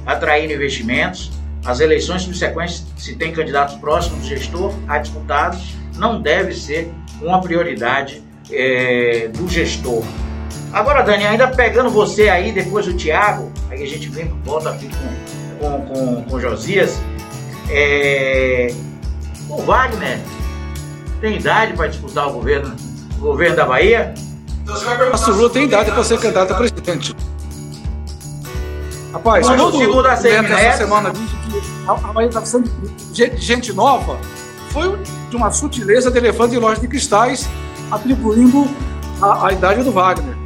atrair 0.06 0.50
investimentos. 0.50 1.30
As 1.64 1.80
eleições 1.80 2.22
subsequentes, 2.22 2.84
se 2.96 3.16
tem 3.16 3.32
candidatos 3.32 3.76
próximos 3.76 4.20
do 4.20 4.26
gestor 4.26 4.74
a 4.86 4.98
disputados, 4.98 5.74
não 5.96 6.20
deve 6.20 6.52
ser 6.52 6.92
uma 7.22 7.40
prioridade 7.40 8.22
é, 8.50 9.28
do 9.28 9.48
gestor. 9.48 10.04
Agora, 10.72 11.02
Dani, 11.02 11.24
ainda 11.24 11.48
pegando 11.48 11.88
você 11.88 12.28
aí, 12.28 12.52
depois 12.52 12.84
do 12.84 12.94
Thiago, 12.94 13.50
aí 13.70 13.82
a 13.82 13.86
gente 13.86 14.08
vem 14.08 14.26
volta 14.44 14.70
aqui 14.70 14.90
com, 15.58 15.66
com, 15.66 15.86
com, 15.86 16.24
com 16.24 16.40
Josias. 16.40 17.00
É, 17.70 18.74
o 19.48 19.62
Wagner 19.62 20.18
tem 21.20 21.36
idade 21.36 21.72
para 21.74 21.86
disputar 21.86 22.28
o 22.28 22.32
governo, 22.32 22.74
o 23.16 23.20
governo 23.20 23.56
da 23.56 23.64
Bahia? 23.64 24.12
Então, 24.62 24.74
você 24.74 24.84
vai 24.84 24.98
perguntar. 24.98 25.26
Lula 25.30 25.50
tem 25.50 25.64
idade 25.64 25.90
para 25.90 26.04
ser 26.04 26.18
candidato 26.18 26.52
a 26.52 26.56
presidente. 26.56 27.14
Rapaz, 29.14 29.46
Quando 29.46 29.58
todo 29.58 29.78
segundo 29.78 30.08
a 30.08 30.12
essa 30.12 30.76
semana 30.76 31.12
a 31.86 32.24
está 32.24 32.40
precisando 32.40 32.68
de 33.12 33.36
gente 33.36 33.72
nova, 33.72 34.18
foi 34.70 34.98
de 35.30 35.36
uma 35.36 35.52
sutileza 35.52 36.10
de 36.10 36.18
elefante 36.18 36.56
em 36.56 36.58
loja 36.58 36.80
de 36.80 36.88
cristais 36.88 37.48
atribuindo 37.92 38.68
a, 39.22 39.46
a 39.46 39.52
idade 39.52 39.84
do 39.84 39.92
Wagner. 39.92 40.36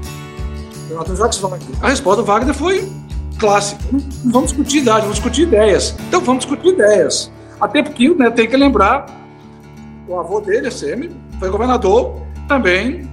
Renato 0.86 1.16
Jacques 1.16 1.38
Wagner. 1.38 1.66
A 1.80 1.88
resposta 1.88 2.22
do 2.22 2.26
Wagner 2.26 2.54
foi 2.54 2.92
clássica. 3.38 3.82
Não, 3.90 4.00
não 4.24 4.32
vamos 4.32 4.50
discutir 4.50 4.78
idade, 4.80 5.00
vamos 5.00 5.16
discutir 5.16 5.42
ideias. 5.44 5.94
Então 6.06 6.20
vamos 6.20 6.44
discutir 6.44 6.68
ideias. 6.68 7.32
Até 7.58 7.82
porque 7.82 8.10
né, 8.10 8.30
tem 8.30 8.46
que 8.46 8.56
lembrar, 8.56 9.06
o 10.06 10.20
avô 10.20 10.42
dele, 10.42 10.70
Semi, 10.70 11.10
foi 11.38 11.48
governador 11.48 12.20
também 12.46 13.10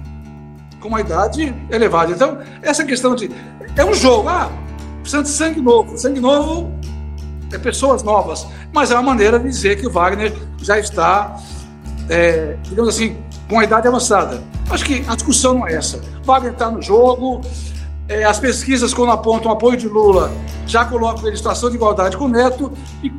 com 0.80 0.88
uma 0.88 1.00
idade 1.00 1.54
elevada. 1.70 2.12
Então, 2.12 2.38
essa 2.60 2.84
questão 2.84 3.14
de. 3.14 3.30
É 3.74 3.84
um 3.84 3.94
jogo, 3.94 4.28
ah, 4.28 4.50
precisa 5.06 5.22
de 5.22 5.28
sangue 5.28 5.60
novo. 5.60 5.96
Sangue 5.96 6.20
novo 6.20 6.72
é 7.52 7.58
pessoas 7.58 8.02
novas. 8.02 8.46
Mas 8.72 8.90
é 8.90 8.94
uma 8.94 9.02
maneira 9.02 9.38
de 9.38 9.48
dizer 9.48 9.80
que 9.80 9.86
o 9.86 9.90
Wagner 9.90 10.34
já 10.60 10.78
está, 10.78 11.36
é, 12.08 12.56
digamos 12.64 12.94
assim, 12.94 13.16
com 13.48 13.60
a 13.60 13.64
idade 13.64 13.86
avançada. 13.86 14.42
Acho 14.68 14.84
que 14.84 15.04
a 15.06 15.14
discussão 15.14 15.54
não 15.54 15.68
é 15.68 15.74
essa. 15.74 16.00
Wagner 16.24 16.52
está 16.52 16.68
no 16.70 16.82
jogo, 16.82 17.40
é, 18.08 18.24
as 18.24 18.40
pesquisas, 18.40 18.92
quando 18.92 19.12
apontam 19.12 19.50
o 19.50 19.54
apoio 19.54 19.76
de 19.76 19.86
Lula, 19.86 20.32
já 20.66 20.84
colocam 20.84 21.22
ele 21.22 21.34
em 21.34 21.36
situação 21.36 21.70
de 21.70 21.76
igualdade 21.76 22.16
com 22.16 22.24
o 22.24 22.28
Neto. 22.28 22.72
E 23.02 23.12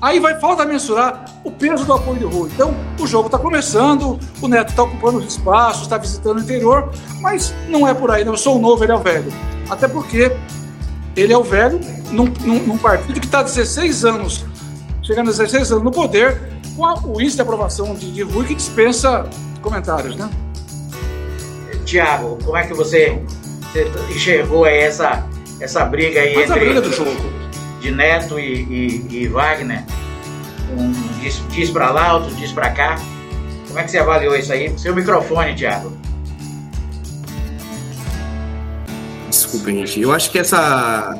aí 0.00 0.20
vai 0.20 0.38
falta 0.38 0.64
mensurar 0.64 1.24
o 1.42 1.50
peso 1.50 1.84
do 1.84 1.92
apoio 1.92 2.20
de 2.20 2.24
Rui. 2.24 2.50
Então, 2.54 2.72
o 3.00 3.06
jogo 3.06 3.26
está 3.26 3.38
começando, 3.38 4.18
o 4.40 4.46
Neto 4.46 4.70
está 4.70 4.84
ocupando 4.84 5.18
os 5.18 5.26
espaços, 5.26 5.82
está 5.82 5.98
visitando 5.98 6.38
o 6.38 6.40
interior, 6.40 6.92
mas 7.20 7.52
não 7.68 7.86
é 7.86 7.92
por 7.92 8.12
aí. 8.12 8.24
Não, 8.24 8.32
eu 8.34 8.38
sou 8.38 8.58
o 8.58 8.60
novo, 8.60 8.84
ele 8.84 8.92
é 8.92 8.96
o 8.96 9.00
velho. 9.00 9.32
Até 9.68 9.88
porque 9.88 10.30
ele 11.16 11.32
é 11.32 11.38
o 11.38 11.42
velho 11.42 11.80
num, 12.10 12.26
num, 12.40 12.66
num 12.66 12.78
partido 12.78 13.20
que 13.20 13.26
está 13.26 13.42
16 13.42 14.04
anos, 14.04 14.44
chegando 15.02 15.28
a 15.28 15.32
16 15.32 15.72
anos 15.72 15.84
no 15.84 15.90
poder, 15.90 16.40
com 16.76 16.84
a, 16.84 16.94
o 17.04 17.20
índice 17.20 17.36
de 17.36 17.42
aprovação 17.42 17.94
de, 17.94 18.10
de 18.10 18.22
Rui 18.22 18.46
que 18.46 18.54
dispensa 18.54 19.28
comentários, 19.60 20.16
né? 20.16 20.30
Tiago, 21.84 22.38
como 22.42 22.56
é 22.56 22.66
que 22.66 22.72
você, 22.72 23.22
você 23.72 23.90
enxergou 24.10 24.64
aí 24.64 24.78
essa, 24.78 25.26
essa 25.60 25.84
briga 25.84 26.20
aí 26.20 26.34
Mas 26.34 26.44
entre 26.44 26.60
a 26.60 26.64
briga 26.64 26.80
do 26.80 26.92
jogo. 26.92 27.10
de 27.80 27.90
Neto 27.90 28.38
e, 28.38 28.62
e, 28.62 29.06
e 29.10 29.28
Wagner? 29.28 29.84
Um 30.76 30.92
diz, 31.20 31.42
diz 31.50 31.70
para 31.70 31.90
lá, 31.90 32.14
outro 32.14 32.34
diz 32.36 32.52
para 32.52 32.70
cá. 32.70 32.96
Como 33.66 33.78
é 33.78 33.84
que 33.84 33.90
você 33.90 33.98
avaliou 33.98 34.34
isso 34.36 34.52
aí? 34.52 34.76
Seu 34.78 34.94
microfone, 34.94 35.54
Tiago. 35.54 35.92
Eu 40.00 40.12
acho 40.12 40.30
que 40.30 40.38
essa, 40.38 41.18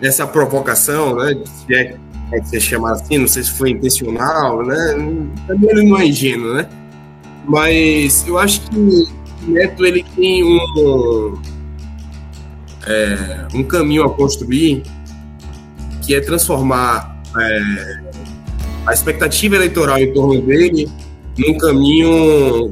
essa 0.00 0.26
provocação, 0.26 1.16
né, 1.16 1.36
se 1.44 1.74
é 1.74 1.84
que 1.84 1.98
pode 2.30 2.48
ser 2.48 2.60
chamada 2.60 3.00
assim, 3.00 3.18
não 3.18 3.28
sei 3.28 3.42
se 3.42 3.52
foi 3.52 3.70
intencional, 3.70 4.64
né, 4.64 4.94
também 5.46 5.70
ele 5.70 5.88
não 5.88 5.98
é 5.98 6.06
ingênuo, 6.06 6.54
né, 6.54 6.68
mas 7.46 8.26
eu 8.26 8.38
acho 8.38 8.60
que 8.62 8.78
o 8.78 9.50
Neto, 9.50 9.84
ele 9.84 10.04
tem 10.16 10.42
um, 10.42 11.38
é, 12.86 13.48
um 13.54 13.62
caminho 13.62 14.04
a 14.04 14.10
construir 14.10 14.82
que 16.02 16.14
é 16.14 16.20
transformar 16.20 17.20
é, 17.38 18.14
a 18.86 18.92
expectativa 18.92 19.56
eleitoral 19.56 19.98
em 19.98 20.12
torno 20.12 20.40
dele 20.42 20.90
num 21.38 21.58
caminho 21.58 22.70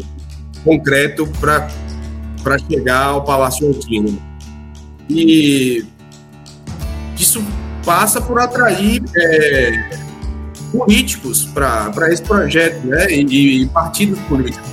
concreto 0.64 1.26
para 1.40 2.58
chegar 2.70 3.06
ao 3.06 3.24
Palácio 3.24 3.66
Alquino. 3.68 4.31
E 5.14 5.84
isso 7.18 7.44
passa 7.84 8.20
por 8.20 8.40
atrair 8.40 9.02
é, 9.16 9.98
políticos 10.72 11.44
para 11.44 12.12
esse 12.12 12.22
projeto, 12.22 12.86
né? 12.86 13.10
E, 13.10 13.62
e, 13.62 13.66
partidos 13.68 14.18
políticos. 14.20 14.70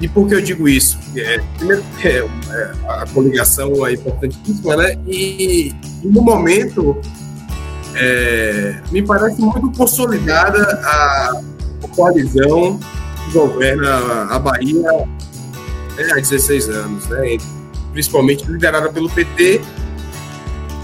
E 0.00 0.08
por 0.08 0.28
que 0.28 0.34
eu 0.34 0.40
digo 0.42 0.68
isso? 0.68 0.98
É, 1.16 1.40
é, 2.04 2.08
é, 2.08 2.72
a 2.88 3.06
coligação 3.14 3.86
é 3.86 3.94
importantíssima, 3.94 4.76
né? 4.76 4.98
E, 5.06 5.74
e 6.02 6.08
no 6.08 6.22
momento 6.22 7.00
é, 7.94 8.76
me 8.90 9.02
parece 9.02 9.40
muito 9.40 9.70
consolidada 9.72 10.62
a, 10.84 11.40
coalizão 11.94 12.78
que 13.24 13.32
governa 13.32 14.24
a 14.28 14.38
Bahia 14.38 14.90
né, 15.96 16.08
há 16.12 16.16
16 16.16 16.68
anos, 16.68 17.06
né? 17.08 17.38
Principalmente 17.96 18.44
liderada 18.44 18.92
pelo 18.92 19.08
PT 19.08 19.58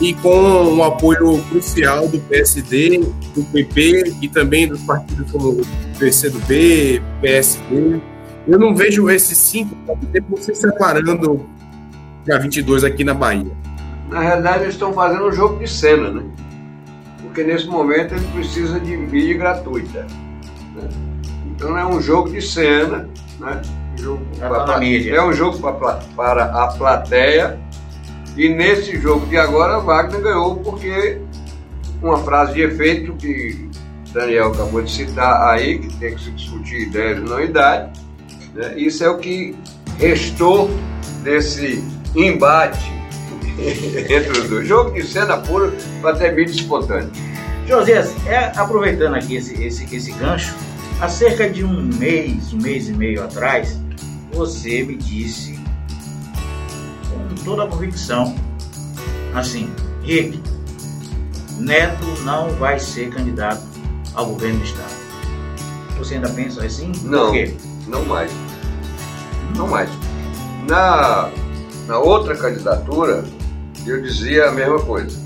e 0.01 0.15
com 0.15 0.35
um 0.35 0.83
apoio 0.83 1.39
crucial 1.51 2.09
do 2.09 2.19
PSD, 2.19 3.05
do 3.35 3.45
PP 3.53 4.15
e 4.23 4.29
também 4.29 4.67
dos 4.67 4.81
partidos 4.81 5.31
como 5.31 5.61
o 5.61 5.67
PCdoB, 5.99 7.03
PSD. 7.21 8.01
Eu 8.49 8.59
não 8.59 8.75
vejo 8.75 9.11
esses 9.11 9.37
cinco 9.37 9.77
partidos 9.87 10.47
se 10.47 10.55
separando 10.55 11.47
dia 12.25 12.39
22 12.39 12.83
aqui 12.83 13.05
na 13.05 13.13
Bahia. 13.13 13.53
Na 14.09 14.21
realidade, 14.21 14.65
eles 14.65 14.75
estão 14.75 14.95
fazendo 14.95 15.27
um 15.27 15.33
jogo 15.33 15.59
de 15.59 15.71
cena, 15.71 16.11
né? 16.11 16.23
Porque 17.21 17.45
nesse 17.45 17.67
momento 17.67 18.15
eles 18.15 18.27
precisam 18.31 18.81
de 18.81 18.97
mídia 18.97 19.37
gratuita. 19.37 20.07
Né? 20.75 20.89
Então 21.51 21.77
é 21.77 21.85
um 21.85 22.01
jogo 22.01 22.31
de 22.31 22.41
cena, 22.41 23.09
né? 23.39 23.61
Jogo 24.03 24.23
Já 24.39 24.49
pra- 24.49 24.61
tá 24.65 24.73
na 24.73 24.79
mídia. 24.79 25.15
é 25.15 25.23
um 25.25 25.33
jogo 25.33 25.59
pra 25.59 25.73
pla- 25.73 26.01
para 26.17 26.45
a 26.45 26.67
plateia. 26.69 27.59
E 28.37 28.49
nesse 28.49 28.99
jogo 28.99 29.27
de 29.27 29.37
agora, 29.37 29.79
Wagner 29.79 30.21
ganhou 30.23 30.57
porque 30.57 31.19
uma 32.03 32.19
frase 32.19 32.55
de 32.55 32.63
efeito 32.63 33.13
que 33.15 33.71
Daniel 34.13 34.49
acabou 34.53 34.83
de 34.83 34.91
citar 34.91 35.51
aí, 35.51 35.79
que 35.79 35.95
tem 35.99 36.15
que 36.15 36.23
se 36.25 36.31
discutir 36.33 36.83
ideias 36.89 37.19
e 37.19 37.21
não 37.23 37.41
idade. 37.41 37.93
né? 38.55 38.75
Isso 38.77 39.05
é 39.05 39.09
o 39.11 39.19
que 39.19 39.55
restou 39.99 40.71
desse 41.23 41.83
embate 42.17 42.91
entre 44.09 44.31
os 44.33 44.49
dois. 44.49 44.67
Jogo 44.67 44.91
de 44.93 45.03
cena 45.07 45.37
pura 45.39 45.73
para 46.01 46.17
ter 46.17 46.35
mídia 46.35 46.53
espontânea. 46.55 47.11
Josias, 47.67 48.13
é, 48.27 48.51
aproveitando 48.57 49.15
aqui 49.15 49.37
esse, 49.37 49.63
esse, 49.63 49.95
esse 49.95 50.11
gancho, 50.13 50.55
há 51.01 51.09
cerca 51.09 51.49
de 51.49 51.65
um 51.65 51.83
mês, 51.99 52.53
um 52.53 52.59
mês 52.61 52.89
e 52.89 52.93
meio 52.93 53.23
atrás, 53.23 53.79
você 54.33 54.83
me 54.83 54.97
disse 54.97 55.59
com 57.11 57.35
toda 57.45 57.65
a 57.65 57.67
convicção, 57.67 58.35
assim, 59.35 59.71
Rick, 60.03 60.41
Neto 61.59 62.07
não 62.25 62.51
vai 62.51 62.79
ser 62.79 63.11
candidato 63.11 63.63
ao 64.15 64.27
governo 64.27 64.59
do 64.59 64.65
Estado. 64.65 65.03
Você 65.99 66.15
ainda 66.15 66.29
pensa 66.31 66.65
assim? 66.65 66.93
Não. 67.05 67.27
Por 67.27 67.33
quê? 67.33 67.55
Não 67.87 68.05
mais. 68.05 68.33
Não 69.57 69.69
mais. 69.69 69.91
Na, 70.69 71.31
na 71.87 71.99
outra 71.99 72.37
candidatura, 72.37 73.25
eu 73.87 74.03
dizia 74.03 74.49
a 74.49 74.53
mesma 74.53 74.81
coisa. 74.81 75.21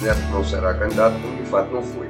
Neto 0.00 0.20
não 0.32 0.42
será 0.42 0.72
candidato, 0.74 1.20
como 1.20 1.36
de 1.36 1.50
fato 1.50 1.70
não 1.72 1.82
foi. 1.82 2.08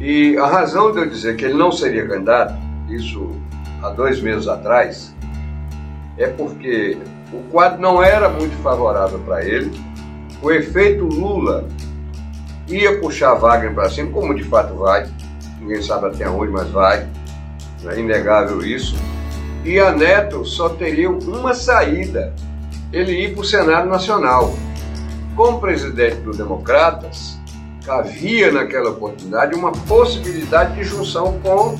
E 0.00 0.36
a 0.38 0.46
razão 0.46 0.90
de 0.92 0.98
eu 0.98 1.08
dizer 1.08 1.36
que 1.36 1.44
ele 1.44 1.54
não 1.54 1.70
seria 1.70 2.06
candidato, 2.06 2.54
isso 2.88 3.30
há 3.84 3.90
dois 3.90 4.20
meses 4.20 4.48
atrás, 4.48 5.14
é 6.16 6.26
porque 6.26 6.96
o 7.32 7.42
quadro 7.50 7.80
não 7.80 8.02
era 8.02 8.30
muito 8.30 8.56
favorável 8.62 9.18
para 9.20 9.44
ele. 9.44 9.70
O 10.40 10.50
efeito 10.50 11.04
Lula 11.04 11.68
ia 12.66 12.98
puxar 12.98 13.34
Wagner 13.34 13.74
para 13.74 13.90
cima, 13.90 14.10
como 14.10 14.34
de 14.34 14.44
fato 14.44 14.74
vai. 14.74 15.06
Ninguém 15.60 15.82
sabe 15.82 16.06
até 16.06 16.28
onde, 16.28 16.50
mas 16.50 16.68
vai. 16.70 17.06
É 17.86 17.98
inegável 17.98 18.64
isso. 18.64 18.96
E 19.62 19.78
a 19.78 19.92
Neto 19.92 20.44
só 20.46 20.70
teria 20.70 21.10
uma 21.10 21.54
saída: 21.54 22.32
ele 22.90 23.12
ir 23.12 23.32
para 23.32 23.42
o 23.42 23.44
Senado 23.44 23.88
Nacional. 23.88 24.54
Como 25.36 25.60
presidente 25.60 26.16
do 26.16 26.30
Democratas, 26.30 27.38
havia 27.88 28.52
naquela 28.52 28.90
oportunidade 28.90 29.54
uma 29.54 29.72
possibilidade 29.72 30.76
de 30.76 30.84
junção 30.84 31.38
com 31.42 31.76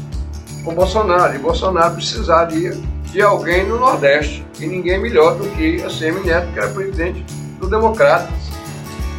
com 0.65 0.75
Bolsonaro. 0.75 1.35
E 1.35 1.39
Bolsonaro 1.39 1.95
precisaria 1.95 2.77
de 3.13 3.23
alguém 3.23 3.67
no 3.67 3.79
Nordeste. 3.79 4.45
E 4.59 4.67
ninguém 4.67 5.01
melhor 5.01 5.37
do 5.37 5.49
que 5.51 5.83
a 5.83 5.91
Semi 5.91 6.21
Neto, 6.21 6.53
que 6.53 6.59
era 6.59 6.69
presidente 6.71 7.25
do 7.61 7.69
Democratas. 7.69 8.35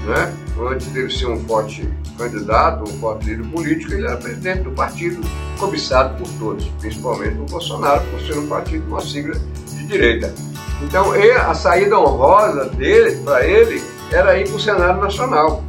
Né? 0.05 0.33
Antes 0.71 0.87
dele 0.87 1.11
ser 1.11 1.27
um 1.27 1.39
forte 1.45 1.89
candidato, 2.17 2.89
um 2.89 2.99
forte 2.99 3.25
líder 3.29 3.47
político, 3.49 3.93
ele 3.93 4.07
era 4.07 4.17
presidente 4.17 4.61
do 4.63 4.71
partido 4.71 5.21
cobiçado 5.59 6.17
por 6.17 6.27
todos, 6.39 6.65
principalmente 6.79 7.35
por 7.35 7.49
Bolsonaro, 7.49 8.01
por 8.09 8.19
ser 8.21 8.37
um 8.37 8.47
partido 8.47 8.83
com 8.83 8.91
uma 8.91 9.01
sigla 9.01 9.35
de 9.67 9.85
direita. 9.85 10.33
Então, 10.81 11.11
a 11.11 11.53
saída 11.53 11.99
honrosa 11.99 12.69
dele, 12.69 13.17
para 13.23 13.45
ele, 13.45 13.81
era 14.11 14.37
ir 14.37 14.47
para 14.47 14.55
o 14.55 14.59
Senado 14.59 15.01
Nacional. 15.01 15.63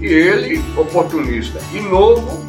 E 0.00 0.06
ele, 0.06 0.62
oportunista 0.76 1.58
e 1.72 1.80
novo, 1.80 2.44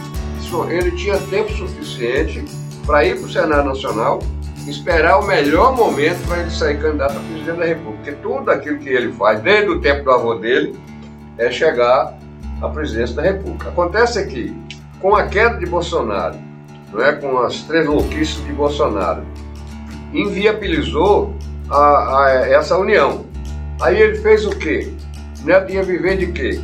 ele 0.69 0.91
tinha 0.91 1.17
tempo 1.17 1.51
suficiente 1.51 2.43
para 2.89 3.05
ir 3.05 3.17
para 3.17 3.27
o 3.27 3.29
Senado 3.29 3.67
Nacional, 3.67 4.19
esperar 4.67 5.19
o 5.19 5.27
melhor 5.27 5.77
momento 5.77 6.27
para 6.27 6.39
ele 6.39 6.49
sair 6.49 6.81
candidato 6.81 7.17
a 7.17 7.19
presidente 7.19 7.59
da 7.59 7.65
República. 7.65 7.97
Porque 7.97 8.11
tudo 8.13 8.49
aquilo 8.49 8.79
que 8.79 8.89
ele 8.89 9.13
faz, 9.13 9.39
desde 9.41 9.69
o 9.69 9.79
tempo 9.79 10.05
do 10.05 10.11
avô 10.11 10.33
dele, 10.33 10.75
é 11.37 11.51
chegar 11.51 12.17
à 12.59 12.67
presidência 12.67 13.15
da 13.15 13.21
República. 13.21 13.69
Acontece 13.69 14.25
que, 14.25 14.59
com 14.99 15.15
a 15.15 15.27
queda 15.27 15.57
de 15.57 15.67
Bolsonaro, 15.67 16.35
não 16.91 17.03
é, 17.03 17.13
com 17.13 17.37
as 17.37 17.61
três 17.61 17.85
louquices 17.85 18.43
de 18.43 18.51
Bolsonaro, 18.53 19.21
inviabilizou 20.11 21.35
a, 21.69 22.23
a, 22.23 22.31
essa 22.49 22.75
união. 22.75 23.23
Aí 23.79 24.01
ele 24.01 24.17
fez 24.17 24.47
o 24.47 24.49
quê? 24.49 24.91
Neto 25.43 25.71
ia 25.71 25.83
viver 25.83 26.17
de 26.17 26.31
quê? 26.31 26.59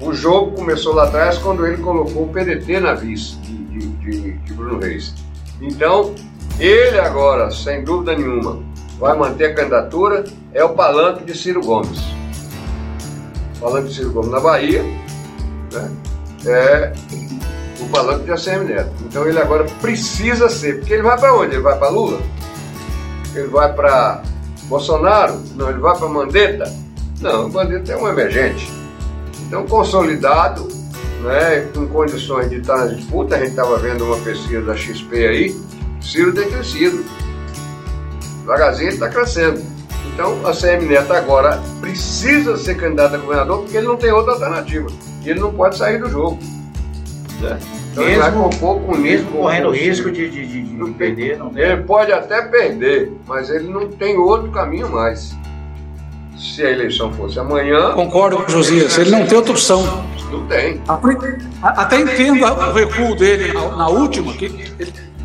O 0.00 0.14
jogo 0.14 0.52
começou 0.52 0.94
lá 0.94 1.04
atrás 1.04 1.36
quando 1.36 1.66
ele 1.66 1.76
colocou 1.76 2.24
o 2.24 2.28
PDT 2.28 2.80
na 2.80 2.94
vice 2.94 3.43
de, 4.04 4.32
de, 4.32 4.54
Bruno 4.54 4.78
Reis. 4.78 5.14
Então, 5.60 6.14
ele 6.58 6.98
agora, 6.98 7.50
sem 7.50 7.82
dúvida 7.82 8.16
nenhuma, 8.16 8.62
vai 8.98 9.16
manter 9.16 9.46
a 9.46 9.54
candidatura, 9.54 10.24
é 10.52 10.62
o 10.62 10.70
palanque 10.70 11.24
de 11.24 11.36
Ciro 11.36 11.60
Gomes. 11.62 11.98
O 13.56 13.60
palanque 13.60 13.88
de 13.88 13.94
Ciro 13.94 14.12
Gomes 14.12 14.30
na 14.30 14.40
Bahia, 14.40 14.82
né? 15.72 15.90
é 16.46 16.92
o 17.80 17.88
palanque 17.88 18.24
de 18.24 18.32
ACM 18.32 18.64
Neto. 18.64 18.92
Então 19.06 19.26
ele 19.26 19.38
agora 19.38 19.64
precisa 19.80 20.48
ser, 20.48 20.78
porque 20.78 20.92
ele 20.92 21.02
vai 21.02 21.18
para 21.18 21.34
onde? 21.34 21.54
Ele 21.54 21.62
vai 21.62 21.78
para 21.78 21.88
Lula? 21.88 22.20
Ele 23.34 23.48
vai 23.48 23.72
para 23.72 24.22
Bolsonaro? 24.64 25.40
Não, 25.56 25.70
ele 25.70 25.80
vai 25.80 25.96
para 25.96 26.08
Mandetta? 26.08 26.72
Não, 27.20 27.46
o 27.46 27.52
Mandetta 27.52 27.92
é 27.92 27.96
um 27.96 28.08
emergente. 28.08 28.70
Então, 29.46 29.66
consolidado, 29.66 30.68
né, 31.24 31.68
com 31.74 31.88
condições 31.88 32.50
de 32.50 32.56
estar 32.56 32.76
na 32.76 32.86
disputa, 32.86 33.34
a 33.34 33.38
gente 33.38 33.50
estava 33.50 33.78
vendo 33.78 34.04
uma 34.04 34.18
pesquisa 34.18 34.62
da 34.62 34.76
XP 34.76 35.26
aí, 35.26 35.56
Ciro 36.00 36.34
tem 36.34 36.48
crescido. 36.48 37.02
Devagarzinho 38.40 38.88
ele 38.88 38.94
está 38.94 39.08
crescendo. 39.08 39.60
Então, 40.12 40.46
a 40.46 40.52
CM 40.52 40.86
Neto 40.86 41.12
agora 41.12 41.60
precisa 41.80 42.56
ser 42.56 42.76
candidato 42.76 43.14
a 43.14 43.18
governador 43.18 43.62
porque 43.62 43.76
ele 43.76 43.86
não 43.86 43.96
tem 43.96 44.12
outra 44.12 44.32
alternativa. 44.34 44.88
E 45.24 45.30
ele 45.30 45.40
não 45.40 45.52
pode 45.52 45.76
sair 45.76 45.98
do 45.98 46.08
jogo. 46.08 46.38
Né? 47.40 47.58
Então, 47.90 48.04
mesmo, 48.04 48.10
ele 48.10 48.16
vai 48.18 48.32
compor 48.32 48.80
com 48.82 48.96
mesmo 48.96 49.30
correndo 49.30 49.70
risco 49.70 50.10
de, 50.10 50.28
de, 50.28 50.46
de, 50.46 50.62
de 50.62 50.92
perder. 50.92 51.38
Não 51.38 51.50
Ele 51.56 51.82
pode 51.82 52.12
até 52.12 52.42
perder, 52.42 53.12
mas 53.26 53.48
ele 53.48 53.68
não 53.68 53.88
tem 53.88 54.16
outro 54.18 54.50
caminho 54.50 54.90
mais. 54.90 55.34
Se 56.36 56.62
a 56.62 56.70
eleição 56.70 57.12
fosse 57.12 57.38
amanhã. 57.38 57.92
Concordo 57.92 58.36
com 58.36 58.42
o 58.42 58.48
Josias, 58.48 58.98
ele 58.98 59.10
não 59.10 59.26
tem 59.26 59.38
outra 59.38 59.52
opção. 59.52 60.04
Não 60.38 60.46
tem. 60.46 60.80
Até 61.62 62.00
entendo 62.00 62.44
o 62.44 62.72
recuo 62.72 63.16
dele 63.16 63.52
na 63.52 63.88
última, 63.88 64.32
que 64.32 64.48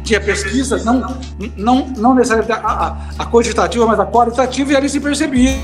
tinha 0.04 0.20
pesquisa, 0.20 0.78
não, 0.84 1.18
não, 1.56 1.88
não 1.98 2.16
necessariamente 2.16 2.52
a, 2.52 2.98
a, 3.18 3.26
quantitativa, 3.26 3.86
mas 3.86 4.00
a 4.00 4.06
qualitativa, 4.06 4.74
e 4.74 4.76
ali 4.76 4.90
se 4.90 5.00
percebia 5.00 5.56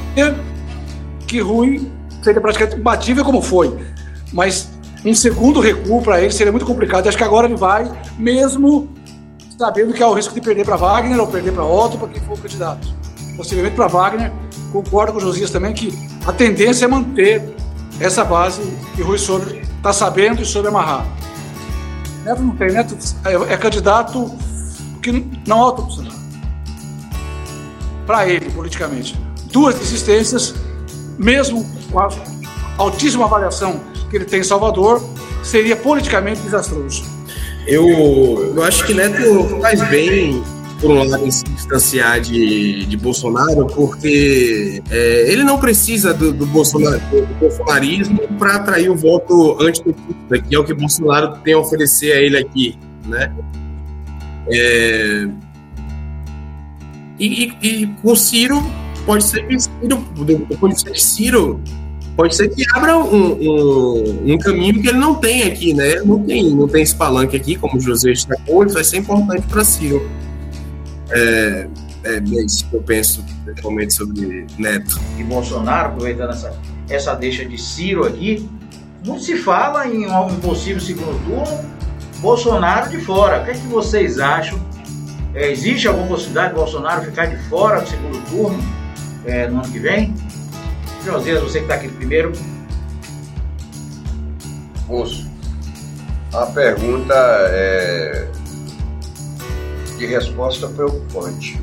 que 1.25 1.39
Rui 1.39 1.91
seria 2.21 2.39
praticamente 2.39 2.79
imbatível 2.79 3.25
como 3.25 3.41
foi. 3.41 3.75
Mas 4.31 4.69
um 5.03 5.13
segundo 5.15 5.59
recuo 5.59 6.01
para 6.01 6.21
ele 6.21 6.31
seria 6.31 6.51
muito 6.51 6.65
complicado. 6.65 7.07
Acho 7.07 7.17
que 7.17 7.23
agora 7.23 7.47
ele 7.47 7.55
vai, 7.55 7.91
mesmo 8.17 8.89
sabendo 9.57 9.93
que 9.93 10.03
há 10.03 10.07
o 10.07 10.13
risco 10.13 10.33
de 10.33 10.41
perder 10.41 10.65
para 10.65 10.75
Wagner 10.75 11.19
ou 11.19 11.27
perder 11.27 11.51
para 11.51 11.63
Otto, 11.63 11.97
para 11.97 12.07
quem 12.09 12.21
for 12.21 12.37
o 12.37 12.41
candidato. 12.41 12.87
Possivelmente 13.37 13.75
para 13.75 13.87
Wagner. 13.87 14.31
Concordo 14.71 15.13
com 15.13 15.19
o 15.19 15.21
Josias 15.21 15.49
também 15.49 15.73
que 15.73 15.93
a 16.25 16.33
tendência 16.33 16.85
é 16.85 16.87
manter 16.87 17.55
essa 17.99 18.23
base 18.23 18.61
que 18.95 19.01
Rui 19.01 19.17
Soube 19.17 19.61
está 19.77 19.93
sabendo 19.93 20.41
e 20.41 20.45
soube 20.45 20.67
amarrar. 20.67 21.05
Neto 22.23 22.41
não 22.41 22.55
tem, 22.55 22.71
Neto 22.71 22.97
é, 23.23 23.53
é 23.53 23.57
candidato 23.57 24.31
que 25.01 25.25
não 25.47 25.59
outra 25.59 25.83
opção. 25.83 26.05
Para 28.05 28.27
ele, 28.27 28.49
politicamente. 28.51 29.19
Duas 29.51 29.75
desistências, 29.75 30.55
mesmo 31.17 31.65
com 31.91 31.99
a 31.99 32.09
altíssima 32.77 33.25
avaliação 33.25 33.79
que 34.09 34.15
ele 34.15 34.25
tem 34.25 34.41
em 34.41 34.43
Salvador, 34.43 35.01
seria 35.43 35.75
politicamente 35.75 36.41
desastroso. 36.41 37.05
Eu, 37.67 38.53
eu 38.55 38.63
acho 38.63 38.85
que 38.85 38.93
Neto 38.93 39.59
faz 39.61 39.87
bem, 39.89 40.43
por 40.86 40.91
um 40.91 41.31
se 41.31 41.43
distanciar 41.45 42.21
de, 42.21 42.86
de 42.86 42.97
Bolsonaro, 42.97 43.65
porque 43.67 44.83
é, 44.91 45.31
ele 45.31 45.43
não 45.43 45.59
precisa 45.59 46.13
do, 46.13 46.31
do, 46.31 46.45
Bolsonaro, 46.45 46.99
do 47.09 47.36
bolsonarismo 47.39 48.19
para 48.38 48.57
atrair 48.57 48.89
o 48.91 48.95
voto 48.95 49.57
antipetista, 49.59 50.39
que 50.47 50.55
é 50.55 50.59
o 50.59 50.63
que 50.63 50.73
Bolsonaro 50.75 51.39
tem 51.39 51.55
a 51.55 51.59
oferecer 51.59 52.11
a 52.11 52.21
ele 52.21 52.38
aqui, 52.38 52.77
né? 53.05 53.33
É, 54.47 55.27
e, 57.17 57.45
e, 57.45 57.67
e 57.67 57.95
o 58.03 58.15
Ciro 58.15 58.61
pode 59.07 59.23
ser 59.23 59.47
que 59.47 59.59
Ciro, 59.59 59.97
ponto 60.59 60.75
de 60.75 60.91
de 60.91 61.01
Ciro, 61.01 61.59
pode 62.15 62.36
ser 62.36 62.49
que 62.49 62.63
abra 62.75 62.95
um, 62.95 63.33
um, 63.33 64.33
um, 64.33 64.38
caminho 64.38 64.79
que 64.81 64.88
ele 64.88 64.99
não 64.99 65.15
tem 65.15 65.43
aqui, 65.43 65.73
né? 65.73 65.95
Não 66.05 66.19
tem, 66.19 66.51
não 66.51 66.67
tem 66.67 66.83
esse 66.83 66.95
palanque 66.95 67.36
aqui, 67.36 67.55
como 67.55 67.77
o 67.77 67.79
José 67.79 68.09
destacou, 68.09 68.63
isso 68.63 68.75
vai 68.75 68.83
ser 68.83 68.97
importante 68.97 69.47
para 69.47 69.63
Ciro. 69.63 70.07
É, 71.12 71.68
é, 72.03 72.16
é 72.16 72.20
isso 72.20 72.68
que 72.70 72.76
eu 72.76 72.82
penso 72.82 73.24
principalmente 73.43 73.93
sobre 73.93 74.47
Neto. 74.58 74.99
E 75.18 75.24
Bolsonaro, 75.24 75.89
aproveitando 75.89 76.32
essa, 76.32 76.58
essa 76.89 77.14
deixa 77.16 77.45
de 77.45 77.58
Ciro 77.58 78.06
aqui, 78.06 78.49
muito 79.06 79.24
se 79.24 79.38
fala 79.38 79.88
em 79.88 80.10
um 80.10 80.39
possível 80.39 80.82
segundo 80.82 81.24
turno, 81.26 81.70
Bolsonaro 82.20 82.89
de 82.89 82.97
fora. 82.99 83.41
O 83.41 83.45
que, 83.45 83.51
é 83.51 83.53
que 83.53 83.68
vocês 83.68 84.20
acham? 84.20 84.60
É, 85.34 85.51
existe 85.51 85.88
alguma 85.88 86.08
possibilidade 86.08 86.49
de 86.49 86.56
Bolsonaro 86.56 87.03
ficar 87.03 87.26
de 87.26 87.38
fora 87.49 87.82
do 87.82 87.89
segundo 87.89 88.30
turno 88.30 88.64
é, 89.26 89.47
no 89.47 89.60
ano 89.60 89.72
que 89.72 89.80
vem? 89.80 90.14
Josias, 91.03 91.41
você 91.41 91.60
que 91.60 91.66
está 91.66 91.76
aqui 91.76 91.88
primeiro. 91.89 92.32
Moço, 94.88 95.30
a 96.34 96.45
pergunta 96.47 97.14
é 97.16 98.28
de 99.97 100.05
resposta 100.05 100.67
preocupante. 100.67 101.59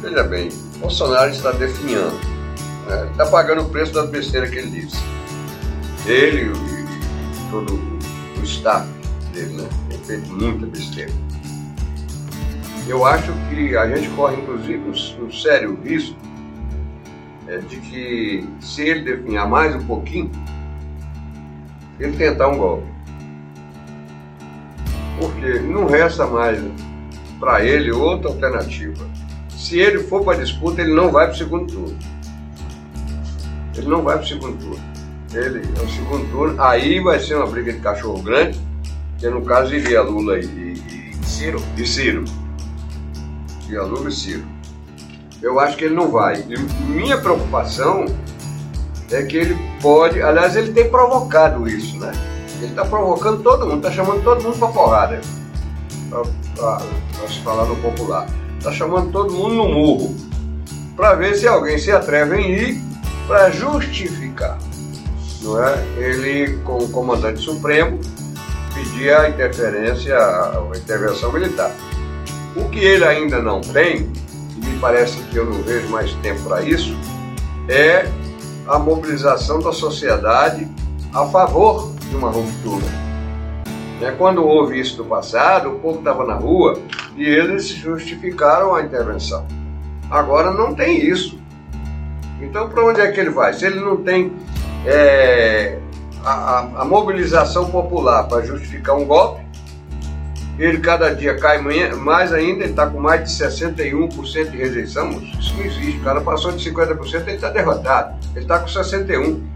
Veja 0.00 0.22
bem, 0.24 0.48
Bolsonaro 0.78 1.30
está 1.30 1.52
definhando, 1.52 2.16
né? 2.88 3.08
está 3.10 3.26
pagando 3.26 3.62
o 3.62 3.68
preço 3.68 3.92
das 3.92 4.10
besteiras 4.10 4.50
que 4.50 4.58
ele 4.58 4.80
disse. 4.80 4.98
Ele 6.06 6.50
e 6.50 7.50
todo 7.50 7.74
o 8.40 8.42
staff 8.42 8.88
dele, 9.32 9.62
né? 9.62 9.68
Tem 9.88 9.98
feito 9.98 10.32
muita 10.32 10.66
besteira. 10.66 11.12
Eu 12.88 13.06
acho 13.06 13.32
que 13.48 13.76
a 13.76 13.86
gente 13.86 14.08
corre, 14.10 14.42
inclusive, 14.42 14.78
um, 14.78 15.24
um 15.24 15.32
sério 15.32 15.78
risco 15.84 16.16
é 17.46 17.58
de 17.58 17.76
que 17.76 18.48
se 18.60 18.82
ele 18.82 19.02
definhar 19.02 19.48
mais 19.48 19.74
um 19.74 19.84
pouquinho, 19.84 20.30
ele 22.00 22.16
tentar 22.16 22.48
um 22.48 22.56
golpe. 22.56 22.91
Porque 25.28 25.60
não 25.60 25.86
resta 25.86 26.26
mais 26.26 26.58
para 27.38 27.64
ele 27.64 27.92
outra 27.92 28.28
alternativa. 28.28 29.04
Se 29.50 29.78
ele 29.78 30.00
for 30.00 30.24
para 30.24 30.38
a 30.38 30.40
disputa, 30.42 30.80
ele 30.80 30.92
não 30.92 31.10
vai 31.10 31.26
para 31.26 31.34
o 31.34 31.38
segundo 31.38 31.72
turno. 31.72 31.98
Ele 33.76 33.86
não 33.86 34.02
vai 34.02 34.16
para 34.16 34.24
o 34.24 34.28
segundo 34.28 34.58
turno. 34.58 34.84
Ele 35.32 35.62
é 35.78 35.82
o 35.82 35.88
segundo 35.88 36.30
turno, 36.30 36.62
aí 36.62 37.00
vai 37.00 37.18
ser 37.18 37.36
uma 37.36 37.46
briga 37.46 37.72
de 37.72 37.80
cachorro 37.80 38.22
grande, 38.22 38.60
que 39.18 39.28
no 39.28 39.42
caso 39.42 39.74
iria 39.74 40.02
Lula 40.02 40.38
e, 40.38 40.44
e, 40.44 41.16
e 41.20 41.26
Ciro. 41.26 41.62
E 41.76 41.86
Ciro. 41.86 42.24
Iria 43.66 43.82
Lula 43.82 44.08
e 44.08 44.12
Ciro 44.12 44.44
eu 45.42 45.58
acho 45.58 45.76
que 45.76 45.84
ele 45.84 45.94
não 45.94 46.10
vai. 46.10 46.44
E 46.48 46.58
minha 46.88 47.18
preocupação 47.18 48.06
é 49.10 49.22
que 49.24 49.36
ele 49.36 49.58
pode, 49.82 50.22
aliás, 50.22 50.56
ele 50.56 50.72
tem 50.72 50.88
provocado 50.88 51.68
isso, 51.68 51.98
né? 51.98 52.12
Ele 52.62 52.70
está 52.70 52.84
provocando 52.84 53.42
todo 53.42 53.66
mundo, 53.66 53.78
está 53.78 53.90
chamando 53.90 54.22
todo 54.22 54.40
mundo 54.40 54.56
para 54.56 54.68
porrada, 54.68 55.20
para 56.56 57.28
se 57.28 57.40
falar 57.40 57.64
no 57.64 57.74
popular. 57.76 58.28
Está 58.56 58.70
chamando 58.70 59.10
todo 59.10 59.32
mundo 59.32 59.56
no 59.56 59.68
murro, 59.68 60.14
para 60.94 61.14
ver 61.14 61.34
se 61.34 61.48
alguém 61.48 61.76
se 61.76 61.90
atreve 61.90 62.36
em 62.36 62.52
ir 62.52 62.82
para 63.26 63.50
justificar, 63.50 64.58
não 65.42 65.60
é? 65.60 65.84
Ele, 65.96 66.58
como 66.58 66.88
comandante 66.90 67.40
supremo, 67.40 67.98
pedir 68.72 69.12
a 69.12 69.28
interferência, 69.28 70.16
a 70.16 70.62
intervenção 70.76 71.32
militar. 71.32 71.72
O 72.54 72.68
que 72.68 72.78
ele 72.78 73.04
ainda 73.04 73.42
não 73.42 73.60
tem 73.60 74.08
me 74.54 74.78
parece 74.80 75.20
que 75.24 75.36
eu 75.36 75.46
não 75.46 75.60
vejo 75.62 75.88
mais 75.88 76.12
tempo 76.22 76.40
para 76.42 76.62
isso, 76.62 76.96
é 77.68 78.06
a 78.68 78.78
mobilização 78.78 79.58
da 79.58 79.72
sociedade 79.72 80.68
a 81.12 81.26
favor 81.26 81.90
de 82.12 82.16
uma 82.16 82.30
ruptura. 82.30 82.84
É, 84.02 84.10
quando 84.10 84.44
houve 84.44 84.78
isso 84.78 85.02
no 85.02 85.08
passado, 85.08 85.70
o 85.70 85.78
povo 85.78 85.98
estava 85.98 86.26
na 86.26 86.34
rua 86.34 86.78
e 87.16 87.24
eles 87.24 87.68
justificaram 87.68 88.74
a 88.74 88.82
intervenção. 88.82 89.46
Agora 90.10 90.52
não 90.52 90.74
tem 90.74 90.98
isso. 91.06 91.40
Então, 92.40 92.68
para 92.68 92.84
onde 92.84 93.00
é 93.00 93.10
que 93.10 93.18
ele 93.18 93.30
vai? 93.30 93.54
Se 93.54 93.64
ele 93.64 93.80
não 93.80 93.96
tem 93.96 94.32
é, 94.84 95.78
a, 96.22 96.30
a, 96.32 96.58
a 96.82 96.84
mobilização 96.84 97.70
popular 97.70 98.24
para 98.24 98.44
justificar 98.44 98.96
um 98.96 99.06
golpe, 99.06 99.40
ele 100.58 100.78
cada 100.80 101.14
dia 101.14 101.38
cai 101.38 101.62
mais 101.62 102.32
ainda, 102.32 102.64
ele 102.64 102.70
está 102.70 102.86
com 102.86 103.00
mais 103.00 103.24
de 103.24 103.44
61% 103.44 104.50
de 104.50 104.56
rejeição. 104.56 105.10
Isso 105.10 105.54
não 105.56 105.64
existe. 105.64 105.98
O 105.98 106.04
cara 106.04 106.20
passou 106.20 106.52
de 106.52 106.70
50%, 106.70 107.22
ele 107.22 107.32
está 107.32 107.48
derrotado. 107.48 108.16
Ele 108.34 108.44
está 108.44 108.58
com 108.58 108.66
61%. 108.66 109.51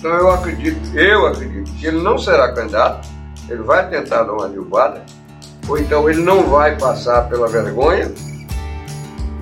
Então 0.00 0.12
eu 0.12 0.30
acredito, 0.30 0.96
eu 0.96 1.26
acredito 1.26 1.70
que 1.72 1.86
ele 1.86 2.00
não 2.02 2.16
será 2.16 2.54
candidato, 2.54 3.06
ele 3.50 3.62
vai 3.62 3.86
tentar 3.90 4.22
dar 4.22 4.32
uma 4.32 4.48
derrubada, 4.48 5.04
ou 5.68 5.78
então 5.78 6.08
ele 6.08 6.22
não 6.22 6.48
vai 6.48 6.74
passar 6.78 7.28
pela 7.28 7.46
vergonha, 7.46 8.10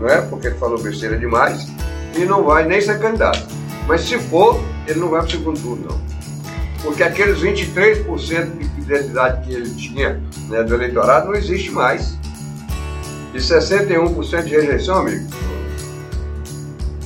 não 0.01 0.09
é? 0.09 0.21
Porque 0.23 0.49
ele 0.49 0.57
falou 0.57 0.83
besteira 0.83 1.17
demais, 1.17 1.69
e 2.17 2.25
não 2.25 2.43
vai 2.43 2.67
nem 2.67 2.81
ser 2.81 2.99
candidato. 2.99 3.47
Mas 3.87 4.01
se 4.01 4.19
for, 4.19 4.61
ele 4.89 4.99
não 4.99 5.11
vai 5.11 5.21
para 5.21 5.29
o 5.29 5.31
segundo 5.31 5.61
turno, 5.61 5.87
não. 5.91 6.01
Porque 6.83 7.05
aqueles 7.05 7.39
23% 7.39 8.59
de 8.59 8.65
fidelidade 8.71 9.47
que 9.47 9.55
ele 9.55 9.71
tinha 9.77 10.21
né, 10.49 10.65
do 10.65 10.75
eleitorado 10.75 11.29
não 11.29 11.37
existe 11.37 11.71
mais. 11.71 12.19
E 13.33 13.39
61% 13.39 14.43
de 14.43 14.57
rejeição, 14.57 14.99
amigo, 14.99 15.25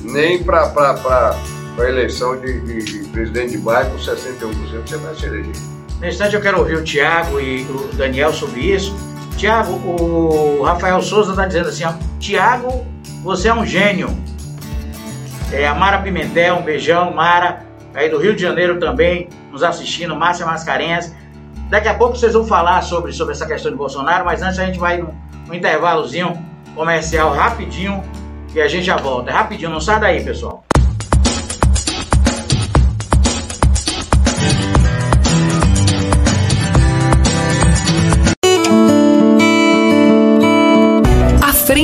nem 0.01 0.43
para 0.43 0.69
a 1.77 1.89
eleição 1.89 2.39
de, 2.39 2.59
de, 2.61 2.83
de, 2.83 3.09
presidente 3.09 3.51
de 3.51 3.57
bairro, 3.57 3.97
61% 3.97 4.27
você 4.85 4.97
vai 4.97 5.15
se 5.15 5.25
eleger. 5.25 5.55
Nesse 5.99 6.15
instante 6.15 6.35
eu 6.35 6.41
quero 6.41 6.59
ouvir 6.59 6.77
o 6.77 6.83
Tiago 6.83 7.39
e 7.39 7.63
o 7.63 7.95
Daniel 7.95 8.31
sobre 8.33 8.61
isso. 8.61 8.95
Tiago, 9.37 9.73
o 9.73 10.61
Rafael 10.63 11.01
Souza 11.01 11.31
está 11.31 11.45
dizendo 11.45 11.69
assim, 11.69 11.83
Tiago, 12.19 12.85
você 13.23 13.47
é 13.47 13.53
um 13.53 13.65
gênio. 13.65 14.09
É, 15.51 15.67
a 15.67 15.73
Mara 15.73 15.99
Pimentel, 15.99 16.57
um 16.57 16.61
beijão, 16.61 17.13
Mara, 17.13 17.65
aí 17.93 18.09
do 18.09 18.17
Rio 18.17 18.35
de 18.35 18.41
Janeiro 18.41 18.79
também, 18.79 19.29
nos 19.51 19.63
assistindo, 19.63 20.15
Márcia 20.15 20.45
Mascarenhas. 20.45 21.13
Daqui 21.69 21.87
a 21.87 21.93
pouco 21.93 22.15
vocês 22.15 22.33
vão 22.33 22.45
falar 22.45 22.81
sobre, 22.81 23.11
sobre 23.11 23.33
essa 23.33 23.45
questão 23.45 23.71
de 23.71 23.77
Bolsonaro, 23.77 24.25
mas 24.25 24.41
antes 24.41 24.59
a 24.59 24.65
gente 24.65 24.79
vai 24.79 24.97
num, 24.97 25.13
num 25.47 25.53
intervalozinho 25.53 26.37
comercial 26.75 27.33
rapidinho 27.33 28.03
e 28.53 28.61
a 28.61 28.67
gente 28.67 28.85
já 28.85 28.97
volta. 28.97 29.31
É 29.31 29.33
rapidinho, 29.33 29.69
não 29.69 29.81
sai 29.81 29.99
daí, 29.99 30.23
pessoal. 30.23 30.63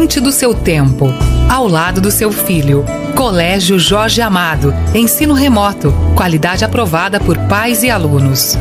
Frente 0.09 0.19
do 0.21 0.31
seu 0.31 0.55
tempo, 0.55 1.05
ao 1.47 1.67
lado 1.67 2.01
do 2.01 2.09
seu 2.09 2.31
filho. 2.31 2.83
Colégio 3.15 3.77
Jorge 3.77 4.21
Amado. 4.21 4.73
Ensino 4.91 5.35
remoto. 5.35 5.93
Qualidade 6.15 6.65
aprovada 6.65 7.19
por 7.19 7.37
pais 7.47 7.83
e 7.83 7.91
alunos. 7.91 8.57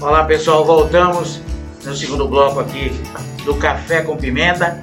Olá 0.00 0.24
pessoal, 0.24 0.64
voltamos 0.64 1.42
no 1.84 1.94
segundo 1.94 2.26
bloco 2.26 2.58
aqui 2.58 2.90
do 3.44 3.54
Café 3.56 4.00
com 4.00 4.16
Pimenta. 4.16 4.82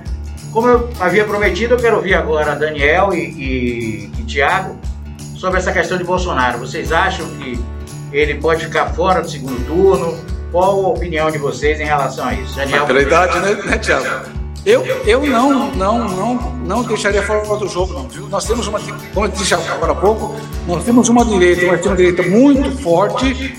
Como 0.51 0.67
eu 0.67 0.88
havia 0.99 1.25
prometido, 1.25 1.73
eu 1.73 1.79
quero 1.79 1.95
ouvir 1.95 2.13
agora 2.13 2.55
Daniel 2.55 3.11
e, 3.15 3.17
e, 3.17 4.11
e 4.19 4.23
Tiago 4.25 4.77
sobre 5.36 5.57
essa 5.57 5.71
questão 5.71 5.97
de 5.97 6.03
Bolsonaro. 6.03 6.59
Vocês 6.59 6.91
acham 6.91 7.25
que 7.32 7.59
ele 8.13 8.36
pode 8.36 8.63
ficar 8.63 8.93
fora 8.93 9.21
do 9.21 9.29
segundo 9.29 9.65
turno? 9.65 10.30
Qual 10.52 10.86
a 10.86 10.89
opinião 10.89 11.32
de 11.32 11.38
vocês 11.38 11.80
em 11.80 11.86
relação 11.86 12.26
a 12.26 12.34
isso? 12.34 12.56
Daniel, 12.56 12.86
Pela 12.86 13.02
idade, 13.02 13.39
né, 13.39 13.54
né 13.66 13.78
Tiago? 13.78 14.06
Eu, 14.66 14.86
eu 14.86 15.26
não, 15.26 15.72
não, 15.72 16.08
não, 16.08 16.36
não 16.54 16.84
deixaria 16.84 17.24
fora 17.24 17.43
do 17.58 17.68
jogo, 17.68 17.93
não, 17.93 18.08
viu? 18.08 18.28
Nós 18.28 18.45
temos 18.45 18.68
uma, 18.68 18.80
como 19.14 19.26
eu 19.26 19.32
disse 19.32 19.56
agora 19.56 19.93
há 19.93 19.95
pouco, 19.95 20.36
nós 20.68 20.84
temos 20.84 21.10
uma 21.10 21.26
direita, 21.26 21.66
uma 21.66 21.95
direita 21.95 22.22
muito 22.24 22.72
forte. 22.78 23.56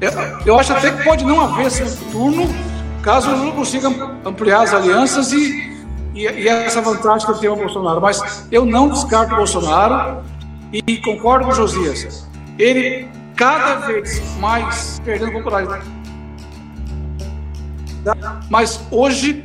Eu, 0.00 0.10
eu 0.44 0.58
acho 0.58 0.72
até 0.72 0.90
que 0.90 1.04
pode 1.04 1.24
não 1.24 1.40
haver 1.40 1.70
segundo 1.70 2.10
turno, 2.10 2.48
caso 3.02 3.30
o 3.30 3.36
Lula 3.36 3.52
consiga 3.52 3.88
ampliar 4.24 4.62
as 4.62 4.74
alianças 4.74 5.32
e 5.32 5.72
e, 6.14 6.22
e 6.24 6.48
essa 6.48 6.80
vantagem 6.80 7.26
que 7.26 7.32
ele 7.32 7.40
tem 7.40 7.48
o 7.48 7.56
Bolsonaro. 7.56 8.00
Mas 8.00 8.46
eu 8.50 8.64
não 8.64 8.88
descarto 8.88 9.34
o 9.34 9.36
Bolsonaro 9.36 10.22
e 10.72 10.98
concordo 10.98 11.46
com 11.46 11.52
o 11.52 11.54
Josias. 11.54 12.28
Ele 12.58 13.08
cada 13.36 13.86
vez 13.86 14.22
mais 14.38 15.00
perdendo 15.04 15.32
popularidade. 15.32 15.84
Mas 18.48 18.80
hoje 18.90 19.44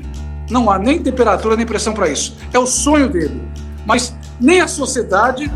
não 0.50 0.70
há 0.70 0.80
nem 0.80 1.02
temperatura 1.02 1.56
nem 1.56 1.66
pressão 1.66 1.94
para 1.94 2.10
isso. 2.10 2.38
É 2.54 2.60
o 2.60 2.66
sonho 2.66 3.10
dele. 3.10 3.42
Mas 3.86 4.16
nem 4.40 4.62
a 4.62 4.68
sociedade 4.68 5.52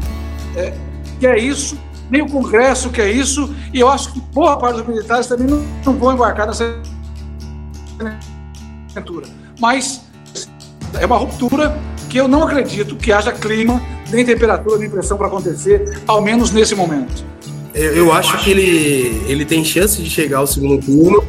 é, 0.56 0.74
quer 1.20 1.38
isso, 1.38 1.78
nem 2.10 2.22
o 2.22 2.30
Congresso 2.30 2.90
quer 2.90 3.10
isso, 3.10 3.54
e 3.74 3.80
eu 3.80 3.88
acho 3.88 4.12
que 4.12 4.20
boa 4.34 4.58
parte 4.58 4.78
dos 4.78 4.88
militares 4.88 5.28
também 5.28 5.48
não, 5.48 5.66
não 5.86 5.94
vão 5.98 6.14
embarcar 6.14 6.48
nessa 6.48 6.78
aventura. 8.92 9.28
Mas 9.60 10.02
é 11.00 11.06
uma 11.06 11.18
ruptura 11.18 11.78
que 12.10 12.18
eu 12.18 12.28
não 12.28 12.44
acredito 12.44 12.96
que 12.98 13.14
haja 13.14 13.32
clima, 13.32 13.82
nem 14.12 14.26
temperatura, 14.26 14.78
nem 14.78 14.90
pressão 14.90 15.18
para 15.18 15.28
acontecer, 15.28 16.02
ao 16.06 16.22
menos 16.22 16.52
nesse 16.52 16.76
momento. 16.76 17.24
Eu, 17.74 17.96
eu 17.96 18.14
acho 18.14 18.38
que 18.44 18.52
ele, 18.52 19.24
ele 19.28 19.46
tem 19.46 19.64
chance 19.64 20.02
de 20.02 20.10
chegar 20.10 20.40
ao 20.40 20.48
segundo 20.48 20.84
turno, 20.84 21.24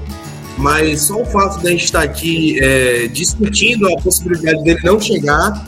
mas 0.59 1.03
só 1.03 1.21
o 1.21 1.25
fato 1.25 1.61
de 1.61 1.69
a 1.69 1.71
gente 1.71 1.85
estar 1.85 2.03
aqui 2.03 2.59
é, 2.63 3.07
discutindo 3.09 3.87
a 3.89 4.01
possibilidade 4.01 4.63
dele 4.63 4.81
não 4.85 5.01
chegar 5.01 5.67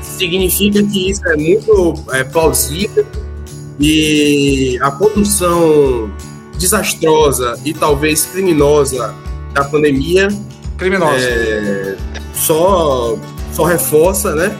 significa 0.00 0.82
que 0.82 1.10
isso 1.10 1.26
é 1.28 1.36
muito 1.36 1.94
é, 2.12 2.24
plausível 2.24 3.06
e 3.80 4.78
a 4.80 4.90
condução 4.90 6.12
desastrosa 6.58 7.58
e 7.64 7.74
talvez 7.74 8.24
criminosa 8.26 9.14
da 9.52 9.64
pandemia 9.64 10.28
criminosa 10.76 11.24
é, 11.24 11.96
só, 12.34 13.16
só 13.52 13.64
reforça, 13.64 14.34
né? 14.34 14.56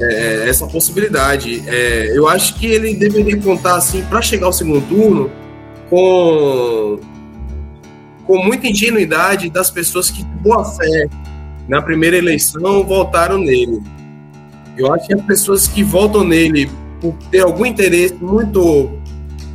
É, 0.00 0.48
essa 0.48 0.66
possibilidade. 0.66 1.62
É, 1.66 2.12
eu 2.14 2.28
acho 2.28 2.56
que 2.56 2.66
ele 2.66 2.94
deveria 2.94 3.40
contar 3.40 3.76
assim 3.76 4.02
para 4.02 4.20
chegar 4.20 4.46
ao 4.46 4.52
segundo 4.52 4.86
turno 4.88 5.30
com 5.88 6.98
com 8.26 8.42
muita 8.42 8.66
ingenuidade 8.66 9.50
das 9.50 9.70
pessoas 9.70 10.10
que 10.10 10.22
de 10.22 10.34
boa 10.38 10.64
fé 10.64 11.08
na 11.68 11.80
primeira 11.80 12.16
eleição 12.16 12.84
votaram 12.84 13.38
nele. 13.38 13.82
Eu 14.76 14.92
acho 14.92 15.06
que 15.06 15.14
as 15.14 15.22
pessoas 15.22 15.66
que 15.66 15.82
votam 15.82 16.24
nele 16.24 16.70
por 17.00 17.14
ter 17.30 17.40
algum 17.40 17.66
interesse 17.66 18.14
muito 18.14 18.90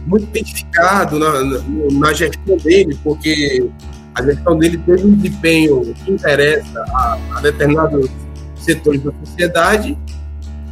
muito 0.05 0.23
identificado 0.23 1.19
na, 1.19 1.43
na, 1.43 1.59
na 1.91 2.13
gestão 2.13 2.57
dele, 2.57 2.97
porque 3.03 3.69
a 4.15 4.23
gestão 4.23 4.57
dele 4.57 4.77
teve 4.77 5.05
um 5.05 5.13
desempenho 5.13 5.93
que 5.93 6.11
interessa 6.11 6.79
a, 6.93 7.19
a 7.35 7.41
determinados 7.41 8.09
setores 8.55 9.01
da 9.03 9.11
sociedade. 9.23 9.97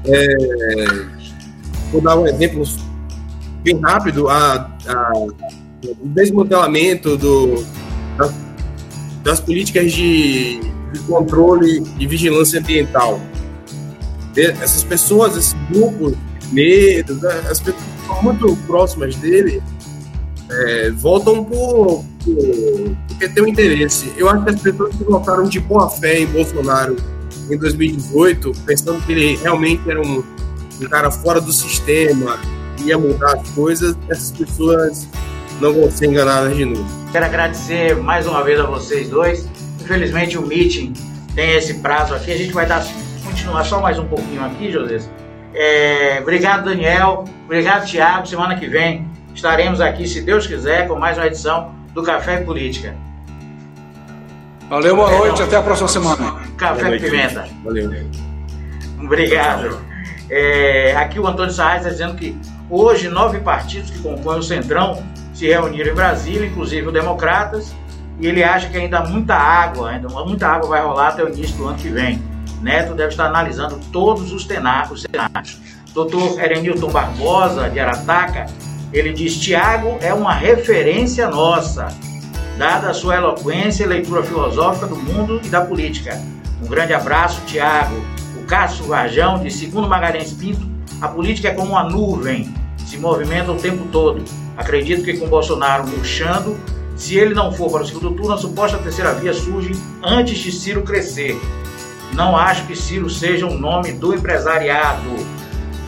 É, 0.05 0.35
vou 1.91 2.01
dar 2.01 2.17
um 2.17 2.25
exemplo 2.25 2.63
bem 3.63 3.79
rápido: 3.79 4.27
a, 4.27 4.71
a, 4.87 5.11
o 5.15 6.07
desmantelamento 6.07 7.17
do, 7.17 7.63
das, 8.17 8.33
das 9.23 9.39
políticas 9.39 9.91
de, 9.91 10.59
de 10.91 10.99
controle 11.07 11.83
e 11.99 12.07
vigilância 12.07 12.59
ambiental. 12.59 13.19
Essas 14.35 14.83
pessoas, 14.83 15.35
esses 15.35 15.55
grupos 15.71 16.13
negros, 16.51 17.21
né, 17.21 17.31
as 17.49 17.59
pessoas 17.59 17.83
que 17.83 18.07
são 18.07 18.23
muito 18.23 18.55
próximas 18.67 19.15
dele, 19.15 19.61
é, 20.49 20.91
votam 20.91 21.43
por, 21.43 22.05
por, 22.23 22.97
porque 23.07 23.29
tem 23.29 23.43
um 23.43 23.47
interesse. 23.47 24.13
Eu 24.15 24.29
acho 24.29 24.43
que 24.43 24.49
as 24.51 24.61
pessoas 24.61 24.95
que 24.95 25.03
votaram 25.03 25.43
de 25.43 25.59
boa 25.59 25.89
fé 25.89 26.19
em 26.19 26.27
Bolsonaro 26.27 26.95
em 27.49 27.57
2018, 27.57 28.51
pensando 28.65 29.01
que 29.05 29.11
ele 29.11 29.35
realmente 29.37 29.89
era 29.89 30.01
um, 30.01 30.23
um 30.81 30.85
cara 30.87 31.09
fora 31.09 31.41
do 31.41 31.51
sistema, 31.51 32.39
ia 32.83 32.97
mudar 32.97 33.35
as 33.35 33.49
coisas, 33.49 33.95
essas 34.09 34.31
pessoas 34.31 35.07
não 35.59 35.73
vão 35.73 35.91
ser 35.91 36.07
enganadas 36.07 36.55
de 36.55 36.65
novo. 36.65 36.85
Quero 37.11 37.25
agradecer 37.25 37.95
mais 37.95 38.27
uma 38.27 38.43
vez 38.43 38.59
a 38.59 38.63
vocês 38.63 39.09
dois. 39.09 39.47
Infelizmente 39.81 40.37
o 40.37 40.45
meeting 40.45 40.93
tem 41.33 41.55
esse 41.55 41.75
prazo 41.75 42.13
aqui. 42.13 42.31
A 42.31 42.37
gente 42.37 42.53
vai 42.53 42.65
dar, 42.65 42.85
continuar 43.23 43.63
só 43.63 43.81
mais 43.81 43.97
um 43.97 44.05
pouquinho 44.05 44.43
aqui, 44.43 44.71
José. 44.71 44.99
É, 45.53 46.19
obrigado, 46.21 46.65
Daniel. 46.65 47.25
Obrigado, 47.45 47.85
Tiago. 47.85 48.27
Semana 48.27 48.55
que 48.55 48.67
vem 48.67 49.07
estaremos 49.33 49.81
aqui, 49.81 50.07
se 50.07 50.21
Deus 50.21 50.47
quiser, 50.47 50.87
com 50.87 50.95
mais 50.95 51.17
uma 51.17 51.27
edição 51.27 51.71
do 51.93 52.03
Café 52.03 52.37
Política. 52.37 52.95
Valeu, 54.69 54.95
boa 54.95 55.09
noite, 55.09 55.41
até 55.41 55.55
a 55.55 55.61
próxima 55.61 55.87
semana. 55.87 56.41
Café 56.57 56.97
Pimenta. 56.99 57.47
Valeu. 57.63 57.89
Obrigado. 59.01 59.79
É, 60.29 60.93
aqui 60.97 61.19
o 61.19 61.25
Antônio 61.25 61.53
Sarraz 61.53 61.85
está 61.85 61.89
dizendo 61.89 62.15
que 62.15 62.37
hoje 62.69 63.07
nove 63.07 63.39
partidos 63.39 63.89
que 63.89 63.99
compõem 63.99 64.39
o 64.39 64.43
Centrão 64.43 65.01
se 65.37 65.45
reuniram 65.45 65.91
em 65.91 65.95
Brasília, 65.95 66.47
inclusive 66.47 66.87
o 66.87 66.91
Democratas, 66.91 67.71
e 68.19 68.25
ele 68.25 68.43
acha 68.43 68.69
que 68.69 68.77
ainda 68.77 69.01
muita 69.01 69.35
água, 69.35 69.91
ainda 69.91 70.09
muita 70.09 70.47
água 70.47 70.69
vai 70.69 70.81
rolar 70.81 71.09
até 71.09 71.23
o 71.23 71.29
início 71.29 71.55
do 71.57 71.67
ano 71.67 71.77
que 71.77 71.89
vem. 71.89 72.19
Neto 72.59 72.95
deve 72.95 73.09
estar 73.09 73.27
analisando 73.27 73.79
todos 73.91 74.33
os 74.33 74.47
cenários. 74.47 75.05
Doutor 75.93 76.39
Erenilton 76.39 76.89
Barbosa, 76.89 77.69
de 77.69 77.79
Arataca, 77.79 78.47
ele 78.91 79.13
diz: 79.13 79.39
Tiago 79.39 79.99
é 80.01 80.11
uma 80.11 80.33
referência 80.33 81.29
nossa 81.29 81.89
dada 82.57 82.89
a 82.89 82.93
sua 82.95 83.17
eloquência 83.17 83.83
e 83.83 83.87
leitura 83.87 84.23
filosófica 84.23 84.87
do 84.87 84.95
mundo 84.95 85.39
e 85.43 85.49
da 85.49 85.61
política. 85.61 86.19
Um 86.63 86.67
grande 86.67 86.95
abraço, 86.95 87.41
Tiago. 87.45 87.95
O 88.41 88.45
Cássio 88.47 88.87
Varjão, 88.87 89.37
de 89.37 89.51
segundo 89.51 89.87
Magalhães 89.87 90.33
Pinto, 90.33 90.67
a 90.99 91.07
política 91.07 91.49
é 91.49 91.53
como 91.53 91.73
uma 91.73 91.83
nuvem, 91.83 92.51
se 92.77 92.97
movimenta 92.97 93.51
o 93.51 93.57
tempo 93.57 93.85
todo. 93.91 94.23
Acredito 94.57 95.03
que 95.03 95.17
com 95.17 95.27
Bolsonaro 95.27 95.87
murchando, 95.87 96.57
Se 96.95 97.15
ele 97.15 97.35
não 97.35 97.51
for 97.51 97.69
para 97.71 97.83
o 97.83 97.85
segundo 97.85 98.09
turno, 98.15 98.33
a 98.33 98.37
suposta 98.39 98.79
terceira 98.79 99.13
via 99.13 99.31
surge 99.31 99.71
antes 100.03 100.39
de 100.39 100.51
Ciro 100.51 100.81
crescer. 100.81 101.39
Não 102.13 102.35
acho 102.35 102.65
que 102.65 102.75
Ciro 102.75 103.07
seja 103.07 103.45
um 103.45 103.55
nome 103.55 103.91
do 103.91 104.15
empresariado. 104.15 105.07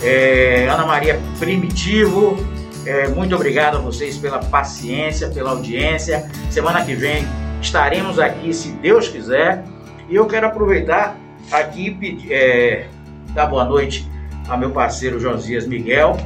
É, 0.04 0.68
Ana 0.70 0.86
Maria 0.86 1.20
Primitivo, 1.40 2.38
é, 2.86 3.08
muito 3.08 3.34
obrigado 3.34 3.78
a 3.78 3.80
vocês 3.80 4.18
pela 4.18 4.38
paciência, 4.38 5.30
pela 5.30 5.50
audiência. 5.50 6.30
Semana 6.52 6.86
que 6.86 6.94
vem 6.94 7.28
estaremos 7.60 8.20
aqui, 8.20 8.54
se 8.54 8.72
Deus 8.74 9.08
quiser. 9.08 9.64
E 10.08 10.16
eu 10.16 10.28
quero 10.28 10.46
aproveitar 10.46 11.18
aqui 11.52 11.98
e 12.00 12.32
é, 12.32 12.86
dar 13.34 13.48
boa 13.48 13.66
noite 13.66 14.08
a 14.48 14.56
meu 14.56 14.70
parceiro 14.70 15.20
Josias 15.20 15.66
Miguel 15.66 16.18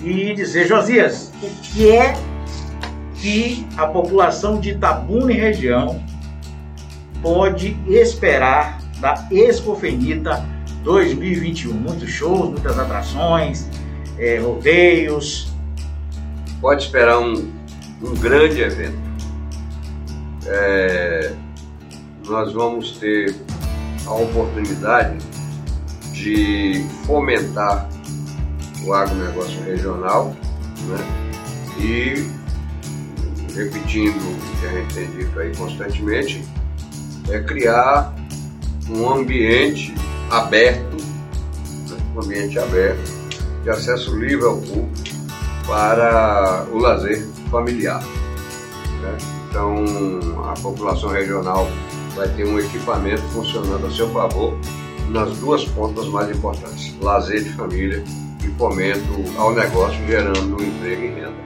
e 0.00 0.34
dizer, 0.34 0.66
Josias, 0.66 1.32
o 1.42 1.48
que 1.62 1.90
é 1.90 2.14
que 3.16 3.66
a 3.76 3.86
população 3.86 4.60
de 4.60 4.70
Itabuna 4.70 5.32
e 5.32 5.36
região 5.36 6.02
pode 7.22 7.76
esperar 7.86 8.78
da 9.00 9.26
Expofenita 9.30 10.44
2021? 10.82 11.72
Muitos 11.72 12.10
shows, 12.10 12.50
muitas 12.50 12.78
atrações, 12.78 13.68
é, 14.18 14.38
rodeios. 14.38 15.52
Pode 16.60 16.84
esperar 16.84 17.18
um, 17.18 17.52
um 18.02 18.14
grande 18.14 18.60
evento. 18.60 18.98
É, 20.46 21.32
nós 22.26 22.52
vamos 22.52 22.98
ter 22.98 23.34
a 24.06 24.12
oportunidade 24.12 25.18
de 26.12 26.84
fomentar 27.06 27.88
o 28.84 28.92
agronegócio 28.92 29.62
regional 29.64 30.34
né? 30.88 30.98
e, 31.78 32.30
repetindo 33.54 34.16
o 34.16 34.60
que 34.60 34.66
a 34.66 34.70
gente 34.70 34.94
tem 34.94 35.10
dito 35.10 35.38
aí 35.38 35.54
constantemente, 35.56 36.44
é 37.30 37.40
criar 37.40 38.14
um 38.90 39.10
ambiente 39.10 39.94
aberto, 40.30 40.96
né? 41.88 41.96
um 42.14 42.20
ambiente 42.20 42.58
aberto, 42.58 43.12
de 43.62 43.70
acesso 43.70 44.14
livre 44.16 44.44
ao 44.44 44.58
público 44.58 45.14
para 45.66 46.66
o 46.70 46.78
lazer 46.78 47.26
familiar. 47.50 48.02
Né? 48.02 49.16
Então, 49.48 49.84
a 50.50 50.54
população 50.60 51.10
regional 51.10 51.66
vai 52.14 52.28
ter 52.28 52.46
um 52.46 52.58
equipamento 52.58 53.22
funcionando 53.32 53.86
a 53.86 53.90
seu 53.90 54.08
favor 54.10 54.54
nas 55.08 55.36
duas 55.38 55.64
pontas 55.64 56.06
mais 56.08 56.28
importantes: 56.36 56.94
lazer 57.00 57.42
de 57.42 57.52
família 57.54 58.04
e 58.44 58.50
fomento 58.58 59.24
ao 59.38 59.54
negócio, 59.54 59.98
gerando 60.06 60.62
emprego 60.62 61.02
e 61.02 61.08
renda. 61.08 61.44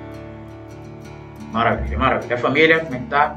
Maravilha, 1.52 1.98
maravilha. 1.98 2.34
A 2.34 2.38
família, 2.38 2.80
como 2.80 2.94
é 2.94 2.98
que 2.98 3.06
tá? 3.06 3.36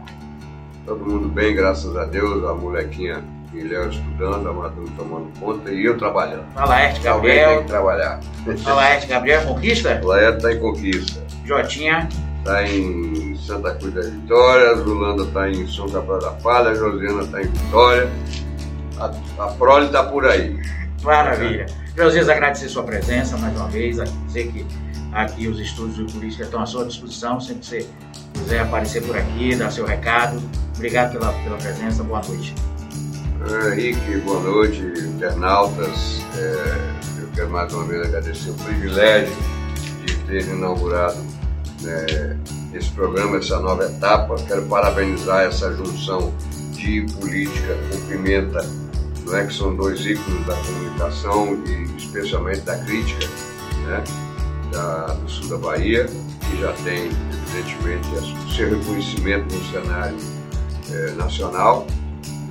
Todo 0.85 1.05
mundo 1.05 1.29
bem, 1.29 1.55
graças 1.55 1.95
a 1.95 2.05
Deus. 2.05 2.43
A 2.43 2.53
molequinha 2.53 3.23
Guilherme 3.51 3.93
estudando, 3.93 4.49
a 4.49 4.53
Maduro 4.53 4.89
tomando 4.97 5.39
conta 5.39 5.71
e 5.71 5.85
eu 5.85 5.97
trabalhando. 5.97 6.45
A 6.55 6.65
Laerte 6.65 7.01
Gabriel. 7.01 7.49
Alguém 7.49 7.55
tem 7.57 7.65
que 7.65 7.71
trabalhar. 7.71 8.19
A 8.65 8.73
Laerte 8.73 9.07
Gabriel, 9.07 9.41
conquista? 9.43 10.01
Laerte 10.03 10.37
está 10.37 10.53
em 10.53 10.59
conquista. 10.59 11.21
Jotinha. 11.45 12.07
Está 12.39 12.63
em 12.63 13.35
Santa 13.35 13.75
Cruz 13.75 13.93
da 13.93 14.01
Vitória, 14.01 14.75
Zulanda 14.75 15.23
está 15.23 15.49
em 15.49 15.67
São 15.67 15.87
Gabriel 15.87 16.19
da 16.19 16.31
Palha, 16.31 16.73
Josiana 16.73 17.21
está 17.21 17.41
em 17.41 17.47
Vitória. 17.47 18.09
A, 18.97 19.11
a 19.43 19.47
prole 19.51 19.85
está 19.85 20.03
por 20.03 20.25
aí. 20.25 20.57
Maravilha. 21.03 21.65
Josias, 21.95 22.29
agradecer 22.29 22.69
sua 22.69 22.83
presença 22.83 23.37
mais 23.37 23.55
uma 23.55 23.67
vez, 23.67 23.97
dizer 24.25 24.51
que 24.51 24.65
aqui 25.11 25.47
os 25.47 25.59
estúdios 25.59 26.07
de 26.07 26.13
política 26.13 26.43
estão 26.43 26.61
à 26.61 26.65
sua 26.65 26.85
disposição, 26.85 27.39
sempre 27.39 27.59
que 27.59 27.65
você 27.67 27.89
quiser 28.33 28.59
aparecer 28.61 29.03
por 29.03 29.17
aqui, 29.17 29.55
dar 29.55 29.71
seu 29.71 29.85
recado. 29.85 30.41
Obrigado 30.75 31.11
pela, 31.11 31.33
pela 31.33 31.57
presença, 31.57 32.01
boa 32.03 32.21
noite. 32.27 32.55
É, 33.49 33.73
Henrique, 33.73 34.17
boa 34.23 34.39
noite, 34.39 34.81
internautas. 34.81 36.21
É, 36.37 37.21
eu 37.21 37.27
quero 37.35 37.49
mais 37.49 37.73
uma 37.73 37.83
vez 37.85 38.07
agradecer 38.07 38.51
o 38.51 38.53
privilégio 38.53 39.35
de 40.05 40.15
ter 40.27 40.47
inaugurado 40.47 41.17
né, 41.81 42.37
esse 42.73 42.89
programa, 42.91 43.37
essa 43.37 43.59
nova 43.59 43.83
etapa. 43.83 44.35
Quero 44.47 44.65
parabenizar 44.67 45.43
essa 45.43 45.73
junção 45.73 46.33
de 46.71 47.05
política 47.19 47.77
com 47.91 48.01
pimenta, 48.07 48.65
não 49.31 49.39
é 49.39 49.45
que 49.45 49.53
são 49.53 49.73
dois 49.73 50.05
ícones 50.05 50.45
da 50.45 50.55
comunicação 50.55 51.55
e 51.65 51.83
especialmente 51.95 52.61
da 52.61 52.77
crítica, 52.79 53.25
né, 53.85 54.03
da, 54.73 55.05
do 55.13 55.29
sul 55.29 55.47
da 55.47 55.57
Bahia, 55.57 56.05
que 56.05 56.59
já 56.59 56.73
tem, 56.83 57.09
evidentemente, 57.47 58.07
o 58.09 58.51
seu 58.51 58.77
reconhecimento 58.77 59.55
no 59.55 59.63
cenário 59.71 60.17
é, 60.91 61.11
nacional, 61.11 61.87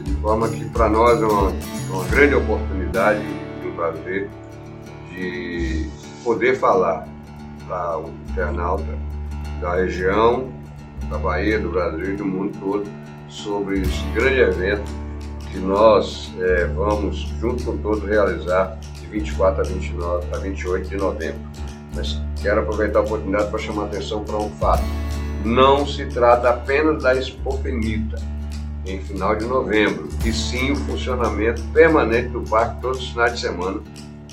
de 0.02 0.12
forma 0.22 0.48
que 0.48 0.64
para 0.70 0.88
nós 0.88 1.20
é 1.20 1.26
uma, 1.26 1.52
uma 1.90 2.04
grande 2.08 2.34
oportunidade 2.34 3.20
e 3.62 3.66
um 3.68 3.74
prazer 3.74 4.30
de 5.10 5.86
poder 6.24 6.58
falar 6.58 7.06
para 7.68 7.98
o 7.98 8.08
internauta 8.30 8.98
da 9.60 9.74
região, 9.74 10.50
da 11.10 11.18
Bahia, 11.18 11.58
do 11.58 11.70
Brasil 11.70 12.14
e 12.14 12.16
do 12.16 12.24
mundo 12.24 12.56
todo 12.58 12.86
sobre 13.28 13.82
esse 13.82 14.02
grande 14.14 14.40
evento 14.40 14.99
que 15.50 15.58
nós 15.58 16.32
é, 16.38 16.66
vamos, 16.66 17.18
junto 17.40 17.64
com 17.64 17.76
todos, 17.78 18.04
realizar 18.04 18.78
de 19.00 19.06
24 19.06 19.60
a, 19.60 19.64
29, 19.64 20.26
a 20.32 20.38
28 20.38 20.88
de 20.88 20.96
novembro. 20.96 21.40
Mas 21.94 22.20
quero 22.40 22.60
aproveitar 22.60 23.00
a 23.00 23.02
oportunidade 23.02 23.50
para 23.50 23.58
chamar 23.58 23.82
a 23.82 23.86
atenção 23.86 24.22
para 24.22 24.36
um 24.36 24.50
fato. 24.50 24.84
Não 25.44 25.86
se 25.86 26.06
trata 26.06 26.50
apenas 26.50 27.02
da 27.02 27.14
Expofenita 27.14 28.20
em 28.86 29.00
final 29.00 29.36
de 29.36 29.44
novembro, 29.44 30.08
e 30.24 30.32
sim 30.32 30.72
o 30.72 30.76
funcionamento 30.76 31.62
permanente 31.72 32.28
do 32.28 32.40
parque 32.42 32.80
todos 32.80 32.98
os 32.98 33.10
finais 33.10 33.34
de 33.34 33.40
semana, 33.40 33.80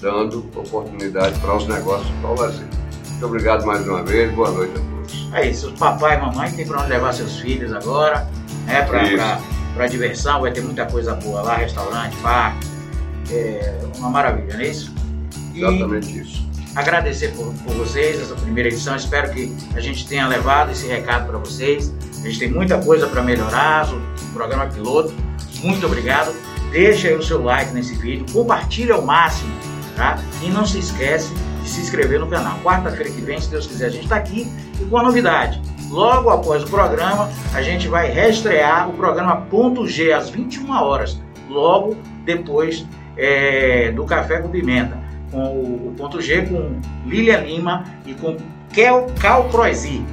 dando 0.01 0.39
oportunidade 0.55 1.37
para 1.39 1.55
os 1.55 1.67
negócios 1.67 2.09
para 2.21 2.29
o 2.29 2.35
lazer. 2.39 2.67
Muito 3.09 3.25
obrigado 3.25 3.65
mais 3.65 3.85
uma 3.87 4.03
vez, 4.03 4.33
boa 4.33 4.51
noite 4.51 4.73
a 4.77 4.79
todos. 4.79 5.29
É 5.33 5.49
isso, 5.49 5.73
papai 5.73 6.17
e 6.17 6.21
mamãe 6.21 6.51
tem 6.51 6.65
para 6.65 6.81
onde 6.81 6.89
levar 6.89 7.13
seus 7.13 7.39
filhos 7.39 7.73
agora, 7.73 8.27
né, 8.65 8.83
para 8.83 9.03
diversão, 9.85 10.41
vai 10.41 10.51
ter 10.51 10.61
muita 10.61 10.85
coisa 10.85 11.13
boa 11.13 11.41
lá, 11.41 11.57
restaurante, 11.57 12.15
parque, 12.17 12.67
é 13.29 13.79
uma 13.97 14.09
maravilha, 14.09 14.55
não 14.55 14.61
é 14.61 14.67
isso? 14.67 14.93
E 15.53 15.63
Exatamente 15.63 16.19
isso. 16.19 16.47
Agradecer 16.75 17.29
por, 17.29 17.53
por 17.53 17.73
vocês 17.73 18.19
essa 18.19 18.35
primeira 18.35 18.69
edição, 18.69 18.95
espero 18.95 19.31
que 19.31 19.55
a 19.75 19.79
gente 19.79 20.07
tenha 20.07 20.27
levado 20.27 20.71
esse 20.71 20.87
recado 20.87 21.27
para 21.27 21.37
vocês. 21.39 21.91
A 22.19 22.27
gente 22.27 22.39
tem 22.39 22.51
muita 22.51 22.77
coisa 22.79 23.07
para 23.07 23.21
melhorar, 23.23 23.91
o 23.91 24.33
programa 24.33 24.67
piloto. 24.67 25.13
Muito 25.63 25.85
obrigado. 25.85 26.35
Deixa 26.71 27.07
aí 27.07 27.15
o 27.15 27.23
seu 27.23 27.41
like 27.41 27.73
nesse 27.73 27.95
vídeo, 27.95 28.25
compartilha 28.31 28.93
ao 28.93 29.01
máximo, 29.01 29.51
tá? 29.95 30.19
E 30.43 30.49
não 30.49 30.65
se 30.65 30.77
esquece 30.77 31.33
de 31.63 31.69
se 31.69 31.81
inscrever 31.81 32.19
no 32.19 32.27
canal. 32.27 32.59
Quarta-feira 32.59 33.09
que 33.09 33.21
vem, 33.21 33.41
se 33.41 33.49
Deus 33.49 33.65
quiser, 33.65 33.87
a 33.87 33.89
gente 33.89 34.03
está 34.03 34.17
aqui 34.17 34.47
e 34.79 34.85
com 34.85 34.97
a 34.97 35.03
novidade. 35.03 35.61
Logo 35.89 36.29
após 36.29 36.63
o 36.63 36.67
programa, 36.67 37.29
a 37.53 37.61
gente 37.61 37.87
vai 37.87 38.11
reestrear 38.11 38.89
o 38.89 38.93
programa 38.93 39.37
Ponto 39.49 39.87
G 39.87 40.11
às 40.11 40.29
21 40.29 40.69
horas, 40.71 41.19
logo 41.49 41.95
depois 42.25 42.85
é, 43.15 43.91
do 43.91 44.03
Café 44.05 44.39
com 44.39 44.49
Pimenta, 44.49 44.97
com 45.31 45.39
o, 45.39 45.87
o 45.87 45.93
Ponto 45.97 46.21
G 46.21 46.45
com 46.45 46.79
Lilia 47.05 47.37
Lima 47.37 47.85
e 48.05 48.13
com 48.13 48.35
Kel 48.73 49.07
Cal 49.19 49.45
Croisi. 49.49 50.05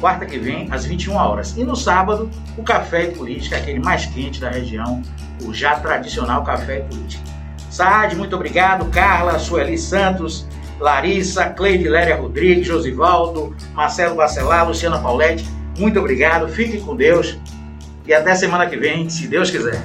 Quarta 0.00 0.26
que 0.26 0.38
vem, 0.38 0.68
às 0.70 0.84
21 0.84 1.14
horas. 1.14 1.56
E 1.56 1.64
no 1.64 1.76
sábado, 1.76 2.28
o 2.58 2.62
Café 2.62 3.04
e 3.04 3.12
Política, 3.12 3.56
aquele 3.56 3.78
mais 3.78 4.06
quente 4.06 4.40
da 4.40 4.50
região, 4.50 5.00
o 5.44 5.54
já 5.54 5.76
tradicional 5.76 6.42
Café 6.42 6.78
e 6.78 6.82
Política. 6.82 7.22
Saad, 7.70 8.14
muito 8.16 8.36
obrigado. 8.36 8.90
Carla, 8.90 9.38
Sueli 9.38 9.78
Santos, 9.78 10.46
Larissa, 10.80 11.50
Cleide 11.50 11.88
Léria 11.88 12.16
Rodrigues, 12.16 12.66
Josivaldo, 12.66 13.54
Marcelo 13.74 14.14
Bacelar, 14.14 14.66
Luciana 14.66 14.98
Pauletti, 14.98 15.46
muito 15.78 15.98
obrigado, 15.98 16.48
fiquem 16.48 16.80
com 16.80 16.94
Deus 16.94 17.38
e 18.06 18.12
até 18.12 18.34
semana 18.34 18.66
que 18.66 18.76
vem, 18.76 19.08
se 19.08 19.26
Deus 19.26 19.50
quiser. 19.50 19.80